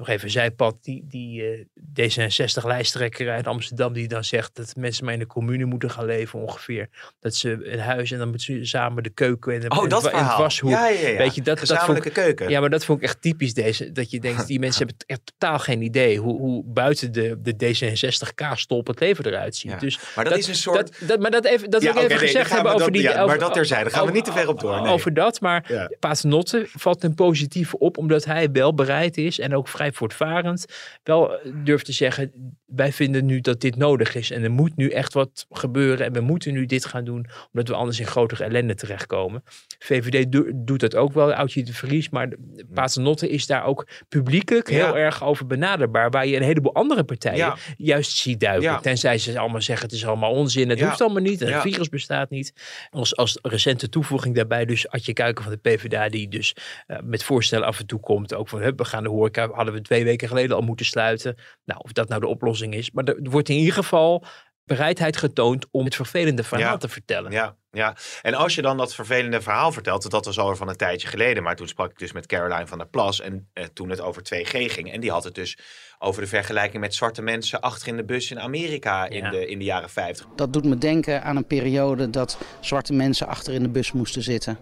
nog 0.00 0.08
even 0.08 0.24
een 0.24 0.30
zijpad, 0.30 0.76
die, 0.82 1.04
die 1.08 1.42
eh, 1.42 1.64
D66-lijsttrekker 2.00 3.30
uit 3.30 3.46
Amsterdam, 3.46 3.92
die 3.92 4.08
dan 4.08 4.24
zegt 4.24 4.56
dat 4.56 4.76
mensen 4.76 5.04
maar 5.04 5.12
in 5.12 5.18
de 5.18 5.26
commune 5.26 5.64
moeten 5.64 5.90
gaan 5.90 6.04
leven 6.04 6.40
ongeveer. 6.40 6.88
Dat 7.20 7.34
ze 7.34 7.58
een 7.72 7.78
huis 7.78 8.10
en 8.10 8.18
dan 8.18 8.28
moeten 8.28 8.46
ze 8.58 8.64
samen 8.64 9.02
de 9.02 9.10
keuken 9.10 9.54
en 9.54 9.60
de, 9.60 9.68
Oh, 9.70 9.82
en 9.82 9.88
dat 9.88 9.98
en 10.04 10.08
het 10.10 10.16
verhaal. 10.18 10.38
washoek. 10.38 10.70
Ja, 10.70 10.88
ja, 10.88 11.08
ja. 11.08 11.16
Weet 11.16 11.34
je, 11.34 11.42
dat, 11.42 11.58
dat 11.58 11.58
vond 11.58 11.70
Gezamenlijke 11.70 12.08
ik- 12.08 12.14
keuken. 12.14 12.48
Ja, 12.50 12.60
maar 12.60 12.70
dat 12.70 12.84
vond 12.84 12.98
ik 12.98 13.04
echt 13.04 13.22
typisch 13.22 13.54
deze. 13.54 13.92
Dat 13.92 14.10
je 14.10 14.20
denkt, 14.20 14.46
die 14.46 14.58
mensen 14.58 14.86
hebben 14.86 15.06
echt 15.06 15.20
totaal 15.24 15.58
geen 15.58 15.82
idee 15.82 16.18
hoe, 16.18 16.38
hoe 16.38 16.62
buiten 16.66 17.12
de, 17.12 17.38
de 17.42 17.54
D66-kaastolp 17.54 18.86
het 18.86 19.00
leven 19.00 19.26
eruit 19.26 19.56
ziet. 19.56 19.80
Dus 19.80 19.98
Maar 20.16 20.24
dat 20.24 20.38
is 20.38 20.46
een 20.48 20.54
soort- 20.54 20.76
Dat, 20.98 21.08
dat- 21.08 21.20
maar 21.20 21.30
dat, 21.30 21.44
even, 21.44 21.70
dat 21.70 21.82
wil 21.82 21.90
ik 21.90 21.96
even 21.96 22.08
nee, 22.08 22.18
gezegd 22.18 22.50
hebben 22.50 22.68
we 22.68 22.74
over 22.74 22.92
dat- 22.92 22.94
die... 22.94 23.02
ja, 23.02 23.14
maar 23.14 23.24
over- 23.24 23.38
dat 23.38 23.52
terzijde. 23.52 23.90
Gaan 23.90 24.06
we 24.06 24.12
niet 24.12 24.24
te 24.24 24.32
ver 24.32 24.48
op 24.48 24.60
door, 24.60 24.80
nee. 24.82 24.92
Over 24.92 25.14
dat, 25.14 25.40
maar 25.40 25.64
Ja. 25.68 25.90
Paternotte 25.98 26.66
valt 26.74 27.00
ten 27.00 27.14
positieve 27.14 27.78
op, 27.78 27.98
omdat 27.98 28.24
hij 28.24 28.50
wel 28.50 28.74
bereid 28.74 29.16
is 29.16 29.38
en 29.38 29.54
ook 29.56 29.68
vrij 29.68 29.89
voortvarend 29.96 30.64
wel 31.02 31.38
eh, 31.40 31.52
durft 31.64 31.84
te 31.84 31.92
zeggen, 31.92 32.32
wij 32.66 32.92
vinden 32.92 33.26
nu 33.26 33.40
dat 33.40 33.60
dit 33.60 33.76
nodig 33.76 34.14
is 34.14 34.30
en 34.30 34.42
er 34.42 34.50
moet 34.50 34.76
nu 34.76 34.88
echt 34.90 35.12
wat 35.12 35.46
gebeuren 35.50 36.06
en 36.06 36.12
we 36.12 36.20
moeten 36.20 36.52
nu 36.52 36.66
dit 36.66 36.84
gaan 36.84 37.04
doen, 37.04 37.26
omdat 37.52 37.68
we 37.68 37.74
anders 37.74 38.00
in 38.00 38.06
grotere 38.06 38.44
ellende 38.44 38.74
terechtkomen. 38.74 39.42
VVD 39.78 40.32
do- 40.32 40.50
doet 40.54 40.80
dat 40.80 40.96
ook 40.96 41.12
wel, 41.12 41.32
Oudje 41.32 41.62
de 41.62 41.74
Vries, 41.74 42.08
maar 42.08 42.28
Paternotte 42.74 43.28
is 43.28 43.46
daar 43.46 43.64
ook 43.64 43.86
publiekelijk 44.08 44.68
heel 44.68 44.78
Ja. 44.86 44.94
erg 44.94 45.24
over 45.24 45.46
benaderbaar, 45.46 46.10
waar 46.10 46.26
je 46.26 46.36
een 46.36 46.42
heleboel 46.42 46.74
andere 46.74 47.04
partijen 47.04 47.36
Ja. 47.38 47.56
juist 47.76 48.16
ziet 48.16 48.40
duiken. 48.40 48.62
Ja. 48.62 48.80
Tenzij 48.80 49.18
ze 49.18 49.38
allemaal 49.38 49.62
zeggen 49.62 49.86
het 49.86 49.94
is 49.96 50.06
allemaal 50.06 50.32
onzin, 50.32 50.68
het 50.68 50.80
hoeft 50.80 51.00
allemaal 51.00 51.22
niet, 51.22 51.40
het 51.40 51.60
virus 51.60 51.88
bestaat 51.88 52.30
niet. 52.30 52.52
Als, 52.90 53.16
als 53.16 53.38
recente 53.42 53.88
toevoeging 53.88 54.34
daarbij 54.34 54.64
dus 54.64 54.88
Adje 54.88 55.12
Kuiken 55.12 55.44
van 55.44 55.52
de 55.52 55.58
PvdA 55.70 56.08
die 56.08 56.28
dus 56.28 56.56
eh, 56.86 56.98
met 57.04 57.22
voorstellen 57.24 57.66
af 57.66 57.78
en 57.80 57.86
toe 57.86 58.00
komt. 58.00 58.34
Ook 58.34 58.48
van 58.48 58.58
we 58.60 58.84
gaan 58.84 59.02
de 59.02 59.08
horeca, 59.08 59.48
hadden 59.52 59.74
we 59.74 59.79
twee 59.82 60.04
weken 60.04 60.28
geleden 60.28 60.56
al 60.56 60.62
moeten 60.62 60.86
sluiten. 60.86 61.36
Nou, 61.64 61.80
of 61.82 61.92
dat 61.92 62.08
nou 62.08 62.20
de 62.20 62.26
oplossing 62.26 62.74
is. 62.74 62.90
Maar 62.90 63.04
er 63.04 63.16
wordt 63.30 63.48
in 63.48 63.56
ieder 63.56 63.74
geval 63.74 64.24
bereidheid 64.64 65.16
getoond 65.16 65.66
om 65.70 65.84
het 65.84 65.94
vervelende 65.94 66.42
verhaal 66.42 66.70
Ja. 66.72 66.76
te 66.76 66.88
vertellen. 66.88 67.32
Ja, 67.32 67.56
ja, 67.70 67.96
en 68.22 68.34
als 68.34 68.54
je 68.54 68.62
dan 68.62 68.76
dat 68.76 68.94
vervelende 68.94 69.40
verhaal 69.40 69.72
vertelt, 69.72 70.10
dat 70.10 70.24
was 70.24 70.38
al 70.38 70.56
van 70.56 70.68
een 70.68 70.76
tijdje 70.76 71.08
geleden, 71.08 71.42
maar 71.42 71.56
toen 71.56 71.68
sprak 71.68 71.90
ik 71.90 71.98
dus 71.98 72.12
met 72.12 72.26
Caroline 72.26 72.66
van 72.66 72.78
der 72.78 72.86
Plas 72.86 73.20
en 73.20 73.48
eh, 73.52 73.64
toen 73.72 73.88
het 73.90 74.00
over 74.00 74.22
2G 74.22 74.72
ging. 74.72 74.92
En 74.92 75.00
die 75.00 75.10
had 75.10 75.24
het 75.24 75.34
dus 75.34 75.58
over 75.98 76.22
de 76.22 76.28
vergelijking 76.28 76.80
met 76.82 76.94
zwarte 76.94 77.22
mensen 77.22 77.60
achter 77.60 77.88
in 77.88 77.96
de 77.96 78.04
bus 78.04 78.30
in 78.30 78.40
Amerika 78.40 79.08
in, 79.08 79.22
Ja. 79.24 79.30
de, 79.30 79.46
in 79.46 79.58
de 79.58 79.64
jaren 79.64 79.90
50. 79.90 80.26
Dat 80.36 80.52
doet 80.52 80.64
me 80.64 80.78
denken 80.78 81.22
aan 81.22 81.36
een 81.36 81.46
periode 81.46 82.10
dat 82.10 82.38
zwarte 82.60 82.92
mensen 82.92 83.26
achter 83.26 83.54
in 83.54 83.62
de 83.62 83.68
bus 83.68 83.92
moesten 83.92 84.22
zitten. 84.22 84.58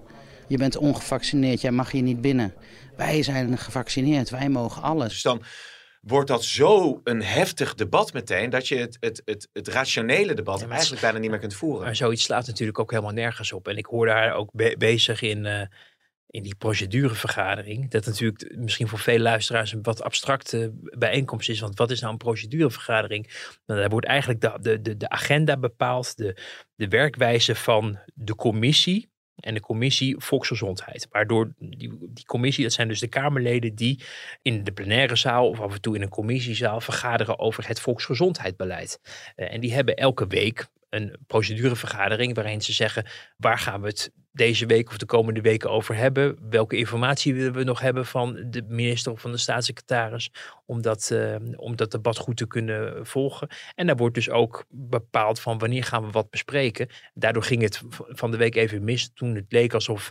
Je 0.47 0.57
bent 0.57 0.77
ongevaccineerd, 0.77 1.61
jij 1.61 1.71
mag 1.71 1.91
hier 1.91 2.03
niet 2.03 2.21
binnen. 2.21 2.55
Wij 2.99 3.23
zijn 3.23 3.59
gevaccineerd, 3.59 4.31
wij 4.31 4.49
mogen 4.49 4.83
alles. 4.83 5.09
Dus 5.09 5.23
dan 5.23 5.43
wordt 6.01 6.29
dat 6.29 6.45
zo 6.45 7.01
een 7.05 7.23
heftig 7.23 7.75
debat 7.75 8.13
meteen, 8.13 8.51
dat 8.51 8.69
je 8.69 8.77
het, 8.77 8.97
het, 9.01 9.23
het, 9.25 9.49
het 9.53 9.69
rationele 9.69 10.35
debat 10.35 10.67
eigenlijk 10.69 11.03
bijna 11.03 11.19
niet 11.19 11.31
meer 11.31 11.39
kunt 11.39 11.55
voeren. 11.55 11.85
Maar 11.85 11.97
zoiets 11.97 12.23
slaat 12.23 12.47
natuurlijk 12.47 12.79
ook 12.79 12.91
helemaal 12.91 13.13
nergens 13.13 13.53
op. 13.53 13.69
En 13.69 13.77
ik 13.77 13.87
hoorde 13.87 14.13
haar 14.13 14.35
ook 14.35 14.51
be- 14.53 14.75
bezig 14.79 15.23
in, 15.23 15.47
eh, 15.47 15.67
in 16.27 16.43
die 16.43 16.55
procedurevergadering. 16.55 17.91
Dat 17.91 18.07
natuurlijk 18.07 18.57
misschien 18.57 18.89
voor 18.89 18.99
veel 18.99 19.19
luisteraars 19.19 19.73
een 19.73 19.83
wat 19.83 20.03
abstracte 20.03 20.73
bijeenkomst 20.99 21.49
is. 21.49 21.61
Want 21.61 21.79
wat 21.79 21.91
is 21.91 22.01
nou 22.01 22.13
een 22.13 22.19
procedurevergadering? 22.19 23.51
Nou, 23.67 23.81
daar 23.81 23.91
wordt 23.91 24.07
eigenlijk 24.07 24.41
de, 24.41 24.59
de, 24.61 24.81
de, 24.81 24.97
de 24.97 25.09
agenda 25.09 25.57
bepaald, 25.57 26.17
de, 26.17 26.37
de 26.75 26.89
werkwijze 26.89 27.55
van 27.55 27.99
de 28.15 28.35
commissie. 28.35 29.11
En 29.41 29.55
de 29.55 29.61
commissie 29.61 30.15
Volksgezondheid. 30.19 31.09
Waardoor 31.11 31.53
die, 31.59 31.99
commissie, 32.27 32.65
dat 32.65 32.73
zijn 32.73 32.89
dus 32.89 33.01
de 33.01 33.09
Kamerleden 33.09 33.75
die 33.75 34.01
in 34.43 34.65
de 34.65 34.73
plenaire 34.73 35.17
zaal 35.17 35.49
of 35.49 35.61
af 35.61 35.75
en 35.75 35.81
toe 35.81 35.97
in 35.97 36.03
een 36.03 36.09
commissiezaal 36.09 36.81
vergaderen 36.81 37.39
over 37.39 37.67
het 37.67 37.81
volksgezondheidsbeleid. 37.81 39.01
Eh, 39.37 39.53
en 39.53 39.61
die 39.61 39.75
hebben 39.75 39.97
elke 39.97 40.27
week 40.27 40.69
een 40.91 41.17
procedurevergadering 41.27 42.35
waarin 42.35 42.63
ze 42.63 42.73
zeggen 42.73 43.07
waar 43.37 43.59
gaan 43.59 43.81
we 43.81 43.87
het 43.87 44.13
deze 44.33 44.67
week 44.67 44.89
of 44.89 44.97
de 44.97 45.07
komende 45.07 45.41
weken 45.41 45.71
over 45.71 45.97
hebben. 45.97 46.39
Welke 46.51 46.77
informatie 46.77 47.35
willen 47.35 47.53
we 47.53 47.65
nog 47.65 47.81
hebben 47.81 48.07
van 48.07 48.45
de 48.51 48.65
minister 48.69 49.13
of 49.13 49.21
van 49.21 49.33
de 49.33 49.39
staatssecretaris 49.39 50.31
om 50.67 50.83
dat, 50.83 51.11
eh, 51.11 51.37
om 51.57 51.77
dat 51.77 51.91
debat 51.91 52.17
goed 52.17 52.37
te 52.37 52.47
kunnen 52.47 53.07
volgen. 53.07 53.49
En 53.75 53.87
daar 53.87 53.97
wordt 53.97 54.15
dus 54.15 54.31
ook 54.31 54.65
bepaald 54.69 55.41
van 55.41 55.59
wanneer 55.59 55.85
gaan 55.85 56.05
we 56.05 56.11
wat 56.11 56.31
bespreken. 56.31 56.89
Daardoor 57.15 57.43
ging 57.43 57.63
het 57.63 57.83
van 58.09 58.31
de 58.31 58.37
week 58.37 58.55
even 58.55 58.85
mis 58.85 59.11
toen 59.15 59.35
het 59.35 59.53
leek 59.53 59.75
alsof 59.75 60.11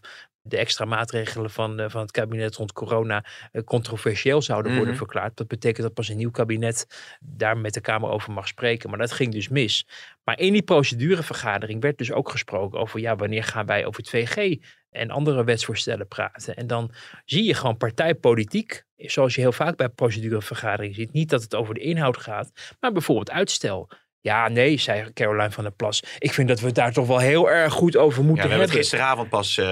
de 0.50 0.58
extra 0.58 0.86
maatregelen 0.86 1.50
van, 1.50 1.80
eh, 1.80 1.90
van 1.90 2.02
het 2.02 2.12
kabinet 2.12 2.56
rond 2.56 2.72
corona 2.74 3.26
eh, 3.52 3.64
controversieel 3.64 4.42
zouden 4.42 4.72
worden 4.72 4.90
Mhm. 4.90 4.98
verklaard. 4.98 5.38
Dat 5.38 5.48
betekent 5.48 5.84
dat 5.84 5.94
pas 5.94 6.08
een 6.08 6.18
nieuw 6.18 6.32
kabinet 6.32 6.88
daar 7.20 7.58
met 7.58 7.74
de 7.74 7.82
Kamer 7.82 8.10
over 8.10 8.32
mag 8.32 8.48
spreken. 8.48 8.90
Maar 8.90 9.00
dat 9.00 9.12
ging 9.12 9.32
dus 9.32 9.48
mis. 9.50 9.88
Maar 10.24 10.40
in 10.40 10.54
die 10.54 10.62
procedurevergadering 10.62 11.82
werd 11.82 11.98
dus 11.98 12.12
ook 12.12 12.30
gesproken 12.30 12.80
over 12.80 13.00
ja, 13.00 13.16
wanneer 13.16 13.44
gaan 13.44 13.66
wij 13.66 13.86
over 13.86 14.04
2G 14.04 14.60
en 14.90 15.10
andere 15.10 15.44
wetsvoorstellen 15.44 16.08
praten. 16.08 16.56
En 16.56 16.68
dan 16.68 16.92
zie 17.26 17.44
je 17.44 17.54
gewoon 17.54 17.78
partijpolitiek, 17.78 18.84
zoals 18.98 19.36
je 19.36 19.42
heel 19.42 19.52
vaak 19.52 19.76
bij 19.76 19.90
procedurevergaderingen 19.90 20.96
ziet. 20.96 21.12
Niet 21.14 21.30
dat 21.30 21.42
het 21.42 21.56
over 21.56 21.74
de 21.74 21.80
inhoud 21.80 22.18
gaat, 22.18 22.52
maar 22.80 22.92
bijvoorbeeld 22.92 23.32
uitstel. 23.32 23.90
Ja, 24.28 24.48
nee, 24.48 24.78
zei 24.78 25.14
Caroline 25.14 25.52
van 25.52 25.64
der 25.64 25.74
Plas. 25.74 26.04
Ik 26.20 26.34
vind 26.34 26.48
dat 26.48 26.60
we 26.60 26.66
het 26.66 26.76
daar 26.76 26.94
toch 26.94 27.08
wel 27.08 27.20
heel 27.20 27.50
erg 27.50 27.74
goed 27.74 27.98
over 27.98 28.22
Ja, 28.22 28.28
moeten 28.28 28.44
we 28.46 28.50
hebben 28.50 28.68
hebben. 28.68 28.78
het 28.86 28.90
gisteravond 28.90 29.30
pas 29.30 29.58
eh, 29.58 29.66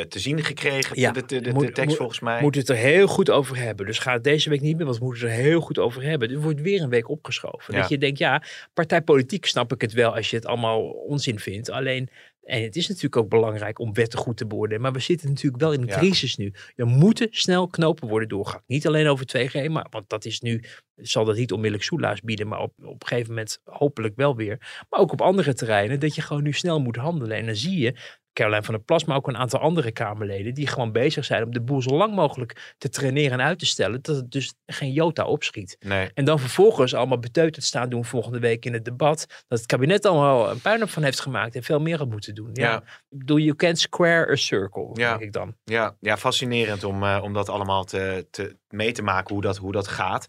te 0.00 0.18
zien 0.18 0.44
gekregen, 0.44 1.00
Ja, 1.00 1.10
de, 1.12 1.20
de, 1.20 1.26
de, 1.26 1.40
de 1.40 1.52
moet- 1.52 1.64
tekst 1.74 1.84
moet- 1.88 1.96
volgens 1.96 2.20
mij. 2.20 2.40
Moeten 2.40 2.60
het 2.60 2.70
er 2.70 2.76
heel 2.76 3.06
goed 3.06 3.30
over 3.30 3.56
hebben. 3.56 3.86
Dus 3.86 3.98
ga 3.98 4.12
het 4.12 4.24
deze 4.24 4.48
week 4.50 4.60
niet 4.60 4.76
meer, 4.76 4.84
want 4.86 4.98
we 4.98 5.04
moeten 5.04 5.28
het 5.28 5.36
er 5.36 5.42
heel 5.44 5.60
goed 5.60 5.78
over 5.78 6.02
hebben. 6.02 6.30
Er 6.30 6.40
wordt 6.40 6.60
weer 6.60 6.82
een 6.82 6.88
week 6.88 7.08
opgeschoven. 7.08 7.74
Ja. 7.74 7.80
Dat 7.80 7.88
je 7.88 7.98
denkt, 7.98 8.18
ja, 8.18 8.42
partijpolitiek 8.74 9.46
snap 9.46 9.72
ik 9.72 9.80
het 9.80 9.92
wel 9.92 10.14
als 10.16 10.30
je 10.30 10.36
het 10.36 10.46
allemaal 10.46 10.80
onzin 10.82 11.38
vindt. 11.38 11.70
Alleen, 11.70 12.08
en 12.42 12.62
het 12.62 12.76
is 12.76 12.88
natuurlijk 12.88 13.16
ook 13.16 13.28
belangrijk 13.28 13.78
om 13.78 13.92
wetten 13.92 14.18
goed 14.18 14.36
te 14.36 14.46
beoordelen. 14.46 14.82
Maar 14.82 14.92
we 14.92 14.98
zitten 15.00 15.28
natuurlijk 15.28 15.62
wel 15.62 15.72
in 15.72 15.80
een 15.80 15.86
Ja. 15.86 15.96
crisis 15.98 16.36
nu. 16.36 16.52
Er 16.76 16.86
moeten 16.86 17.28
snel 17.30 17.66
knopen 17.66 18.08
worden 18.08 18.28
doorgehakt. 18.28 18.64
Niet 18.66 18.86
alleen 18.86 19.06
over 19.06 19.26
2G, 19.26 19.68
maar, 19.68 19.86
want 19.90 20.08
dat 20.08 20.24
is 20.24 20.40
nu, 20.40 20.64
zal 20.96 21.24
dat 21.24 21.36
niet 21.36 21.52
onmiddellijk 21.52 21.88
soelaas 21.88 22.20
bieden. 22.20 22.48
Maar 22.48 22.60
op, 22.60 22.72
op 22.82 23.02
een 23.02 23.08
gegeven 23.08 23.28
moment 23.28 23.60
hopelijk 23.64 24.16
wel 24.16 24.36
weer. 24.36 24.84
Maar 24.90 25.00
ook 25.00 25.12
op 25.12 25.20
andere 25.20 25.54
terreinen, 25.54 26.00
dat 26.00 26.14
je 26.14 26.22
gewoon 26.22 26.42
nu 26.42 26.52
snel 26.52 26.80
moet 26.80 26.96
handelen. 26.96 27.36
En 27.36 27.46
dan 27.46 27.56
zie 27.56 27.78
je, 27.78 27.94
Caroline 28.32 28.62
van 28.62 28.74
der 28.74 28.82
Plas, 28.84 29.04
maar 29.04 29.16
ook 29.16 29.28
een 29.28 29.36
aantal 29.36 29.60
andere 29.60 29.92
Kamerleden, 29.92 30.54
die 30.54 30.66
gewoon 30.66 30.92
bezig 30.92 31.24
zijn 31.24 31.44
om 31.44 31.52
de 31.52 31.60
boel 31.60 31.82
zo 31.82 31.90
lang 31.96 32.14
mogelijk 32.14 32.74
te 32.78 32.88
traineren 32.88 33.40
en 33.40 33.46
uit 33.46 33.58
te 33.58 33.66
stellen, 33.66 34.02
dat 34.02 34.16
het 34.16 34.30
dus 34.30 34.54
geen 34.66 34.92
jota 34.92 35.24
opschiet. 35.24 35.76
Nee. 35.80 36.10
En 36.14 36.24
dan 36.24 36.38
vervolgens 36.38 36.94
allemaal 36.94 37.18
beteuterd 37.18 37.64
staan 37.64 37.88
doen 37.88 38.04
volgende 38.04 38.38
week 38.38 38.64
in 38.64 38.72
het 38.72 38.84
debat, 38.84 39.26
dat 39.48 39.58
het 39.58 39.66
kabinet 39.66 40.06
allemaal 40.06 40.50
een 40.50 40.60
puinhoop 40.60 40.90
van 40.90 41.02
heeft 41.02 41.20
gemaakt 41.20 41.54
en 41.54 41.62
veel 41.62 41.80
meer 41.80 41.98
had 41.98 42.08
moeten 42.08 42.34
doen. 42.34 42.50
Ja. 42.52 42.70
Ja. 42.70 42.76
Ik 43.08 43.18
bedoel, 43.18 43.38
you 43.38 43.56
can 43.56 43.76
square 43.76 44.30
a 44.30 44.36
circle, 44.36 44.90
Ja. 44.92 45.10
denk 45.10 45.22
ik 45.22 45.32
dan. 45.32 45.54
Ja, 45.64 45.96
ja 46.00 46.16
fascinerend 46.16 46.84
om, 46.84 47.02
eh, 47.02 47.20
om 47.22 47.32
dat 47.32 47.48
allemaal 47.48 47.84
te, 47.84 48.26
te, 48.30 48.56
mee 48.68 48.92
te 48.92 49.02
maken, 49.02 49.34
hoe 49.34 49.42
dat, 49.42 49.56
hoe 49.56 49.72
dat 49.72 49.88
gaat. 49.88 50.26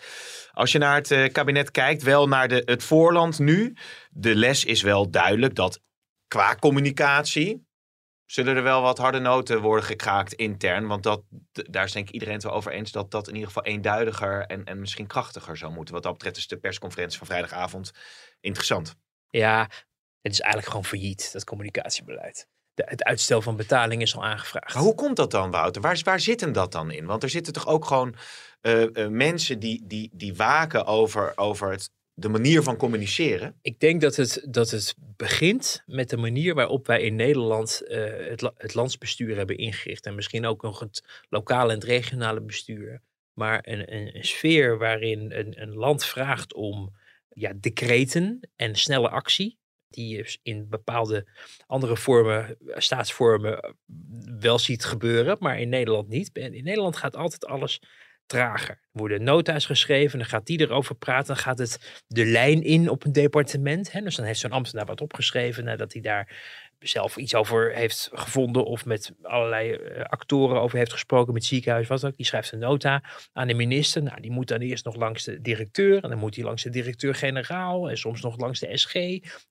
Als 0.51 0.71
je 0.71 0.77
naar 0.77 0.95
het 0.95 1.11
eh, 1.11 1.31
kabinet 1.31 1.71
kijkt, 1.71 2.03
wel 2.03 2.27
naar 2.27 2.47
de, 2.47 2.61
het 2.65 2.83
voorland 2.83 3.39
nu. 3.39 3.75
De 4.09 4.35
les 4.35 4.65
is 4.65 4.81
wel 4.81 5.09
duidelijk 5.09 5.55
dat 5.55 5.79
qua 6.27 6.55
communicatie 6.55 7.65
zullen 8.33 8.55
er 8.55 8.63
wel 8.63 8.81
wat 8.81 8.97
harde 8.97 9.19
noten 9.19 9.61
worden 9.61 9.85
gekraakt 9.85 10.33
intern. 10.33 10.87
Want 10.87 11.03
dat, 11.03 11.23
daar 11.51 11.83
is 11.83 11.91
denk 11.91 12.07
ik 12.07 12.13
iedereen 12.13 12.33
het 12.33 12.43
wel 12.43 12.53
over 12.53 12.71
eens 12.71 12.91
dat 12.91 13.11
dat 13.11 13.27
in 13.27 13.33
ieder 13.33 13.47
geval 13.47 13.63
eenduidiger 13.63 14.45
en, 14.45 14.63
en 14.63 14.79
misschien 14.79 15.07
krachtiger 15.07 15.57
zou 15.57 15.73
moeten. 15.73 15.93
Wat 15.93 16.03
dat 16.03 16.13
betreft 16.13 16.37
is 16.37 16.47
de 16.47 16.57
persconferentie 16.57 17.17
van 17.17 17.27
vrijdagavond 17.27 17.91
interessant. 18.39 18.95
Ja, 19.29 19.69
het 20.21 20.31
is 20.31 20.39
eigenlijk 20.39 20.69
gewoon 20.69 20.85
failliet, 20.85 21.33
dat 21.33 21.43
communicatiebeleid. 21.43 22.47
De, 22.73 22.83
het 22.85 23.03
uitstel 23.03 23.41
van 23.41 23.55
betaling 23.55 24.01
is 24.01 24.15
al 24.15 24.25
aangevraagd. 24.25 24.73
Maar 24.73 24.83
hoe 24.83 24.95
komt 24.95 25.15
dat 25.15 25.31
dan, 25.31 25.51
Wouter? 25.51 25.81
Waar, 25.81 25.99
waar 26.03 26.19
zit 26.19 26.41
hem 26.41 26.51
dat 26.51 26.71
dan 26.71 26.91
in? 26.91 27.05
Want 27.05 27.23
er 27.23 27.29
zitten 27.29 27.53
toch 27.53 27.67
ook 27.67 27.85
gewoon 27.85 28.15
eh, 28.61 29.03
eh, 29.03 29.09
mensen 29.11 29.59
die, 29.59 29.87
die, 29.87 30.09
die 30.13 30.35
waken 30.35 30.85
over, 30.85 31.33
over 31.35 31.71
het, 31.71 31.91
de 32.13 32.29
manier 32.29 32.63
van 32.63 32.77
communiceren? 32.77 33.55
Ik 33.61 33.79
denk 33.79 34.01
dat 34.01 34.15
het, 34.15 34.45
dat 34.49 34.69
het 34.69 34.95
begint 34.99 35.83
met 35.85 36.09
de 36.09 36.17
manier 36.17 36.53
waarop 36.53 36.87
wij 36.87 37.01
in 37.01 37.15
Nederland 37.15 37.81
eh, 37.81 38.29
het, 38.29 38.51
het 38.57 38.73
landsbestuur 38.73 39.35
hebben 39.35 39.57
ingericht. 39.57 40.05
En 40.05 40.15
misschien 40.15 40.45
ook 40.45 40.61
nog 40.61 40.79
het 40.79 41.03
lokale 41.29 41.69
en 41.69 41.75
het 41.75 41.83
regionale 41.83 42.41
bestuur. 42.41 43.01
Maar 43.33 43.59
een, 43.63 43.93
een, 43.93 44.15
een 44.15 44.25
sfeer 44.25 44.77
waarin 44.77 45.31
een, 45.31 45.61
een 45.61 45.73
land 45.73 46.05
vraagt 46.05 46.53
om 46.53 46.93
ja, 47.29 47.53
decreten 47.59 48.49
en 48.55 48.75
snelle 48.75 49.09
actie. 49.09 49.57
Die 49.89 50.15
je 50.15 50.37
in 50.43 50.69
bepaalde 50.69 51.27
andere 51.67 51.97
vormen, 51.97 52.57
eh, 52.67 52.79
staatsvormen, 52.79 53.59
eh, 53.59 53.71
wel 54.39 54.59
ziet 54.59 54.85
gebeuren, 54.85 55.37
maar 55.39 55.59
in 55.59 55.69
Nederland 55.69 56.07
niet. 56.07 56.29
In 56.33 56.63
Nederland 56.63 56.97
gaat 56.97 57.15
altijd 57.15 57.45
alles 57.45 57.81
trager. 58.33 58.69
Er 58.69 58.99
worden 58.99 59.23
nota's 59.23 59.65
geschreven, 59.65 60.19
dan 60.19 60.27
gaat 60.27 60.45
die 60.45 60.59
erover 60.59 60.95
praten, 60.95 61.27
dan 61.27 61.43
gaat 61.43 61.57
het 61.57 62.03
de 62.07 62.25
lijn 62.25 62.63
in 62.63 62.89
op 62.89 63.05
een 63.05 63.11
departement. 63.11 63.91
Dus 64.03 64.15
dan 64.15 64.25
heeft 64.25 64.39
zo'n 64.39 64.51
ambtenaar 64.51 64.85
wat 64.85 65.01
opgeschreven 65.01 65.63
nadat 65.63 65.93
hij 65.93 66.01
daar 66.01 66.27
zelf 66.83 67.17
iets 67.17 67.35
over 67.35 67.73
heeft 67.73 68.09
gevonden 68.13 68.65
of 68.65 68.85
met 68.85 69.13
allerlei 69.21 69.71
eh, 69.71 70.03
actoren 70.03 70.61
over 70.61 70.77
heeft 70.77 70.91
gesproken, 70.91 71.33
met 71.33 71.45
ziekenhuis, 71.45 71.87
wat 71.87 72.05
ook. 72.05 72.15
Die 72.15 72.25
schrijft 72.25 72.51
een 72.51 72.59
nota 72.59 73.03
aan 73.33 73.47
de 73.47 73.53
minister. 73.53 74.03
Nou, 74.03 74.21
die 74.21 74.31
moet 74.31 74.47
dan 74.47 74.59
eerst 74.59 74.85
nog 74.85 74.95
langs 74.95 75.23
de 75.23 75.41
directeur 75.41 76.03
en 76.03 76.09
dan 76.09 76.17
moet 76.17 76.35
hij 76.35 76.43
langs 76.43 76.63
de 76.63 76.69
directeur-generaal 76.69 77.89
en 77.89 77.97
soms 77.97 78.21
nog 78.21 78.37
langs 78.37 78.59
de 78.59 78.77
SG. 78.77 78.93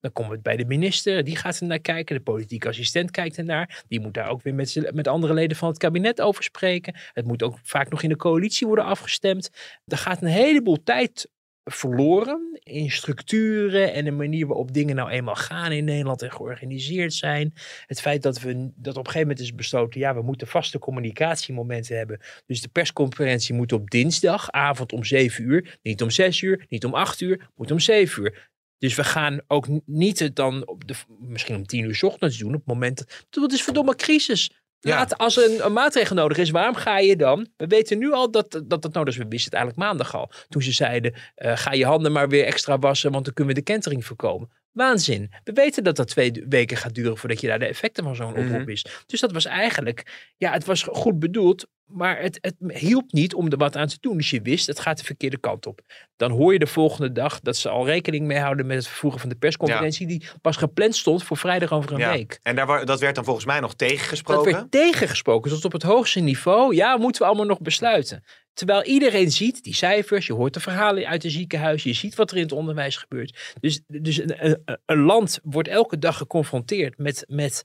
Dan 0.00 0.12
komt 0.12 0.30
het 0.30 0.42
bij 0.42 0.56
de 0.56 0.64
minister, 0.64 1.24
die 1.24 1.36
gaat 1.36 1.60
er 1.60 1.66
naar 1.66 1.78
kijken. 1.78 2.16
De 2.16 2.22
politieke 2.22 2.68
assistent 2.68 3.10
kijkt 3.10 3.38
ernaar. 3.38 3.84
Die 3.88 4.00
moet 4.00 4.14
daar 4.14 4.28
ook 4.28 4.42
weer 4.42 4.54
met, 4.54 4.90
met 4.94 5.08
andere 5.08 5.34
leden 5.34 5.56
van 5.56 5.68
het 5.68 5.78
kabinet 5.78 6.20
over 6.20 6.42
spreken. 6.42 6.94
Het 7.12 7.26
moet 7.26 7.42
ook 7.42 7.58
vaak 7.62 7.90
nog 7.90 8.02
in 8.02 8.08
de 8.08 8.16
coalitie 8.16 8.66
worden 8.66 8.84
afgestemd. 8.84 9.50
Er 9.86 9.98
gaat 9.98 10.22
een 10.22 10.28
heleboel 10.28 10.82
tijd 10.82 11.28
verloren 11.64 12.58
in 12.62 12.90
structuren 12.90 13.92
en 13.92 14.04
de 14.04 14.10
manier 14.10 14.46
waarop 14.46 14.72
dingen 14.72 14.96
nou 14.96 15.10
eenmaal 15.10 15.34
gaan 15.34 15.72
in 15.72 15.84
Nederland 15.84 16.22
en 16.22 16.32
georganiseerd 16.32 17.12
zijn. 17.12 17.54
Het 17.86 18.00
feit 18.00 18.22
dat 18.22 18.40
we 18.40 18.70
dat 18.74 18.96
op 18.96 19.06
een 19.06 19.12
gegeven 19.12 19.20
moment 19.20 19.40
is 19.40 19.54
besloten, 19.54 20.00
ja, 20.00 20.14
we 20.14 20.22
moeten 20.22 20.46
vaste 20.46 20.78
communicatiemomenten 20.78 21.96
hebben. 21.96 22.20
Dus 22.46 22.60
de 22.60 22.68
persconferentie 22.68 23.54
moet 23.54 23.72
op 23.72 23.90
dinsdagavond 23.90 24.92
om 24.92 25.04
7 25.04 25.44
uur, 25.44 25.78
niet 25.82 26.02
om 26.02 26.10
6 26.10 26.40
uur, 26.40 26.66
niet 26.68 26.84
om 26.84 26.94
8 26.94 27.20
uur, 27.20 27.50
moet 27.54 27.70
om 27.70 27.78
7 27.78 28.22
uur. 28.22 28.50
Dus 28.78 28.94
we 28.94 29.04
gaan 29.04 29.40
ook 29.46 29.66
niet 29.86 30.18
het 30.18 30.36
dan 30.36 30.68
op 30.68 30.82
misschien 31.20 31.56
om 31.56 31.66
10 31.66 31.84
uur 31.84 31.94
's 31.94 32.02
ochtends 32.02 32.38
doen, 32.38 32.54
op 32.54 32.58
het 32.58 32.66
moment 32.66 32.98
dat, 32.98 33.26
dat 33.30 33.52
is 33.52 33.62
verdomme 33.62 33.94
crisis. 33.94 34.61
Laat, 34.90 35.18
als 35.18 35.36
er 35.36 35.50
een, 35.50 35.64
een 35.64 35.72
maatregel 35.72 36.14
nodig 36.16 36.36
is, 36.36 36.50
waarom 36.50 36.74
ga 36.74 36.98
je 36.98 37.16
dan? 37.16 37.46
We 37.56 37.66
weten 37.66 37.98
nu 37.98 38.12
al 38.12 38.30
dat 38.30 38.62
dat, 38.66 38.82
dat 38.82 38.92
nodig 38.92 39.14
is. 39.14 39.20
We 39.20 39.28
wisten 39.28 39.50
het 39.50 39.60
eigenlijk 39.60 39.88
maandag 39.88 40.14
al. 40.14 40.30
Toen 40.48 40.62
ze 40.62 40.72
zeiden, 40.72 41.14
eh, 41.34 41.56
ga 41.56 41.72
je 41.72 41.84
handen 41.86 42.12
maar 42.12 42.28
weer 42.28 42.44
extra 42.44 42.78
wassen, 42.78 43.12
want 43.12 43.24
dan 43.24 43.34
kunnen 43.34 43.54
we 43.54 43.60
de 43.60 43.66
kentering 43.66 44.04
voorkomen. 44.06 44.50
Waanzin. 44.72 45.30
We 45.44 45.52
weten 45.52 45.84
dat 45.84 45.96
dat 45.96 46.08
twee 46.08 46.44
weken 46.48 46.76
gaat 46.76 46.94
duren 46.94 47.16
voordat 47.16 47.40
je 47.40 47.46
daar 47.46 47.58
de 47.58 47.66
effecten 47.66 48.04
van 48.04 48.16
zo'n 48.16 48.28
oproep 48.28 48.48
Mhm. 48.60 48.68
is. 48.68 48.86
Dus 49.06 49.20
dat 49.20 49.32
was 49.32 49.44
eigenlijk, 49.44 50.30
ja, 50.36 50.52
het 50.52 50.64
was 50.64 50.82
goed 50.82 51.18
bedoeld, 51.18 51.66
maar 51.86 52.20
het, 52.20 52.38
het 52.40 52.54
hielp 52.80 53.12
niet 53.12 53.34
om 53.34 53.50
er 53.50 53.56
wat 53.56 53.76
aan 53.76 53.86
te 53.86 53.96
doen. 54.00 54.16
Dus 54.16 54.30
je 54.30 54.42
wist, 54.42 54.66
het 54.66 54.80
gaat 54.80 54.98
de 54.98 55.04
verkeerde 55.04 55.38
kant 55.38 55.66
op. 55.66 55.80
Dan 56.16 56.30
hoor 56.30 56.52
je 56.52 56.58
de 56.58 56.66
volgende 56.66 57.12
dag 57.12 57.40
dat 57.40 57.56
ze 57.56 57.68
al 57.68 57.86
rekening 57.86 58.26
mee 58.26 58.38
houden 58.38 58.66
met 58.66 58.76
het 58.76 58.86
vervoegen 58.86 59.20
van 59.20 59.28
de 59.28 59.34
persconferentie, 59.36 60.06
die 60.06 60.24
pas 60.40 60.56
gepland 60.56 60.96
stond 60.96 61.24
voor 61.24 61.36
vrijdag 61.36 61.72
over 61.72 61.92
een 61.92 61.98
Ja. 61.98 62.12
week. 62.12 62.38
En 62.42 62.56
daar, 62.56 62.84
dat 62.86 63.00
werd 63.00 63.14
dan 63.14 63.24
volgens 63.24 63.46
mij 63.46 63.60
nog 63.60 63.74
Dat 63.74 63.88
tegengesproken. 63.88 64.52
werd 64.52 64.70
tegengesproken 64.70 65.50
tot 65.50 65.64
op 65.64 65.72
het 65.72 65.82
hoogste 65.82 66.20
niveau. 66.20 66.74
Ja, 66.74 66.96
moeten 66.96 67.22
we 67.22 67.28
allemaal 67.28 67.46
nog 67.46 67.60
besluiten. 67.60 68.24
Terwijl 68.54 68.82
iedereen 68.84 69.30
ziet 69.30 69.62
die 69.62 69.74
cijfers, 69.74 70.26
je 70.26 70.32
hoort 70.32 70.54
de 70.54 70.60
verhalen 70.60 71.06
uit 71.06 71.22
de 71.22 71.30
ziekenhuizen, 71.30 71.90
je 71.90 71.96
ziet 71.96 72.14
wat 72.14 72.30
er 72.30 72.36
in 72.36 72.42
het 72.42 72.52
onderwijs 72.52 72.96
gebeurt. 72.96 73.54
Dus, 73.60 73.80
dus 73.86 74.18
een, 74.18 74.46
een, 74.46 74.78
een 74.86 74.98
land 74.98 75.40
wordt 75.42 75.68
elke 75.68 75.98
dag 75.98 76.16
geconfronteerd 76.16 76.98
met, 76.98 77.24
met, 77.28 77.64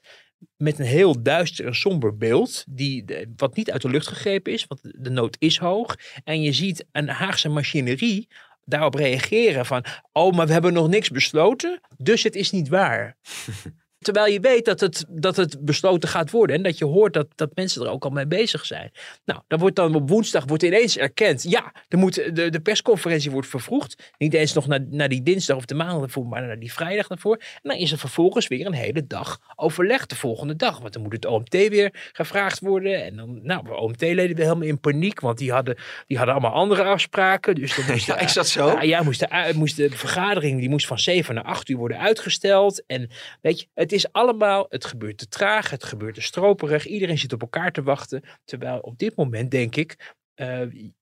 met 0.58 0.80
een 0.80 0.86
heel 0.86 1.23
duister 1.23 1.65
en 1.65 1.76
somber 1.76 2.17
beeld, 2.17 2.63
die, 2.69 3.06
wat 3.36 3.56
niet 3.56 3.71
uit 3.71 3.82
de 3.82 3.89
lucht 3.89 4.08
gegrepen 4.08 4.54
is, 4.54 4.65
want 4.67 4.82
de 4.84 5.10
nood 5.10 5.36
is 5.39 5.58
hoog. 5.58 5.95
En 6.23 6.41
je 6.41 6.54
ziet 6.54 6.86
een 6.91 7.10
Haagse 7.10 7.50
machinerie 7.50 8.28
daarop 8.65 8.93
reageren 8.93 9.65
van, 9.65 9.86
oh, 10.12 10.36
maar 10.36 10.47
we 10.47 10.54
hebben 10.54 10.73
nog 10.73 10.88
niks 10.88 11.10
besloten, 11.10 11.80
dus 11.97 12.23
het 12.23 12.36
is 12.36 12.52
niet 12.52 12.67
waar. 12.67 13.15
Terwijl 13.99 14.33
je 14.33 14.39
weet 14.39 14.65
dat 14.65 14.79
het, 14.79 15.05
dat 15.10 15.36
het 15.36 15.57
besloten 15.65 16.10
gaat 16.10 16.31
worden. 16.31 16.55
En 16.55 16.63
dat 16.63 16.77
je 16.77 16.86
hoort 16.86 17.13
dat, 17.13 17.27
dat 17.36 17.49
mensen 17.53 17.81
er 17.86 17.89
ook 17.89 18.03
al 18.03 18.10
mee 18.10 18.27
bezig 18.27 18.65
zijn. 18.65 18.91
Nou, 19.25 19.41
dan 19.47 19.60
wordt 19.60 19.75
dan 19.75 19.95
op 19.95 20.10
woensdag 20.10 20.45
wordt 20.45 20.63
ineens 20.63 20.97
erkend. 20.97 21.43
Ja, 21.43 21.73
er 21.88 21.97
moet, 21.97 22.36
de, 22.36 22.49
de 22.49 22.60
persconferentie 22.60 23.31
wordt 23.31 23.47
vervroegd. 23.47 24.12
Niet 24.17 24.33
eens 24.33 24.53
nog 24.53 24.67
naar, 24.67 24.86
naar 24.89 25.10
die 25.10 25.23
dinsdag 25.23 25.57
of 25.57 25.65
de 25.65 25.75
maandag 25.75 26.01
ervoor, 26.01 26.25
maar 26.25 26.45
naar 26.47 26.60
die 26.60 26.73
vrijdag 26.73 27.07
ervoor. 27.10 27.36
En 27.38 27.69
dan 27.69 27.77
is 27.77 27.91
er 27.91 27.97
vervolgens 27.97 28.47
weer 28.47 28.65
een 28.65 28.73
hele 28.73 29.07
dag 29.07 29.39
overleg 29.55 30.05
de 30.05 30.15
volgende 30.15 30.55
dag. 30.55 30.79
Want 30.79 30.93
dan 30.93 31.01
moet 31.01 31.13
het 31.13 31.25
OMT 31.25 31.51
weer 31.51 32.10
gevraagd 32.13 32.60
worden. 32.60 33.03
En 33.03 33.15
dan, 33.15 33.39
nou, 33.43 33.63
de 33.63 33.75
OMT-leden 33.75 34.36
weer 34.36 34.45
helemaal 34.45 34.67
in 34.67 34.79
paniek. 34.79 35.19
Want 35.19 35.38
die 35.38 35.51
hadden, 35.51 35.77
die 36.07 36.17
hadden 36.17 36.36
allemaal 36.36 36.53
andere 36.53 36.83
afspraken. 36.83 37.55
Dus 37.55 37.75
dan 37.75 37.86
moest 37.86 38.05
Ja, 38.07 38.15
de- 38.15 38.23
is 38.23 38.33
dat 38.33 38.47
zo? 38.47 38.67
Ja, 38.67 38.81
ja, 38.81 39.03
moest 39.03 39.19
de, 39.19 39.51
moest 39.55 39.75
de 39.75 39.89
vergadering 39.89 40.60
die 40.60 40.69
moest 40.69 40.88
van 40.88 40.99
7 40.99 41.36
naar 41.36 41.43
8 41.43 41.69
uur 41.69 41.77
worden 41.77 41.99
uitgesteld. 41.99 42.83
En 42.86 43.10
weet 43.41 43.60
je, 43.60 43.67
het 43.73 43.91
is 43.91 43.96
allemaal, 44.12 44.65
het 44.69 44.86
gebeurt 44.86 45.17
te 45.17 45.27
traag, 45.27 45.69
het 45.69 45.83
gebeurt 45.83 46.15
te 46.15 46.21
stroperig. 46.21 46.86
Iedereen 46.86 47.17
zit 47.17 47.33
op 47.33 47.41
elkaar 47.41 47.71
te 47.71 47.83
wachten. 47.83 48.23
Terwijl 48.43 48.79
op 48.79 48.97
dit 48.97 49.15
moment 49.15 49.51
denk 49.51 49.75
ik, 49.75 50.15
eh, 50.33 50.62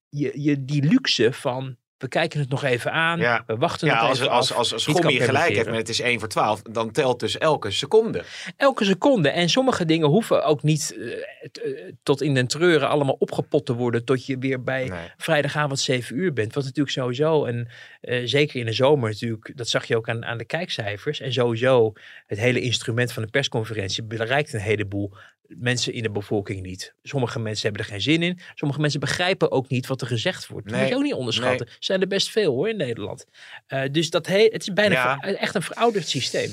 je 0.10 0.66
die 0.66 0.84
luxe 0.84 1.34
van, 1.34 1.78
we 1.98 2.08
kijken 2.08 2.40
het 2.40 2.50
nog 2.50 2.64
even 2.64 2.92
aan, 2.92 3.20
Ja. 3.20 3.44
we 3.48 3.56
wachten 3.56 3.88
Ja, 3.88 3.94
nog 3.94 4.10
als, 4.10 4.20
even 4.20 4.32
als, 4.32 4.52
af, 4.52 4.58
als, 4.58 4.74
als 4.74 4.84
kan 4.86 4.94
Gommie 4.94 5.20
gelijk 5.22 5.28
heeft 5.28 5.38
permitteren. 5.38 5.72
met 5.72 5.88
het 5.88 5.90
is 5.90 6.00
1 6.00 6.20
voor 6.20 6.28
12, 6.30 6.62
dan 6.62 6.92
telt 6.92 7.20
dus 7.20 7.38
elke 7.38 7.72
seconde. 7.72 8.24
Elke 8.58 8.86
seconde. 8.86 9.30
En 9.30 9.50
sommige 9.50 9.86
dingen 9.86 10.08
hoeven 10.08 10.44
ook 10.44 10.64
niet 10.64 10.96
eh, 10.98 11.12
eh, 11.12 11.94
tot 12.04 12.22
in 12.22 12.34
den 12.34 12.48
treuren 12.48 12.90
allemaal 12.90 13.16
opgepot 13.20 13.66
te 13.66 13.74
worden. 13.74 14.06
Tot 14.06 14.26
je 14.26 14.38
weer 14.38 14.64
bij 14.64 14.92
vrijdagavond 15.18 15.80
7 15.80 16.18
uur 16.18 16.34
bent. 16.34 16.54
Wat 16.54 16.64
natuurlijk 16.64 16.96
sowieso, 16.96 17.46
en 17.46 17.68
eh, 18.02 18.22
zeker 18.26 18.60
in 18.60 18.66
de 18.66 18.74
zomer 18.74 19.10
natuurlijk, 19.10 19.52
dat 19.56 19.70
zag 19.70 19.86
je 19.86 19.98
ook 19.98 20.10
aan, 20.10 20.26
aan 20.26 20.38
de 20.38 20.46
kijkcijfers. 20.46 21.20
En 21.20 21.34
sowieso 21.34 21.94
het 22.26 22.40
hele 22.40 22.62
instrument 22.62 23.12
van 23.12 23.24
de 23.24 23.30
persconferentie 23.30 24.04
bereikt 24.04 24.54
een 24.54 24.60
heleboel 24.60 25.14
mensen 25.48 25.94
in 25.94 26.04
de 26.04 26.12
bevolking 26.12 26.62
niet. 26.62 26.94
Sommige 27.04 27.40
mensen 27.40 27.64
hebben 27.68 27.82
er 27.86 27.92
geen 27.92 28.02
zin 28.02 28.24
in. 28.24 28.40
Sommige 28.54 28.82
mensen 28.82 29.00
begrijpen 29.00 29.52
ook 29.52 29.70
niet 29.70 29.88
wat 29.88 30.02
er 30.02 30.08
gezegd 30.08 30.48
wordt. 30.48 30.70
Dat 30.70 30.80
moet 30.80 30.88
je 30.90 30.96
ook 30.96 31.04
niet 31.04 31.14
onderschatten. 31.14 31.66
Nee. 31.66 31.76
Er 31.76 31.84
zijn 31.84 32.02
er 32.02 32.08
best 32.08 32.30
veel 32.30 32.54
hoor 32.54 32.70
in 32.70 32.78
Nederland. 32.78 33.26
Eh, 33.68 33.82
dus 33.92 34.10
dat 34.10 34.28
he 34.28 34.50
het 34.52 34.62
is 34.62 34.74
bijna 34.74 34.94
Ja. 34.96 35.18
ver- 35.20 35.36
echt 35.36 35.56
een 35.56 35.62
verouderd 35.62 36.08
systeem. 36.08 36.52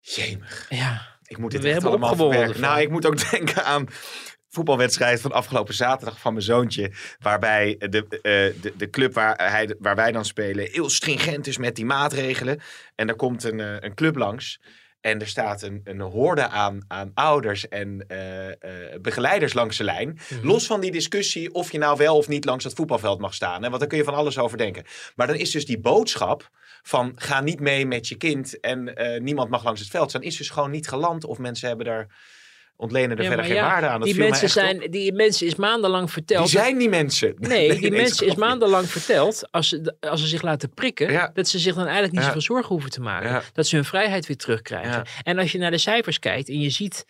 Jemig. 0.00 0.66
Ja. 0.70 1.16
Ik 1.26 1.38
moet 1.38 1.50
dit 1.50 1.62
We 1.62 1.70
echt 1.70 1.84
allemaal 1.84 2.16
verwerken. 2.16 2.60
Nou, 2.60 2.80
ik 2.80 2.90
moet 2.90 3.06
ook 3.06 3.16
denken 3.30 3.64
aan 3.64 3.86
voetbalwedstrijd 4.48 5.20
van 5.20 5.32
afgelopen 5.32 5.74
zaterdag 5.74 6.20
van 6.20 6.32
mijn 6.32 6.44
zoontje. 6.44 6.92
Waarbij 7.18 7.76
de, 7.78 8.06
eh, 8.08 8.62
de, 8.62 8.72
de 8.76 8.90
club 8.90 9.14
waar, 9.14 9.50
hij, 9.50 9.74
waar 9.78 9.96
wij 9.96 10.12
dan 10.12 10.24
spelen 10.24 10.68
heel 10.70 10.90
stringent 10.90 11.46
is 11.46 11.58
met 11.58 11.76
die 11.76 11.84
maatregelen. 11.84 12.60
En 12.94 13.06
daar 13.06 13.16
komt 13.16 13.44
een, 13.44 13.60
eh, 13.60 13.76
een 13.80 13.94
club 13.94 14.16
langs. 14.16 14.60
En 15.08 15.20
er 15.20 15.26
staat 15.26 15.62
een, 15.62 15.80
een 15.84 16.00
horde 16.00 16.48
aan, 16.48 16.80
aan 16.88 17.10
ouders 17.14 17.68
en 17.68 18.04
eh, 18.08 18.48
eh, 18.48 19.00
begeleiders 19.00 19.52
langs 19.52 19.76
de 19.76 19.84
lijn. 19.84 20.18
Mhm. 20.28 20.46
Los 20.46 20.66
van 20.66 20.80
die 20.80 20.90
discussie 20.90 21.54
of 21.54 21.72
je 21.72 21.78
nou 21.78 21.96
wel 21.96 22.16
of 22.16 22.28
niet 22.28 22.44
langs 22.44 22.64
dat 22.64 22.72
voetbalveld 22.72 23.20
mag 23.20 23.34
staan. 23.34 23.62
Hè? 23.62 23.68
Want 23.68 23.78
daar 23.80 23.88
kun 23.88 23.98
je 23.98 24.04
van 24.04 24.14
alles 24.14 24.38
over 24.38 24.58
denken. 24.58 24.84
Maar 25.16 25.26
dan 25.26 25.36
is 25.36 25.50
dus 25.50 25.66
die 25.66 25.80
boodschap 25.80 26.50
van 26.82 27.12
ga 27.14 27.40
niet 27.40 27.60
mee 27.60 27.86
met 27.86 28.08
je 28.08 28.14
kind 28.16 28.60
en 28.60 28.96
eh, 28.96 29.20
niemand 29.20 29.50
mag 29.50 29.64
langs 29.64 29.80
het 29.80 29.90
veld 29.90 30.08
staan. 30.08 30.22
Is 30.22 30.36
dus 30.36 30.50
gewoon 30.50 30.70
niet 30.70 30.88
geland 30.88 31.24
of 31.24 31.38
mensen 31.38 31.68
hebben 31.68 31.86
daar 31.86 32.06
ontlenen 32.78 33.16
er 33.16 33.22
Ja, 33.22 33.28
verder 33.28 33.46
geen 33.46 33.54
ja, 33.54 33.66
waarde 33.66 33.86
aan. 33.86 34.00
Dat 34.00 34.08
die 34.08 34.18
mensen, 34.18 34.44
op. 34.44 34.50
zijn, 34.50 34.90
die 34.90 35.12
mensen 35.12 35.46
is 35.46 35.54
maandenlang 35.54 36.10
verteld. 36.10 36.50
Die 36.50 36.58
zijn 36.58 36.78
die 36.78 36.88
mensen. 36.88 37.34
Nee, 37.48 37.80
die 37.80 37.90
mensen 37.90 38.26
is 38.26 38.34
maandenlang 38.34 38.88
verteld, 38.88 39.48
als 39.50 39.68
ze, 39.68 39.94
als 40.00 40.20
ze 40.20 40.26
zich 40.26 40.42
laten 40.42 40.70
prikken, 40.70 41.30
dat 41.34 41.48
ze 41.48 41.58
zich 41.58 41.74
dan 41.74 41.84
eigenlijk 41.84 42.14
niet 42.14 42.24
zoveel 42.24 42.40
zorgen 42.40 42.68
hoeven 42.68 42.90
te 42.90 43.00
maken. 43.00 43.42
Dat 43.52 43.66
ze 43.66 43.76
hun 43.76 43.84
vrijheid 43.84 44.26
weer 44.26 44.36
terugkrijgen. 44.36 45.06
En 45.22 45.38
als 45.38 45.52
je 45.52 45.58
naar 45.58 45.70
de 45.70 45.78
cijfers 45.78 46.18
kijkt 46.18 46.48
en 46.48 46.60
je 46.60 46.70
ziet 46.70 47.04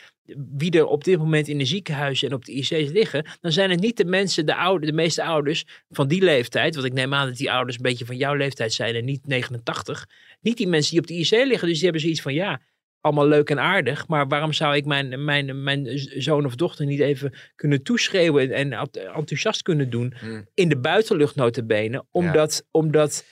wie 0.57 0.71
er 0.71 0.87
op 0.87 1.05
dit 1.05 1.19
moment 1.19 1.49
in 1.49 1.59
de 1.59 1.64
ziekenhuizen 1.64 2.29
en 2.29 2.35
op 2.35 2.45
de 2.45 2.53
IC's 2.53 2.71
liggen, 2.71 3.27
dan 3.41 3.53
zijn 3.53 3.71
het 3.71 3.81
niet 3.81 3.97
de 3.97 4.05
mensen, 4.05 4.47
de, 4.47 4.55
oude, 4.55 4.87
de 4.87 4.93
meeste 4.93 5.23
ouders 5.23 5.64
van 5.91 6.09
die 6.09 6.23
leeftijd, 6.23 6.75
want 6.75 6.87
ik 6.87 6.93
neem 6.93 7.14
aan 7.14 7.27
dat 7.27 7.37
die 7.37 7.53
ouders 7.53 7.77
een 7.77 7.83
beetje 7.83 8.07
van 8.07 8.16
jouw 8.16 8.35
leeftijd 8.35 8.73
zijn 8.73 8.95
en 8.95 9.05
niet 9.05 9.27
89, 9.27 10.07
niet 10.41 10.57
die 10.57 10.69
mensen 10.69 10.91
die 10.91 11.01
op 11.01 11.07
de 11.07 11.14
IC 11.14 11.31
liggen, 11.31 11.69
dus 11.69 11.77
die 11.77 11.85
hebben 11.85 12.01
zoiets 12.01 12.21
van 12.21 12.35
ja, 12.35 12.61
allemaal 13.01 13.26
leuk 13.28 13.51
en 13.51 13.61
aardig, 13.61 14.09
maar 14.09 14.28
waarom 14.28 14.53
zou 14.53 14.76
ik 14.76 14.84
mijn, 14.84 15.24
mijn, 15.24 15.62
mijn 15.62 15.88
zoon 16.16 16.44
of 16.44 16.55
dochter 16.55 16.86
niet 16.86 17.01
even 17.01 17.32
kunnen 17.55 17.82
toeschreeuwen 17.82 18.51
en 18.53 18.72
ent- 18.72 18.96
enthousiast 18.96 19.62
kunnen 19.62 19.90
doen 19.90 20.14
Hmm. 20.18 20.46
in 20.55 20.68
de 20.68 20.78
buitenlucht 20.78 21.34
notabene, 21.36 22.05
omdat, 22.11 22.66
omdat 22.70 23.24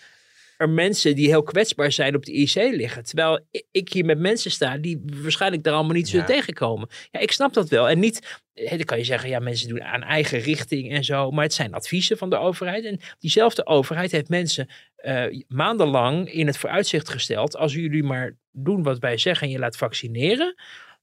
er 0.57 0.69
mensen 0.69 1.15
die 1.15 1.29
heel 1.29 1.43
kwetsbaar 1.43 1.93
zijn 1.93 2.15
op 2.15 2.25
de 2.25 2.33
IC 2.33 2.55
liggen. 2.55 3.05
Terwijl 3.05 3.47
ik 3.71 3.93
hier 3.93 4.05
met 4.05 4.19
mensen 4.19 4.51
sta 4.51 4.77
die 4.77 5.03
waarschijnlijk 5.23 5.63
daar 5.63 5.75
allemaal 5.75 5.95
niet 5.95 6.09
zullen 6.09 6.27
Ja. 6.27 6.35
tegenkomen. 6.35 6.89
Ja, 7.11 7.21
ik 7.21 7.33
snap 7.33 7.53
dat 7.53 7.69
wel. 7.69 7.89
En 7.89 7.99
niet, 7.99 8.41
eh, 8.55 8.71
dan 8.71 8.85
kan 8.85 8.99
je 8.99 9.05
zeggen, 9.05 9.29
ja, 9.29 9.39
mensen 9.39 9.69
doen 9.69 9.83
aan 9.83 10.03
eigen 10.03 10.39
richting 10.39 10.91
en 10.93 11.05
zo. 11.05 11.31
Maar 11.31 11.45
het 11.45 11.55
zijn 11.55 11.75
adviezen 11.75 12.19
van 12.19 12.31
de 12.31 12.37
overheid. 12.37 12.85
En 12.85 13.01
diezelfde 13.19 13.67
overheid 13.67 14.13
heeft 14.13 14.29
mensen 14.29 14.69
eh, 14.97 15.25
maandenlang 15.49 16.33
in 16.33 16.47
het 16.47 16.59
vooruitzicht 16.59 17.09
gesteld. 17.09 17.57
Als 17.57 17.75
jullie 17.75 18.03
maar 18.03 18.37
doen 18.53 18.83
wat 18.83 18.99
wij 18.99 19.19
zeggen 19.19 19.47
en 19.47 19.53
je 19.53 19.59
laat 19.59 19.77
vaccineren. 19.77 20.55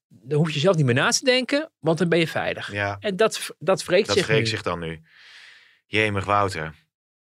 Dan 0.08 0.38
hoef 0.38 0.52
je 0.52 0.60
zelf 0.60 0.76
niet 0.76 0.86
meer 0.86 0.96
na 0.96 1.10
te 1.10 1.26
denken, 1.26 1.72
want 1.80 1.98
dan 1.98 2.10
ben 2.10 2.20
je 2.20 2.28
veilig. 2.28 2.72
Ja. 2.72 2.98
En 3.00 3.16
dat, 3.16 3.56
dat 3.60 3.84
wreekt 3.86 4.08
Dat 4.08 4.18
zich 4.18 4.30
nu. 4.30 4.46
zich 4.46 4.62
dan 4.62 4.80
nu. 4.80 5.02
Jemig 5.86 6.26
Wouter. 6.26 6.74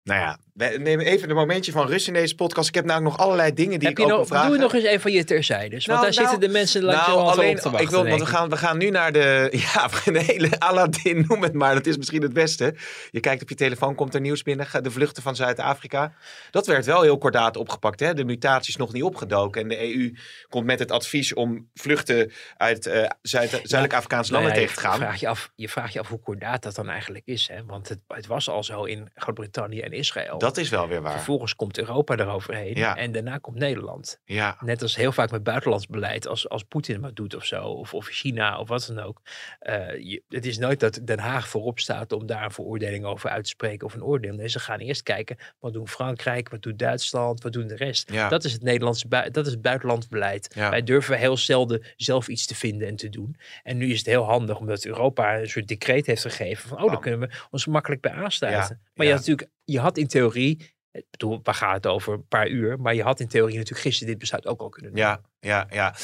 Nou 0.03 0.21
ja, 0.21 0.39
we 0.53 0.65
nemen 0.79 1.07
even 1.07 1.31
een 1.31 1.37
momentje 1.37 1.73
van 1.73 1.87
rust 1.87 2.07
in 2.07 2.13
deze 2.13 2.35
podcast. 2.35 2.69
Ik 2.69 2.75
heb 2.75 2.85
namelijk 2.85 3.17
nog 3.17 3.27
allerlei 3.27 3.53
dingen 3.53 3.79
die 3.79 3.89
Heb 3.89 3.99
ik 3.99 4.05
ook 4.05 4.11
nog, 4.11 4.27
vragen. 4.27 4.51
doe 4.51 4.59
nog 4.59 4.75
eens 4.75 4.85
even 4.85 5.01
van 5.01 5.13
je 5.13 5.25
terzijdes. 5.25 5.87
Want 5.87 6.01
Nou, 6.01 6.13
daar 6.13 6.21
nou, 6.23 6.31
zitten 6.31 6.49
de 6.49 6.59
mensen 6.59 6.83
langs 6.83 7.07
nou, 7.07 7.19
alleen, 7.19 7.51
op 7.51 7.57
te 7.57 7.63
wachten. 7.71 7.81
ik 7.81 7.91
wil, 7.91 8.07
want 8.07 8.21
we 8.21 8.27
gaan, 8.27 8.49
we 8.49 8.57
gaan 8.57 8.79
nu 8.79 8.91
naar 8.91 9.13
de, 9.13 9.49
ja, 9.75 9.91
een 10.05 10.17
hele 10.17 10.59
Aladdin, 10.59 11.25
noem 11.29 11.43
het 11.43 11.53
maar. 11.53 11.75
Dat 11.75 11.87
is 11.87 11.97
misschien 11.97 12.23
het 12.23 12.33
beste. 12.33 12.75
Je 13.11 13.21
kijkt 13.21 13.43
op 13.43 13.49
je 13.49 13.55
telefoon, 13.55 13.95
komt 13.95 14.15
er 14.15 14.21
nieuws 14.21 14.43
binnen. 14.43 14.67
De 14.83 14.91
vluchten 14.91 15.23
van 15.23 15.37
Zuid-Afrika. 15.37 16.13
Dat 16.51 16.67
werd 16.67 16.87
wel 16.87 17.03
heel 17.03 17.19
kordaat 17.19 17.57
opgepakt. 17.57 18.01
Hè? 18.01 18.15
De 18.15 18.25
mutatie 18.25 18.69
is 18.69 18.77
nog 18.77 18.93
niet 18.93 19.03
opgedoken. 19.03 19.63
En 19.63 19.69
de 19.69 19.95
EU 19.95 20.15
komt 20.49 20.67
met 20.67 20.79
het 20.79 20.91
advies 20.91 21.35
om 21.35 21.69
vluchten 21.75 22.33
uit 22.57 22.87
eh, 22.87 23.09
Zuid- 23.23 23.51
Zuidelijk-Afrikaanse 23.63 24.33
landen 24.33 24.51
Nou 24.51 24.61
ja, 24.63 24.67
tegen 24.69 24.83
te 24.83 24.89
gaan. 24.89 24.99
Vraag 24.99 25.21
je, 25.21 25.29
af, 25.29 25.53
je 25.55 25.69
vraagt 25.69 25.93
je 25.93 26.01
af 26.01 26.09
hoe 26.09 26.21
kordaat 26.21 26.63
dat 26.63 26.75
dan 26.75 26.89
eigenlijk 26.89 27.25
is. 27.27 27.49
Hè? 27.53 27.65
Want 27.65 27.89
het, 27.89 27.99
het 28.09 28.27
was 28.27 28.49
al 28.49 28.65
zo 28.65 28.85
in 28.85 29.11
Groot-Brittannië 29.15 29.81
en 29.81 29.93
Israël. 29.93 30.39
Dat 30.43 30.57
is 30.57 30.69
wel 30.69 30.89
weer 30.89 31.03
waar. 31.03 31.13
Vervolgens 31.13 31.57
komt 31.57 31.79
Europa 31.79 32.17
eroverheen. 32.17 32.77
Ja. 32.77 32.97
En 32.97 33.13
daarna 33.13 33.39
komt 33.39 33.59
Nederland. 33.59 34.21
Ja. 34.25 34.57
Net 34.61 34.83
als 34.83 34.97
heel 34.97 35.13
vaak 35.13 35.31
met 35.31 35.43
buitenlands 35.43 35.87
beleid. 35.87 36.27
Als, 36.27 36.49
als 36.49 36.63
Poetin 36.63 37.01
wat 37.01 37.17
doet 37.17 37.35
of 37.35 37.45
zo. 37.45 37.63
Of, 37.65 37.95
of 37.95 38.07
China 38.07 38.59
of 38.59 38.69
wat 38.69 38.87
dan 38.95 39.05
ook. 39.05 39.23
Eh, 39.59 39.97
je, 39.99 40.23
het 40.29 40.47
is 40.47 40.59
nooit 40.59 40.81
dat 40.81 41.01
Den 41.05 41.19
Haag 41.19 41.49
voorop 41.49 41.79
staat 41.79 42.13
om 42.13 42.27
daar 42.27 42.45
een 42.45 42.51
veroordeling 42.51 43.05
over 43.05 43.31
uit 43.31 43.45
te 43.45 43.51
spreken. 43.51 43.87
Of 43.87 43.95
een 43.95 44.05
oordeel. 44.05 44.35
Nee, 44.35 44.49
ze 44.49 44.59
gaan 44.59 44.79
eerst 44.79 45.03
kijken. 45.03 45.37
Wat 45.61 45.73
doen 45.73 45.89
Frankrijk? 45.89 46.49
Wat 46.49 46.63
doet 46.63 46.79
Duitsland? 46.79 47.43
Wat 47.43 47.53
doen 47.53 47.67
de 47.67 47.77
rest? 47.77 48.13
Ja. 48.13 48.29
Dat 48.29 48.45
is 48.45 48.53
het 48.53 48.63
Nederlandse 48.63 49.09
dat 49.09 49.47
is 49.47 49.53
het 49.53 49.63
buitenlands 49.63 50.09
beleid. 50.09 50.53
Ja. 50.55 50.71
Wij 50.71 50.83
durven 50.83 51.19
heel 51.19 51.37
zelden 51.37 51.85
zelf 51.97 52.29
iets 52.29 52.47
te 52.47 52.55
vinden 52.55 52.89
en 52.89 52.97
te 52.97 53.09
doen. 53.09 53.37
En 53.63 53.77
nu 53.77 53.91
is 53.91 53.99
het 53.99 54.07
heel 54.07 54.25
handig 54.25 54.59
omdat 54.59 54.85
Europa 54.85 55.39
een 55.39 55.49
soort 55.49 55.69
decreet 55.69 56.07
heeft 56.07 56.23
gegeven. 56.23 56.69
Van, 56.69 56.83
oh, 56.83 56.89
daar 56.89 57.01
kunnen 57.01 57.21
we 57.21 57.31
ons 57.51 57.67
makkelijk 57.67 58.01
bij 58.01 58.13
aansluiten. 58.13 58.81
Ja, 58.83 58.91
Maar 58.95 59.07
je 59.07 59.13
had 59.13 59.21
natuurlijk, 59.21 59.51
je 59.65 59.81
had 59.81 59.97
in 59.97 60.07
theorie, 60.07 60.75
ik 60.93 61.07
bedoel, 61.11 61.41
waar 61.43 61.55
gaat 61.55 61.75
het 61.75 61.87
over? 61.87 62.13
Een 62.13 62.29
paar 62.29 62.49
uur. 62.49 62.81
Maar 62.81 62.95
je 62.95 63.03
had 63.03 63.21
in 63.21 63.29
theorie 63.29 63.57
natuurlijk 63.57 63.83
gisteren 63.83 64.09
dit 64.09 64.19
besluit 64.19 64.47
ook 64.47 64.61
al 64.61 64.69
kunnen 64.69 64.91
doen. 64.91 65.01
Ja, 65.01 65.21
ja, 65.41 65.67
ja. 65.71 65.95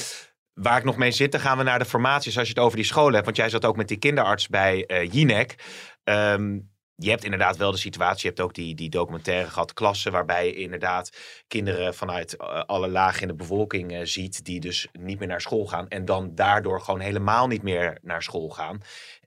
Waar 0.53 0.79
ik 0.79 0.85
nog 0.85 0.97
mee 0.97 1.11
zit, 1.11 1.33
dan 1.33 1.41
gaan 1.41 1.59
we 1.59 1.65
naar 1.65 1.79
de 1.79 1.85
formaties 1.85 2.39
als 2.39 2.49
je 2.49 2.55
het 2.55 2.63
over 2.63 2.77
die 2.77 2.87
scholen 2.87 3.13
hebt. 3.13 3.25
Want 3.25 3.37
jij 3.37 3.49
zat 3.49 3.65
ook 3.65 3.77
met 3.77 3.89
die 3.89 3.97
kinderarts 3.97 4.49
bij 4.49 4.87
eh 4.87 5.13
Jinek. 5.13 5.55
Ehm, 6.05 6.59
je 7.01 7.11
hebt 7.11 7.25
inderdaad 7.25 7.57
wel 7.57 7.71
de 7.71 7.77
situatie, 7.77 8.23
je 8.23 8.29
hebt 8.29 8.41
ook 8.41 8.55
die, 8.55 8.75
die 8.75 8.91
documentaire 8.91 9.51
gehad, 9.51 9.73
klassen, 9.73 10.13
waarbij 10.13 10.47
je 10.47 10.55
inderdaad 10.55 11.11
kinderen 11.47 11.95
vanuit 11.95 12.37
eh, 12.37 12.63
alle 12.67 12.89
lagen 12.89 13.23
in 13.23 13.29
de 13.29 13.35
bevolking 13.35 13.93
eh, 13.93 14.01
ziet, 14.03 14.45
die 14.45 14.61
dus 14.61 14.89
niet 14.93 15.19
meer 15.19 15.29
naar 15.29 15.41
school 15.41 15.67
gaan 15.67 15.89
en 15.89 16.05
dan 16.05 16.35
daardoor 16.35 16.81
gewoon 16.81 17.01
helemaal 17.01 17.47
niet 17.47 17.63
meer 17.63 17.99
naar 18.03 18.23
school 18.23 18.49
gaan. 18.49 18.81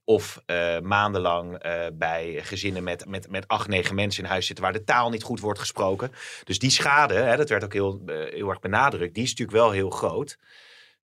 Of 0.04 0.42
eh, 0.46 0.80
maandenlang 0.80 1.58
eh, 1.58 1.86
bij 1.94 2.40
gezinnen 2.44 2.84
met, 2.84 3.06
met, 3.06 3.30
met 3.30 3.48
acht, 3.48 3.68
negen 3.68 3.96
mensen 3.96 4.24
in 4.24 4.30
huis 4.30 4.46
zitten 4.46 4.64
waar 4.64 4.74
de 4.74 4.84
taal 4.84 5.10
niet 5.10 5.24
goed 5.24 5.40
wordt 5.40 5.60
gesproken. 5.60 6.12
Dus 6.44 6.60
die 6.60 6.70
schade, 6.70 7.14
hè, 7.14 7.38
dat 7.38 7.50
werd 7.50 7.64
ook 7.64 7.74
heel, 7.74 8.02
eh, 8.06 8.16
heel 8.34 8.50
erg 8.50 8.60
benadrukt, 8.60 9.14
die 9.14 9.24
is 9.24 9.30
natuurlijk 9.30 9.58
wel 9.58 9.72
heel 9.72 9.90
groot. 9.90 10.38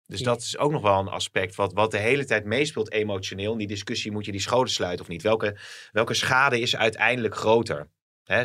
Dus 0.07 0.21
dat 0.21 0.41
is 0.41 0.59
ook 0.59 0.71
nog 0.71 0.83
wel 0.83 0.99
een 0.99 1.09
aspect 1.09 1.55
wat, 1.55 1.73
wat 1.73 1.91
de 1.91 1.99
hele 1.99 2.25
tijd 2.25 2.45
meespeelt 2.45 2.91
emotioneel. 2.91 3.53
In 3.53 3.59
die 3.59 3.67
discussie 3.67 4.13
moet 4.13 4.25
je 4.25 4.33
die 4.33 4.41
scholen 4.41 4.71
sluiten 4.71 5.05
of 5.05 5.11
niet. 5.11 5.23
Welke, 5.23 5.59
welke 5.93 6.15
schade 6.15 6.61
is 6.61 6.77
uiteindelijk 6.77 7.35
groter? 7.35 7.89
Hè, 8.25 8.45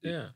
Ja. 0.00 0.32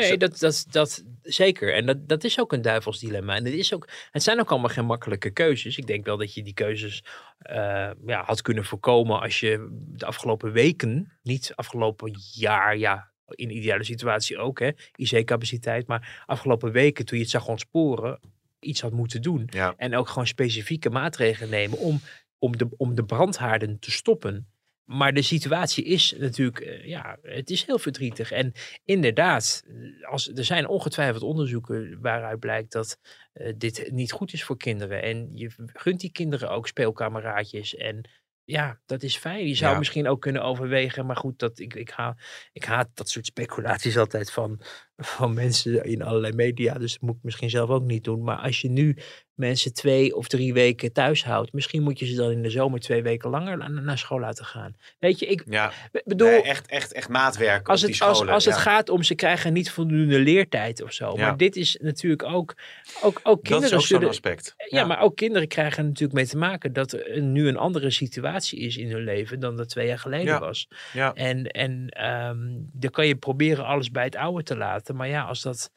Nee, 0.00 0.16
dat, 0.16 0.38
dat, 0.38 0.66
dat 0.70 1.04
zeker. 1.22 1.74
En 1.74 1.86
dat, 1.86 2.08
dat 2.08 2.24
is 2.24 2.40
ook 2.40 2.52
een 2.52 2.62
duivels 2.62 2.98
dilemma. 2.98 3.36
En 3.36 3.44
het, 3.44 3.54
is 3.54 3.74
ook, 3.74 3.88
het 4.10 4.22
zijn 4.22 4.40
ook 4.40 4.50
allemaal 4.50 4.68
geen 4.68 4.84
makkelijke 4.84 5.30
keuzes. 5.30 5.78
Ik 5.78 5.86
denk 5.86 6.04
wel 6.04 6.16
dat 6.16 6.34
je 6.34 6.42
die 6.42 6.54
keuzes 6.54 7.04
eh, 7.38 7.90
ja, 8.06 8.24
had 8.24 8.42
kunnen 8.42 8.64
voorkomen 8.64 9.20
als 9.20 9.40
je 9.40 9.68
de 9.72 10.06
afgelopen 10.06 10.52
weken, 10.52 11.12
niet 11.22 11.52
afgelopen 11.54 12.12
jaar, 12.32 12.76
ja, 12.76 13.10
in 13.30 13.56
ideale 13.56 13.84
situatie 13.84 14.38
ook, 14.38 14.58
hè, 14.58 14.70
IC-capaciteit, 14.96 15.86
maar 15.86 16.24
afgelopen 16.26 16.72
weken 16.72 17.04
toen 17.04 17.18
je 17.18 17.22
het 17.22 17.32
zag 17.32 17.48
ontsporen, 17.48 18.20
iets 18.60 18.80
had 18.80 18.92
moeten 18.92 19.22
doen. 19.22 19.48
Ja. 19.50 19.74
En 19.76 19.96
ook 19.96 20.08
gewoon 20.08 20.26
specifieke 20.26 20.90
maatregelen 20.90 21.50
nemen 21.50 21.78
om, 21.78 22.00
om, 22.38 22.56
de, 22.56 22.68
om 22.76 22.94
de 22.94 23.04
brandhaarden 23.04 23.78
te 23.78 23.90
stoppen. 23.90 24.48
Maar 24.92 25.12
de 25.12 25.22
situatie 25.22 25.84
is 25.84 26.14
natuurlijk, 26.18 26.60
eh, 26.60 26.84
ja, 26.84 27.18
het 27.22 27.50
is 27.50 27.64
heel 27.66 27.78
verdrietig. 27.78 28.32
En 28.32 28.52
inderdaad, 28.84 29.62
eh, 29.66 30.08
als, 30.10 30.28
er 30.28 30.44
zijn 30.44 30.68
ongetwijfeld 30.68 31.22
onderzoeken 31.22 31.98
waaruit 32.00 32.38
blijkt 32.40 32.72
dat 32.72 32.98
eh, 33.32 33.52
dit 33.56 33.88
niet 33.92 34.12
goed 34.12 34.32
is 34.32 34.44
voor 34.44 34.56
kinderen. 34.56 35.02
En 35.02 35.30
je 35.34 35.50
gunt 35.56 36.00
die 36.00 36.12
kinderen 36.12 36.50
ook 36.50 36.66
speelkameraadjes. 36.66 37.76
En 37.76 38.08
ja, 38.44 38.80
dat 38.86 39.02
is 39.02 39.16
fijn. 39.16 39.46
Je 39.48 39.54
zou 39.54 39.72
Ja. 39.72 39.78
misschien 39.78 40.08
ook 40.08 40.20
kunnen 40.20 40.42
overwegen. 40.42 41.06
Maar 41.06 41.16
goed, 41.16 41.38
dat, 41.38 41.58
ik, 41.58 41.74
ik, 41.74 41.90
haat, 41.90 42.20
ik 42.52 42.64
haat 42.64 42.88
dat 42.94 43.08
soort 43.08 43.26
speculaties 43.26 43.98
altijd 43.98 44.30
van, 44.30 44.60
van 45.00 45.34
mensen 45.34 45.84
in 45.84 46.02
allerlei 46.02 46.32
media. 46.32 46.74
Dus 46.74 46.92
dat 46.92 47.00
moet 47.00 47.16
ik 47.16 47.22
misschien 47.22 47.50
zelf 47.50 47.68
ook 47.70 47.84
niet 47.84 48.04
doen. 48.04 48.22
Maar 48.22 48.36
als 48.38 48.60
je 48.60 48.68
nu 48.70 48.96
mensen 49.34 49.72
twee 49.74 50.16
of 50.16 50.28
drie 50.28 50.52
weken 50.52 50.92
thuis 50.92 51.24
houdt. 51.24 51.52
Misschien 51.52 51.82
moet 51.82 51.98
je 51.98 52.06
ze 52.06 52.14
dan 52.14 52.30
in 52.30 52.42
de 52.42 52.50
zomer 52.50 52.80
twee 52.80 53.02
weken 53.02 53.30
langer 53.30 53.56
na- 53.56 53.68
naar 53.68 53.98
school 53.98 54.20
laten 54.20 54.44
gaan. 54.44 54.76
Weet 54.98 55.18
je, 55.18 55.26
ik 55.26 55.42
Ja, 55.46 55.72
bedoel... 56.04 56.28
Nee, 56.28 56.42
echt, 56.42 56.66
echt, 56.66 56.92
echt 56.92 57.08
maatwerk 57.08 57.68
Als 57.68 57.82
op 57.82 57.88
het, 57.88 57.96
die 57.98 58.06
als, 58.06 58.16
scholen. 58.16 58.34
als 58.34 58.44
het 58.44 58.56
gaat 58.56 58.88
om 58.88 59.02
ze 59.02 59.14
krijgen 59.14 59.52
niet 59.52 59.70
voldoende 59.70 60.18
leertijd 60.18 60.82
of 60.82 60.92
zo. 60.92 61.12
Ja. 61.16 61.20
Maar 61.26 61.36
dit 61.36 61.56
is 61.56 61.78
natuurlijk 61.82 62.22
ook, 62.24 62.54
ook, 63.02 63.20
ook 63.22 63.24
Dat 63.24 63.40
kinderen 63.42 63.64
is 63.68 63.72
ook 63.74 63.80
zo'n 63.80 63.86
zullen- 63.86 64.08
aspect. 64.08 64.54
Ja, 64.68 64.84
maar 64.84 65.00
ook 65.00 65.16
kinderen 65.16 65.48
krijgen 65.48 65.78
er 65.78 65.84
natuurlijk 65.88 66.12
mee 66.18 66.26
te 66.26 66.36
maken 66.36 66.72
dat 66.72 66.92
er 66.92 67.22
nu 67.22 67.48
een 67.48 67.56
andere 67.56 67.90
situatie 67.90 68.58
is 68.60 68.76
in 68.76 68.90
hun 68.90 69.04
leven 69.04 69.40
dan 69.40 69.56
dat 69.56 69.68
twee 69.68 69.86
jaar 69.86 69.98
geleden 69.98 70.40
was. 70.40 70.68
Ja. 70.92 71.14
En, 71.14 71.46
en 71.46 71.88
ehm, 71.88 72.38
dan 72.72 72.90
kan 72.90 73.06
je 73.06 73.16
proberen 73.16 73.64
alles 73.64 73.90
bij 73.90 74.04
het 74.04 74.16
oude 74.16 74.42
te 74.42 74.56
laten. 74.56 74.89
Maar 74.96 75.08
ja, 75.08 75.22
als 75.22 75.42
dat, 75.42 75.72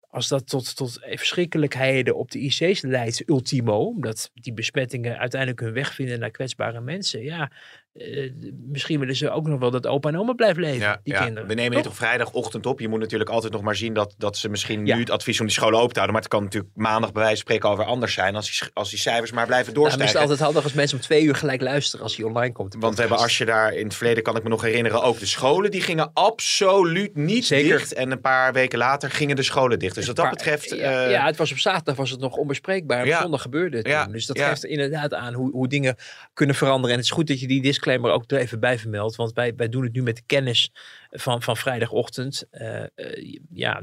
als 0.00 0.28
dat 0.28 0.48
tot, 0.48 0.76
tot 0.76 0.98
verschrikkelijkheden 1.00 2.16
op 2.16 2.30
de 2.30 2.38
IC's 2.38 2.82
leidt, 2.82 3.28
ultimo, 3.28 3.84
omdat 3.84 4.30
die 4.34 4.52
besmettingen 4.52 5.18
uiteindelijk 5.18 5.60
hun 5.60 5.72
weg 5.72 5.94
vinden 5.94 6.18
naar 6.18 6.30
kwetsbare 6.30 6.80
mensen, 6.80 7.22
ja, 7.22 7.50
eh, 7.98 8.30
misschien 8.68 8.98
willen 9.00 9.16
ze 9.16 9.30
ook 9.30 9.46
nog 9.46 9.60
wel 9.60 9.70
dat 9.70 9.86
opa 9.86 10.08
en 10.08 10.18
oma 10.18 10.32
blijven 10.32 10.62
leven, 10.62 10.78
Ja, 10.80 11.00
die 11.02 11.12
ja. 11.14 11.22
kinderen. 11.24 11.48
We 11.48 11.54
nemen 11.54 11.76
dit 11.76 11.86
op 11.86 11.94
vrijdagochtend 11.96 12.66
op. 12.66 12.80
Je 12.80 12.88
moet 12.88 13.00
natuurlijk 13.00 13.30
altijd 13.30 13.52
nog 13.52 13.62
maar 13.62 13.76
zien 13.76 13.94
dat, 13.94 14.14
dat 14.18 14.36
ze 14.36 14.48
misschien 14.48 14.86
Ja. 14.86 14.94
nu 14.94 15.00
het 15.00 15.10
advies 15.10 15.40
om 15.40 15.46
die 15.46 15.54
scholen 15.54 15.78
open 15.78 15.92
te 15.92 16.00
houden. 16.00 16.12
Maar 16.12 16.22
het 16.22 16.30
kan 16.32 16.42
natuurlijk 16.42 16.72
maandag 16.76 17.12
bij 17.12 17.22
wijze 17.22 17.36
van 17.36 17.46
spreken 17.46 17.68
over 17.68 17.84
anders 17.84 18.12
zijn. 18.12 18.34
Als 18.36 18.58
die, 18.60 18.68
als 18.74 18.90
die 18.90 18.98
cijfers 18.98 19.32
maar 19.32 19.46
blijven 19.46 19.68
is 19.68 19.74
doorstijgen. 19.74 20.06
het 20.12 20.16
altijd 20.22 20.38
handig 20.40 20.62
als 20.64 20.72
mensen 20.72 20.96
om 20.96 21.02
twee 21.02 21.22
uur 21.24 21.34
gelijk 21.34 21.60
luisteren 21.60 22.04
als 22.04 22.16
hij 22.16 22.24
online 22.24 22.52
komt. 22.52 22.76
Want 22.78 22.94
we 22.94 23.00
hebben 23.00 23.18
als 23.18 23.38
je 23.38 23.44
daar 23.44 23.74
in 23.74 23.84
het 23.84 23.94
verleden, 23.94 24.22
kan 24.22 24.36
ik 24.36 24.42
me 24.42 24.48
nog 24.48 24.62
herinneren, 24.62 25.02
ook 25.02 25.18
de 25.18 25.26
scholen. 25.26 25.70
Die 25.70 25.80
gingen 25.80 26.10
absoluut 26.12 27.16
niet 27.16 27.46
Zeker. 27.46 27.78
dicht. 27.78 27.92
En 27.94 28.10
een 28.10 28.20
paar 28.20 28.52
weken 28.52 28.78
later 28.78 29.10
gingen 29.10 29.36
de 29.36 29.42
scholen 29.42 29.78
dicht. 29.78 29.94
Dus 29.94 30.06
wat 30.06 30.16
dat 30.16 30.30
betreft... 30.30 30.70
Ja, 30.70 31.04
eh, 31.04 31.10
ja, 31.10 31.26
het 31.26 31.36
was 31.36 31.50
op 31.52 31.58
zaterdag 31.58 31.96
was 31.96 32.10
het 32.10 32.20
nog 32.20 32.36
onbespreekbaar. 32.36 33.00
Op 33.00 33.06
Ja. 33.06 33.20
zondag 33.20 33.42
gebeurde 33.42 33.76
het. 33.76 34.12
Dus 34.12 34.26
dat 34.26 34.38
geeft 34.40 34.64
inderdaad 34.64 35.14
aan 35.14 35.34
hoe, 35.34 35.50
hoe 35.50 35.68
dingen 35.68 35.96
kunnen 36.34 36.54
veranderen. 36.56 36.90
En 36.90 36.96
het 36.96 37.04
is 37.04 37.10
goed 37.10 37.26
dat 37.26 37.40
je 37.40 37.46
die 37.46 37.62
disclaimer 37.86 38.10
ook 38.10 38.30
er 38.30 38.38
even 38.38 38.60
bij 38.60 38.78
vermeldt. 38.78 39.16
Want 39.16 39.32
wij, 39.32 39.54
wij 39.56 39.68
doen 39.68 39.82
het 39.82 39.92
nu 39.92 40.02
met 40.02 40.16
de 40.16 40.22
kennis 40.26 40.70
van, 41.10 41.42
van 41.42 41.56
vrijdagochtend. 41.56 42.46
Eh, 42.50 42.82
eh, 42.82 43.38
ja, 43.52 43.82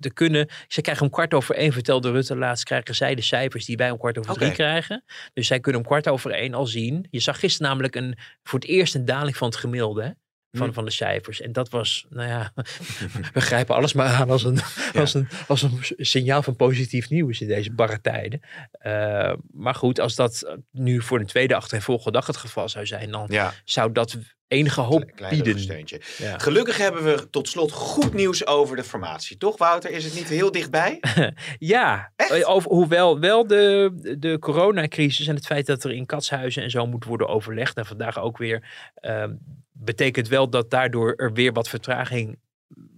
er 0.00 0.12
kunnen, 0.12 0.48
ze 0.68 0.80
krijgen 0.80 1.04
om 1.04 1.10
kwart 1.10 1.34
over 1.34 1.54
één, 1.54 1.72
vertelde 1.72 2.10
Rutte 2.10 2.36
laatst, 2.36 2.64
krijgen 2.64 2.94
zij 2.94 3.14
de 3.14 3.22
cijfers 3.22 3.64
die 3.64 3.76
wij 3.76 3.90
om 3.90 3.98
kwart 3.98 4.18
over 4.18 4.34
drie 4.34 4.46
Oké. 4.46 4.56
krijgen. 4.56 5.04
Dus 5.32 5.46
zij 5.46 5.60
kunnen 5.60 5.80
om 5.80 5.86
kwart 5.86 6.08
over 6.08 6.30
één 6.30 6.54
al 6.54 6.66
zien. 6.66 7.06
Je 7.10 7.20
zag 7.20 7.38
gisteren 7.38 7.68
namelijk 7.68 7.94
een, 7.94 8.18
voor 8.42 8.58
het 8.58 8.68
eerst 8.68 8.94
een 8.94 9.04
daling 9.04 9.36
van 9.36 9.48
het 9.48 9.56
gemiddelde. 9.56 10.16
Van, 10.52 10.66
Hm. 10.68 10.72
van 10.72 10.84
de 10.84 10.90
cijfers. 10.90 11.40
En 11.40 11.52
dat 11.52 11.68
was, 11.68 12.06
nou 12.10 12.28
ja, 12.28 12.52
we 13.34 13.40
grijpen 13.40 13.74
alles 13.74 13.92
maar 13.92 14.08
aan 14.08 14.30
als 14.30 14.44
een, 14.44 14.58
als 14.94 15.14
een, 15.14 15.28
als 15.48 15.62
een 15.62 15.78
signaal 15.96 16.42
van 16.42 16.56
positief 16.56 17.10
nieuws 17.10 17.40
in 17.40 17.48
deze 17.48 17.72
barre 17.72 18.00
tijden. 18.00 18.40
Eh, 18.72 19.32
maar 19.52 19.74
goed, 19.74 20.00
als 20.00 20.14
dat 20.14 20.56
nu 20.70 21.02
voor 21.02 21.20
een 21.20 21.26
tweede 21.26 21.54
achtereenvolgende 21.54 22.12
dag 22.18 22.26
het 22.26 22.36
geval 22.36 22.68
zou 22.68 22.86
zijn, 22.86 23.10
dan 23.10 23.26
Ja. 23.30 23.52
zou 23.64 23.92
dat 23.92 24.18
enige 24.52 24.80
hoop 24.80 25.10
bieden. 25.30 25.86
Ja. 26.18 26.38
Gelukkig 26.38 26.76
hebben 26.76 27.04
we 27.04 27.30
tot 27.30 27.48
slot 27.48 27.72
goed 27.72 28.14
nieuws 28.14 28.46
over 28.46 28.76
de 28.76 28.84
formatie. 28.84 29.36
Toch 29.36 29.58
Wouter? 29.58 29.90
Is 29.90 30.04
het 30.04 30.14
niet 30.14 30.28
heel 30.28 30.50
dichtbij? 30.50 31.00
Ja, 31.58 32.12
eh, 32.16 32.50
over, 32.50 32.70
hoewel 32.70 33.20
wel 33.20 33.46
de, 33.46 33.90
de 34.18 34.38
coronacrisis 34.38 35.26
en 35.26 35.34
het 35.34 35.46
feit 35.46 35.66
dat 35.66 35.84
er 35.84 35.92
in 35.92 36.06
katshuizen 36.06 36.62
en 36.62 36.70
zo 36.70 36.86
moet 36.86 37.04
worden 37.04 37.28
overlegd. 37.28 37.76
En 37.76 37.86
vandaag 37.86 38.18
ook 38.18 38.38
weer. 38.38 38.64
ehm, 38.94 39.34
betekent 39.72 40.28
wel 40.28 40.50
dat 40.50 40.70
daardoor 40.70 41.14
er 41.16 41.32
weer 41.32 41.52
wat 41.52 41.68
vertraging 41.68 42.38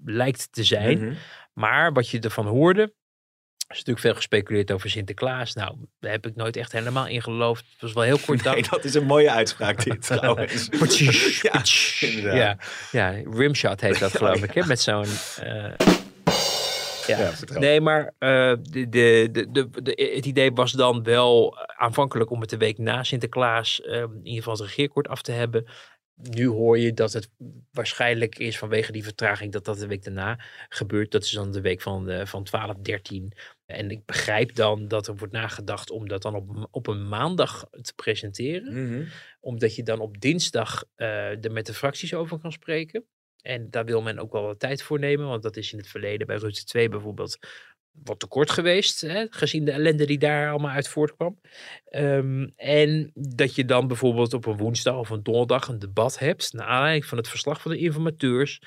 lijkt 0.04 0.48
te 0.52 0.64
zijn. 0.64 0.98
Mhm. 0.98 1.14
Maar 1.52 1.92
wat 1.92 2.08
je 2.08 2.20
ervan 2.20 2.46
hoorde. 2.46 2.92
Er 3.66 3.70
is 3.70 3.84
natuurlijk 3.84 4.06
veel 4.06 4.14
gespeculeerd 4.14 4.72
over 4.72 4.90
Sinterklaas. 4.90 5.54
Nou, 5.54 5.76
daar 6.00 6.10
heb 6.10 6.26
ik 6.26 6.36
nooit 6.36 6.56
echt 6.56 6.72
helemaal 6.72 7.06
in 7.06 7.22
geloofd. 7.22 7.64
Het 7.72 7.80
was 7.80 7.92
wel 7.92 8.02
heel 8.02 8.18
kort. 8.18 8.44
Nee, 8.54 8.64
dat 8.70 8.84
is 8.84 8.94
een 8.94 9.04
mooie 9.06 9.30
uitspraak 9.30 9.84
dit 9.84 10.06
trouwens. 10.06 10.68
ja, 11.42 11.62
ja, 12.34 12.58
ja, 12.92 13.10
rimshot 13.30 13.80
heet 13.80 13.98
dat 13.98 14.16
geloof 14.16 14.42
ik. 14.42 14.54
Hè? 14.54 14.66
Met 14.66 14.80
zo'n... 14.80 15.06
eh, 15.40 15.72
ja. 17.06 17.32
Nee, 17.58 17.80
maar 17.80 18.14
eh, 18.18 18.52
de, 18.62 18.88
de, 18.88 19.28
de, 19.30 19.70
de, 19.82 20.10
het 20.14 20.26
idee 20.26 20.52
was 20.52 20.72
dan 20.72 21.02
wel 21.02 21.58
aanvankelijk 21.76 22.30
om 22.30 22.40
het 22.40 22.50
de 22.50 22.56
week 22.56 22.78
na 22.78 23.02
Sinterklaas 23.02 23.80
eh, 23.80 24.00
in 24.00 24.20
ieder 24.22 24.42
geval 24.42 24.52
het 24.52 24.62
regeerakkoord 24.62 25.08
af 25.08 25.22
te 25.22 25.32
hebben. 25.32 25.66
Nu 26.14 26.46
hoor 26.46 26.78
je 26.78 26.92
dat 26.92 27.12
het 27.12 27.30
waarschijnlijk 27.72 28.38
is 28.38 28.58
vanwege 28.58 28.92
die 28.92 29.04
vertraging 29.04 29.52
dat 29.52 29.64
dat 29.64 29.78
de 29.78 29.86
week 29.86 30.04
daarna 30.04 30.38
gebeurt. 30.68 31.10
Dat 31.10 31.24
is 31.24 31.30
dan 31.30 31.52
de 31.52 31.60
week 31.60 31.80
van, 31.80 32.26
van 32.26 32.44
12, 32.44 32.74
13. 32.82 33.32
En 33.66 33.90
ik 33.90 34.04
begrijp 34.04 34.54
dan 34.54 34.88
dat 34.88 35.06
er 35.06 35.16
wordt 35.16 35.32
nagedacht 35.32 35.90
om 35.90 36.08
dat 36.08 36.22
dan 36.22 36.34
op, 36.34 36.68
op 36.70 36.86
een 36.86 37.08
maandag 37.08 37.66
te 37.70 37.94
presenteren. 37.94 38.88
Mhm. 38.88 39.04
Omdat 39.40 39.74
je 39.74 39.82
dan 39.82 40.00
op 40.00 40.20
dinsdag 40.20 40.84
eh, 40.94 41.44
er 41.44 41.52
met 41.52 41.66
de 41.66 41.74
fracties 41.74 42.14
over 42.14 42.38
kan 42.38 42.52
spreken. 42.52 43.04
En 43.40 43.70
daar 43.70 43.84
wil 43.84 44.02
men 44.02 44.18
ook 44.18 44.32
wel 44.32 44.42
wat 44.42 44.58
tijd 44.58 44.82
voor 44.82 44.98
nemen. 44.98 45.26
Want 45.26 45.42
dat 45.42 45.56
is 45.56 45.72
in 45.72 45.78
het 45.78 45.88
verleden 45.88 46.26
bij 46.26 46.36
Rutte 46.36 46.64
2 46.64 46.88
bijvoorbeeld 46.88 47.38
wat 48.02 48.18
tekort 48.18 48.50
geweest. 48.50 49.00
Hè, 49.00 49.26
gezien 49.30 49.64
de 49.64 49.70
ellende 49.70 50.06
die 50.06 50.18
daar 50.18 50.50
allemaal 50.50 50.70
uit 50.70 50.88
voortkwam. 50.88 51.40
Ehm, 51.84 52.48
en 52.56 53.10
dat 53.14 53.54
je 53.54 53.64
dan 53.64 53.88
bijvoorbeeld 53.88 54.32
op 54.32 54.46
een 54.46 54.56
woensdag 54.56 54.96
of 54.96 55.10
een 55.10 55.22
donderdag 55.22 55.68
een 55.68 55.78
debat 55.78 56.18
hebt. 56.18 56.52
Naar 56.52 56.66
aanleiding 56.66 57.04
van 57.06 57.18
het 57.18 57.28
verslag 57.28 57.60
van 57.60 57.70
de 57.70 57.78
informateurs. 57.78 58.60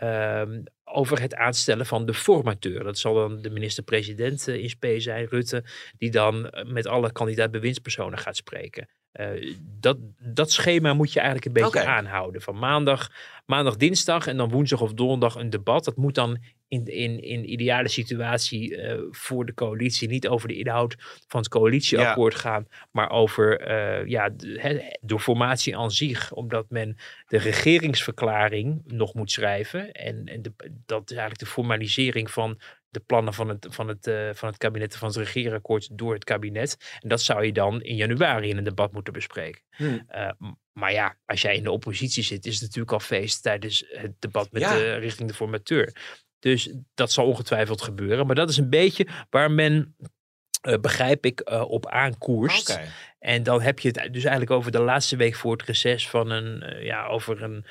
Ehm, 0.00 0.62
over 0.84 1.20
het 1.20 1.34
aanstellen 1.34 1.86
van 1.86 2.06
de 2.06 2.14
formateur. 2.14 2.84
Dat 2.84 2.98
zal 2.98 3.14
dan 3.14 3.42
de 3.42 3.50
minister-president 3.50 4.48
eh, 4.48 4.62
in 4.62 4.70
spe 4.70 5.00
zijn, 5.00 5.26
Rutte. 5.26 5.64
Die 5.98 6.10
dan 6.10 6.50
eh, 6.50 6.64
met 6.64 6.86
alle 6.86 7.12
kandidaat-bewindspersonen 7.12 8.18
gaat 8.18 8.36
spreken. 8.36 8.88
Eh, 9.12 9.54
dat, 9.60 9.96
dat 10.18 10.50
schema 10.50 10.94
moet 10.94 11.12
je 11.12 11.20
eigenlijk 11.20 11.46
een 11.46 11.62
beetje 11.62 11.86
aanhouden. 11.86 12.42
Van 12.42 12.58
maandag, 12.58 13.10
maandag, 13.46 13.76
dinsdag 13.76 14.26
en 14.26 14.36
dan 14.36 14.50
woensdag 14.50 14.80
of 14.80 14.92
donderdag 14.92 15.34
een 15.34 15.50
debat. 15.50 15.84
Dat 15.84 15.96
moet 15.96 16.14
dan 16.14 16.38
in, 16.70 16.86
in, 16.86 17.22
in 17.22 17.52
ideale 17.52 17.88
situatie 17.88 18.76
eh, 18.76 18.98
voor 19.10 19.46
de 19.46 19.54
coalitie 19.54 20.08
niet 20.08 20.28
over 20.28 20.48
de 20.48 20.58
inhoud 20.58 20.94
van 21.28 21.40
het 21.40 21.48
coalitieakkoord 21.48 22.34
gaan, 22.34 22.66
maar 22.90 23.10
over 23.10 23.60
eh, 23.60 24.06
ja, 24.08 24.28
de, 25.00 25.18
formatie 25.18 25.76
aan 25.76 25.90
zich. 25.90 26.32
Omdat 26.32 26.70
men 26.70 26.96
de 27.26 27.38
regeringsverklaring 27.38 28.82
nog 28.86 29.14
moet 29.14 29.30
schrijven. 29.30 29.92
En, 29.92 30.24
en 30.26 30.42
de, 30.42 30.52
dat 30.86 31.02
is 31.10 31.16
eigenlijk 31.16 31.38
de 31.38 31.46
formalisering 31.46 32.30
van 32.30 32.60
de 32.88 33.00
plannen 33.00 33.34
van 33.34 33.48
het, 33.48 33.66
van, 33.70 33.88
het, 33.88 34.06
eh, 34.06 34.28
van 34.32 34.48
het 34.48 34.58
kabinet, 34.58 34.96
van 34.96 35.08
het 35.08 35.16
regeerakkoord 35.16 35.88
door 35.98 36.14
het 36.14 36.24
kabinet. 36.24 36.98
En 37.00 37.08
dat 37.08 37.22
zou 37.22 37.44
je 37.44 37.52
dan 37.52 37.82
in 37.82 37.96
januari 37.96 38.48
in 38.48 38.56
een 38.56 38.64
debat 38.64 38.92
moeten 38.92 39.12
bespreken. 39.12 39.62
Hmm. 39.70 40.04
Eh, 40.08 40.30
m- 40.38 40.52
maar 40.72 40.92
ja, 40.92 41.16
als 41.26 41.42
jij 41.42 41.56
in 41.56 41.62
de 41.62 41.70
oppositie 41.70 42.22
zit, 42.22 42.46
is 42.46 42.52
het 42.54 42.62
natuurlijk 42.62 42.92
al 42.92 43.00
feest 43.00 43.42
tijdens 43.42 43.84
het 43.88 44.12
debat 44.18 44.52
met 44.52 44.62
Ja. 44.62 44.74
de, 44.74 44.94
richting 44.94 45.28
de 45.28 45.34
formateur. 45.34 45.94
Dus 46.40 46.72
dat 46.94 47.12
zal 47.12 47.26
ongetwijfeld 47.26 47.82
gebeuren. 47.82 48.26
Maar 48.26 48.34
dat 48.34 48.48
is 48.50 48.56
een 48.56 48.70
beetje 48.70 49.06
waar 49.30 49.50
men, 49.50 49.96
eh, 50.60 50.78
begrijp 50.78 51.24
ik, 51.24 51.40
eh, 51.40 51.70
op 51.70 51.86
aankoerst. 51.86 52.70
Oké. 52.70 52.80
En 53.18 53.42
dan 53.42 53.60
heb 53.60 53.78
je 53.78 53.88
het 53.88 54.12
dus 54.12 54.22
eigenlijk 54.22 54.50
over 54.50 54.72
de 54.72 54.80
laatste 54.80 55.16
week 55.16 55.34
voor 55.34 55.52
het 55.52 55.62
reces 55.62 56.08
van 56.08 56.30
een, 56.30 56.62
eh, 56.62 56.84
ja, 56.84 57.06
over 57.06 57.42
een 57.42 57.64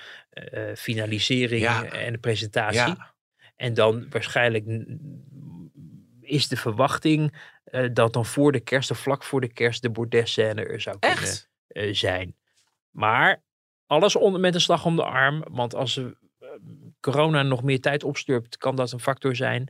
finalisering 0.78 1.62
Ja. 1.62 1.84
en 1.86 2.14
een 2.14 2.20
presentatie. 2.20 2.80
Ja. 2.80 3.14
En 3.56 3.74
dan 3.74 4.06
waarschijnlijk 4.10 4.66
is 6.22 6.48
de 6.48 6.58
verwachting 6.58 7.42
dat 7.94 8.14
dan 8.14 8.26
voor 8.26 8.52
de 8.52 8.60
kerst 8.60 8.92
of 8.92 9.00
vlak 9.00 9.24
voor 9.24 9.42
de 9.42 9.54
kerst 9.54 9.82
de 9.82 9.90
bordesscène 9.90 10.66
er 10.66 10.82
zou 10.82 11.00
kunnen 11.00 11.96
zijn. 11.96 12.36
Maar 12.92 13.44
alles 13.90 14.16
onder, 14.16 14.42
met 14.42 14.54
een 14.54 14.62
slag 14.62 14.86
om 14.86 14.96
de 14.96 15.04
arm. 15.04 15.44
Want 15.50 15.76
als 15.76 15.98
eh, 15.98 16.06
corona 17.00 17.44
nog 17.44 17.64
meer 17.64 17.82
tijd 17.82 18.04
opsturpt, 18.04 18.58
kan 18.58 18.76
dat 18.76 18.92
een 18.92 19.00
factor 19.00 19.36
zijn. 19.36 19.70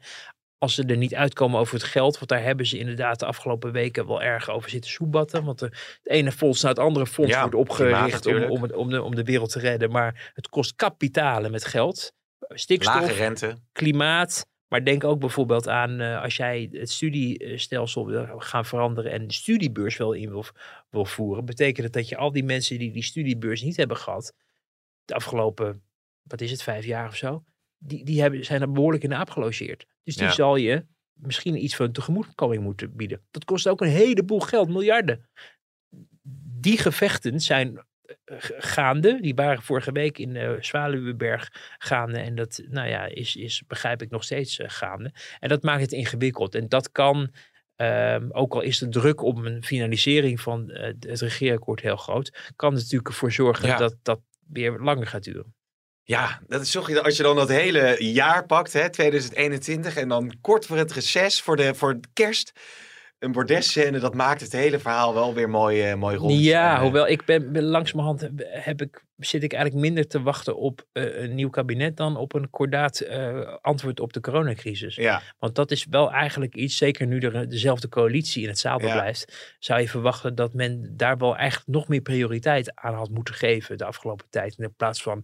Als 0.57 0.75
ze 0.75 0.83
er 0.85 0.97
niet 0.97 1.15
uitkomen 1.15 1.59
over 1.59 1.73
het 1.73 1.83
geld, 1.83 2.15
want 2.17 2.29
daar 2.29 2.43
hebben 2.43 2.65
ze 2.65 2.77
inderdaad 2.77 3.19
de 3.19 3.25
afgelopen 3.25 3.71
weken 3.71 4.07
wel 4.07 4.21
erg 4.21 4.49
over 4.49 4.69
zitten 4.69 4.91
soebatten. 4.91 5.43
Want 5.43 5.59
de, 5.59 5.65
het 5.65 5.99
ene 6.03 6.31
fonds 6.31 6.61
na 6.61 6.69
het 6.69 6.79
andere 6.79 7.07
fonds 7.07 7.31
Ja, 7.31 7.39
wordt 7.41 7.55
opgericht 7.55 8.25
om, 8.25 8.43
om, 8.43 8.61
het- 8.63 8.73
om, 8.73 8.89
de, 8.89 9.01
om 9.03 9.15
de 9.15 9.23
wereld 9.23 9.51
te 9.51 9.59
redden. 9.59 9.91
Maar 9.91 10.31
het 10.33 10.49
kost 10.49 10.75
kapitalen 10.75 11.51
met 11.51 11.65
geld. 11.65 12.13
Stikstof, 12.49 12.95
Lage 12.95 13.13
rente. 13.13 13.55
klimaat. 13.71 14.47
Maar 14.67 14.83
denk 14.83 15.03
ook 15.03 15.19
bijvoorbeeld 15.19 15.67
aan 15.67 15.99
eh, 15.99 16.21
als 16.21 16.35
jij 16.35 16.69
het 16.71 16.91
studiestelsel 16.91 18.05
wil 18.07 18.25
gaan 18.39 18.65
veranderen 18.65 19.11
en 19.11 19.27
de 19.27 19.33
studiebeurs 19.33 19.97
wel 19.97 20.13
in 20.13 20.29
wil, 20.29 20.45
wil 20.89 21.05
voeren. 21.05 21.45
Betekent 21.45 21.83
het 21.85 21.93
dat 21.93 22.09
je 22.09 22.17
al 22.17 22.31
die 22.31 22.43
mensen 22.43 22.77
die 22.77 22.91
die 22.91 23.03
studiebeurs 23.03 23.61
niet 23.61 23.77
hebben 23.77 23.97
gehad, 23.97 24.33
de 25.05 25.13
afgelopen, 25.13 25.81
wat 26.23 26.41
is 26.41 26.51
het, 26.51 26.63
vijf 26.63 26.85
jaar 26.85 27.07
of 27.07 27.15
zo, 27.15 27.43
die, 27.77 28.05
die 28.05 28.21
hebben, 28.21 28.45
zijn 28.45 28.61
er 28.61 28.71
behoorlijk 28.71 29.03
in 29.03 29.09
de 29.09 29.15
aap 29.15 29.29
gelogeerd. 29.29 29.85
Dus 30.03 30.15
die 30.15 30.25
Ja. 30.25 30.31
zal 30.31 30.55
je 30.55 30.85
misschien 31.13 31.63
iets 31.63 31.75
van 31.75 31.91
tegemoetkoming 31.91 32.63
moeten 32.63 32.95
bieden. 32.95 33.21
Dat 33.31 33.45
kost 33.45 33.67
ook 33.67 33.81
een 33.81 33.87
heleboel 33.87 34.39
geld, 34.39 34.69
miljarden. 34.69 35.29
Die 36.61 36.77
gevechten 36.77 37.39
zijn 37.39 37.85
eh, 38.25 38.37
gaande. 38.57 39.21
Die 39.21 39.35
waren 39.35 39.61
vorige 39.63 39.91
week 39.91 40.17
in 40.17 40.35
uh, 40.35 40.51
Zwaluweberg 40.59 41.49
gaande. 41.77 42.19
En 42.19 42.35
dat, 42.35 42.61
nou 42.67 42.87
ja, 42.87 43.05
is, 43.05 43.35
is 43.35 43.63
begrijp 43.67 44.01
ik 44.01 44.09
nog 44.09 44.23
steeds 44.23 44.59
eh, 44.59 44.69
gaande. 44.69 45.13
En 45.39 45.49
dat 45.49 45.63
maakt 45.63 45.81
het 45.81 45.91
ingewikkeld. 45.91 46.55
En 46.55 46.67
dat 46.67 46.91
kan, 46.91 47.33
ehm, 47.75 48.27
ook 48.31 48.53
al 48.53 48.61
is 48.61 48.77
de 48.77 48.89
druk 48.89 49.21
op 49.21 49.37
een 49.37 49.63
finalisering 49.63 50.41
van 50.41 50.69
het 50.71 51.21
regeerakkoord 51.21 51.81
heel 51.81 51.97
groot, 51.97 52.51
kan 52.55 52.71
er 52.73 52.77
natuurlijk 52.79 53.07
ervoor 53.09 53.31
zorgen 53.31 53.67
Ja. 53.67 53.77
dat 53.77 53.95
dat 54.01 54.21
weer 54.47 54.79
langer 54.79 55.07
gaat 55.07 55.23
duren. 55.23 55.53
Ja, 56.09 56.39
dat 56.47 56.61
is, 56.61 56.71
je, 56.71 57.03
als 57.03 57.17
je 57.17 57.23
dan 57.23 57.35
dat 57.35 57.49
hele 57.49 57.95
jaar 57.99 58.45
pakt, 58.45 58.73
hè, 58.73 58.89
2021, 58.89 59.95
en 59.95 60.07
dan 60.07 60.33
kort 60.41 60.65
voor 60.65 60.77
het 60.77 60.91
reces, 60.91 61.41
voor 61.41 61.55
de, 61.55 61.75
voor 61.75 61.99
kerst. 62.13 62.51
een 63.19 63.31
bordesscène, 63.31 63.99
dat 63.99 64.13
maakt 64.13 64.41
het 64.41 64.51
hele 64.51 64.79
verhaal 64.79 65.13
wel 65.13 65.33
weer 65.33 65.49
mooi, 65.49 65.91
uh, 65.91 65.97
mooi 65.97 66.15
rond. 66.17 66.39
Ja, 66.39 66.75
eh, 66.75 66.81
hoewel 66.81 67.07
ik 67.07 67.25
ben, 67.25 67.51
ben 67.51 67.63
langzamerhand 67.63 68.29
heb 68.45 68.81
ik, 68.81 69.03
zit 69.17 69.43
ik 69.43 69.53
eigenlijk 69.53 69.83
minder 69.83 70.07
te 70.07 70.21
wachten 70.21 70.57
op 70.57 70.85
eh, 70.91 71.21
een 71.21 71.35
nieuw 71.35 71.49
kabinet 71.49 71.97
dan 71.97 72.17
op 72.17 72.33
een 72.33 72.49
kordaat 72.49 72.99
eh, 72.99 73.55
antwoord 73.61 73.99
op 73.99 74.13
de 74.13 74.19
coronacrisis. 74.19 74.95
Ja. 74.95 75.21
Want 75.39 75.55
dat 75.55 75.71
is 75.71 75.85
wel 75.89 76.11
eigenlijk 76.11 76.55
iets, 76.55 76.77
zeker 76.77 77.07
nu 77.07 77.19
er 77.19 77.49
dezelfde 77.49 77.89
coalitie 77.89 78.43
in 78.43 78.49
het 78.49 78.59
zadel 78.59 78.87
Ja. 78.87 78.93
blijft, 78.93 79.55
zou 79.59 79.81
je 79.81 79.89
verwachten 79.89 80.35
dat 80.35 80.53
men 80.53 80.93
daar 80.97 81.17
wel 81.17 81.35
eigenlijk 81.35 81.69
nog 81.69 81.87
meer 81.87 82.01
prioriteit 82.01 82.71
aan 82.75 82.93
had 82.93 83.09
moeten 83.09 83.33
geven 83.33 83.77
de 83.77 83.85
afgelopen 83.85 84.25
tijd. 84.29 84.57
In 84.57 84.73
plaats 84.77 85.01
van 85.01 85.23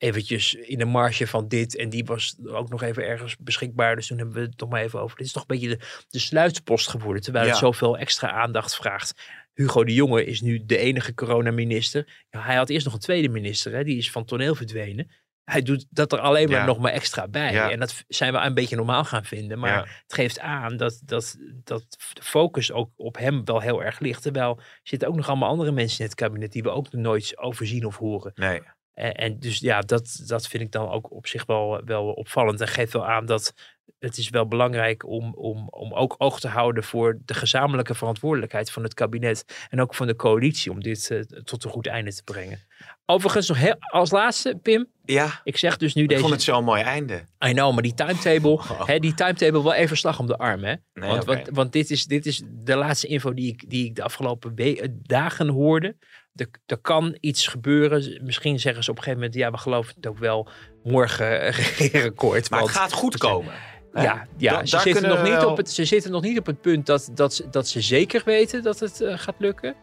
eventjes 0.00 0.54
in 0.54 0.78
de 0.78 0.84
marge 0.84 1.26
van 1.26 1.48
dit 1.48 1.76
en 1.76 1.88
die 1.88 2.04
was 2.04 2.36
ook 2.44 2.68
nog 2.68 2.82
even 2.82 3.06
ergens 3.06 3.36
beschikbaar. 3.36 3.96
Dus 3.96 4.06
toen 4.06 4.18
hebben 4.18 4.34
we 4.36 4.40
het 4.40 4.60
nog 4.60 4.68
maar 4.68 4.82
even 4.82 5.00
over. 5.00 5.16
Dit 5.16 5.26
is 5.26 5.32
toch 5.32 5.42
een 5.42 5.56
beetje 5.56 5.68
de, 5.68 6.04
de 6.08 6.18
sluitpost 6.18 6.88
geworden, 6.88 7.22
terwijl 7.22 7.46
het 7.48 7.56
zoveel 7.56 7.98
extra 7.98 8.30
aandacht 8.30 8.76
vraagt. 8.76 9.14
Hugo 9.54 9.84
de 9.84 9.94
Jonge 9.94 10.24
is 10.24 10.40
nu 10.40 10.64
de 10.66 10.76
enige 10.76 11.14
coronaminister. 11.14 12.24
Ja, 12.30 12.40
hij 12.40 12.56
had 12.56 12.68
eerst 12.68 12.84
nog 12.84 12.94
een 12.94 13.00
tweede 13.00 13.28
minister, 13.28 13.72
hè, 13.72 13.84
die 13.84 13.96
is 13.98 14.10
van 14.10 14.24
toneel 14.24 14.54
verdwenen. 14.54 15.10
Hij 15.44 15.62
doet 15.62 15.86
dat 15.90 16.12
er 16.12 16.18
alleen 16.18 16.48
maar 16.48 16.58
Ja. 16.58 16.64
nog 16.66 16.78
maar 16.78 16.92
extra 16.92 17.28
bij. 17.28 17.70
En 17.70 17.78
dat 17.80 18.04
zijn 18.08 18.32
we 18.32 18.38
een 18.38 18.54
beetje 18.54 18.76
normaal 18.76 19.04
gaan 19.04 19.24
vinden. 19.24 19.58
Maar 19.58 20.02
het 20.02 20.14
geeft 20.14 20.38
aan 20.40 20.76
dat, 20.76 21.00
dat, 21.04 21.36
dat 21.64 21.84
de 22.12 22.22
focus 22.22 22.72
ook 22.72 22.90
op 22.96 23.18
hem 23.18 23.44
wel 23.44 23.60
heel 23.60 23.82
erg 23.82 23.98
ligt. 23.98 24.22
Terwijl 24.22 24.56
er 24.58 24.80
zitten 24.82 25.08
ook 25.08 25.16
nog 25.16 25.28
allemaal 25.28 25.48
andere 25.48 25.72
mensen 25.72 25.98
in 25.98 26.04
het 26.04 26.14
kabinet 26.14 26.52
die 26.52 26.62
we 26.62 26.70
ook 26.70 26.92
nooit 26.92 27.38
overzien 27.38 27.84
of 27.86 27.96
horen. 27.96 28.32
Nee. 28.34 28.60
En, 29.00 29.14
en 29.14 29.38
dus 29.38 29.58
ja, 29.58 29.80
dat, 29.80 30.22
dat 30.26 30.46
vind 30.46 30.62
ik 30.62 30.72
dan 30.72 30.88
ook 30.88 31.12
op 31.12 31.26
zich 31.26 31.46
wel, 31.46 31.84
wel 31.84 32.12
opvallend. 32.12 32.60
En 32.60 32.68
geeft 32.68 32.92
wel 32.92 33.06
aan 33.06 33.26
dat 33.26 33.54
het 33.98 34.18
is 34.18 34.30
wel 34.30 34.46
belangrijk 34.46 35.06
om, 35.06 35.34
om, 35.34 35.68
om 35.70 35.92
ook 35.92 36.14
oog 36.18 36.40
te 36.40 36.48
houden 36.48 36.84
voor 36.84 37.18
de 37.24 37.34
gezamenlijke 37.34 37.94
verantwoordelijkheid 37.94 38.70
van 38.70 38.82
het 38.82 38.94
kabinet. 38.94 39.44
En 39.68 39.80
ook 39.80 39.94
van 39.94 40.06
de 40.06 40.16
coalitie 40.16 40.70
om 40.70 40.82
dit 40.82 41.10
eh, 41.10 41.20
tot 41.20 41.64
een 41.64 41.70
goed 41.70 41.86
einde 41.86 42.14
te 42.14 42.22
brengen. 42.22 42.58
Overigens 43.06 43.48
nog 43.48 43.58
heel, 43.58 43.76
als 43.78 44.10
laatste, 44.10 44.58
Pim. 44.62 44.86
Ja. 45.04 45.40
Ik 45.44 45.56
zeg 45.56 45.76
dus 45.76 45.94
nu 45.94 46.02
Ik 46.02 46.08
deze... 46.08 46.20
vond 46.20 46.32
het 46.32 46.42
zo'n 46.42 46.64
mooi 46.64 46.82
einde. 46.82 47.24
I 47.46 47.52
know, 47.52 47.72
maar 47.72 47.82
die 47.82 47.94
timetable, 47.94 48.60
hè, 48.90 48.98
die 48.98 49.14
timetable 49.14 49.62
wel 49.62 49.74
even 49.74 49.96
slag 49.96 50.18
om 50.18 50.26
de 50.26 50.36
arm. 50.36 50.64
Hè? 50.64 50.74
Nee, 50.92 51.10
want, 51.10 51.24
want, 51.24 51.48
want 51.52 51.72
dit, 51.72 51.90
is, 51.90 52.04
dit 52.04 52.26
is 52.26 52.42
de 52.46 52.76
laatste 52.76 53.06
info 53.06 53.34
die 53.34 53.52
ik, 53.52 53.70
die 53.70 53.84
ik 53.84 53.94
de 53.94 54.02
afgelopen 54.02 54.56
eh, 54.56 54.88
dagen 55.02 55.48
hoorde. 55.48 55.96
Er, 56.34 56.48
er 56.66 56.78
kan 56.78 57.16
iets 57.20 57.46
gebeuren. 57.46 58.18
Misschien 58.22 58.60
zeggen 58.60 58.84
ze 58.84 58.90
op 58.90 58.96
een 58.96 59.02
gegeven 59.02 59.24
moment, 59.24 59.40
ja, 59.42 59.50
we 59.50 59.58
geloven 59.58 59.94
het 59.96 60.06
ook 60.06 60.18
wel 60.18 60.48
morgen 60.84 61.40
eh, 61.40 61.52
regeerakkoord. 61.78 62.50
Maar 62.50 62.60
het 62.60 62.68
gaat 62.70 62.92
goed 62.92 63.16
komen. 63.18 63.52
Ja, 63.94 64.26
ja 64.36 64.64
ze, 64.66 64.78
zitten 64.78 65.08
nog 65.08 65.22
niet 65.22 65.32
wel- 65.32 65.50
op 65.50 65.56
het, 65.56 65.70
ze 65.70 65.84
zitten 65.84 66.10
nog 66.10 66.22
niet 66.22 66.38
op 66.38 66.46
het 66.46 66.60
punt 66.60 66.86
dat, 66.86 67.10
dat, 67.14 67.34
ze- 67.34 67.48
dat 67.50 67.68
ze 67.68 67.80
zeker 67.80 68.22
weten 68.24 68.62
dat 68.62 68.78
het 68.80 69.00
eh, 69.00 69.18
gaat 69.18 69.34
lukken. 69.38 69.74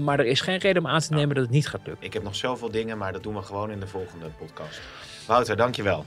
Maar 0.00 0.18
er 0.18 0.26
is 0.26 0.40
geen 0.40 0.58
reden 0.58 0.82
om 0.84 0.88
aan 0.88 1.00
te 1.00 1.12
nemen 1.14 1.34
dat 1.34 1.44
het 1.44 1.52
niet 1.52 1.68
gaat 1.68 1.80
lukken. 1.86 2.06
Ik 2.06 2.12
heb 2.12 2.22
nog 2.22 2.36
zoveel 2.36 2.70
dingen, 2.70 2.98
maar 2.98 3.12
dat 3.12 3.22
doen 3.22 3.34
we 3.34 3.42
gewoon 3.42 3.70
in 3.70 3.80
de 3.80 3.86
volgende 3.86 4.26
podcast. 4.38 4.80
Wouter, 5.26 5.56
dankjewel. 5.56 6.04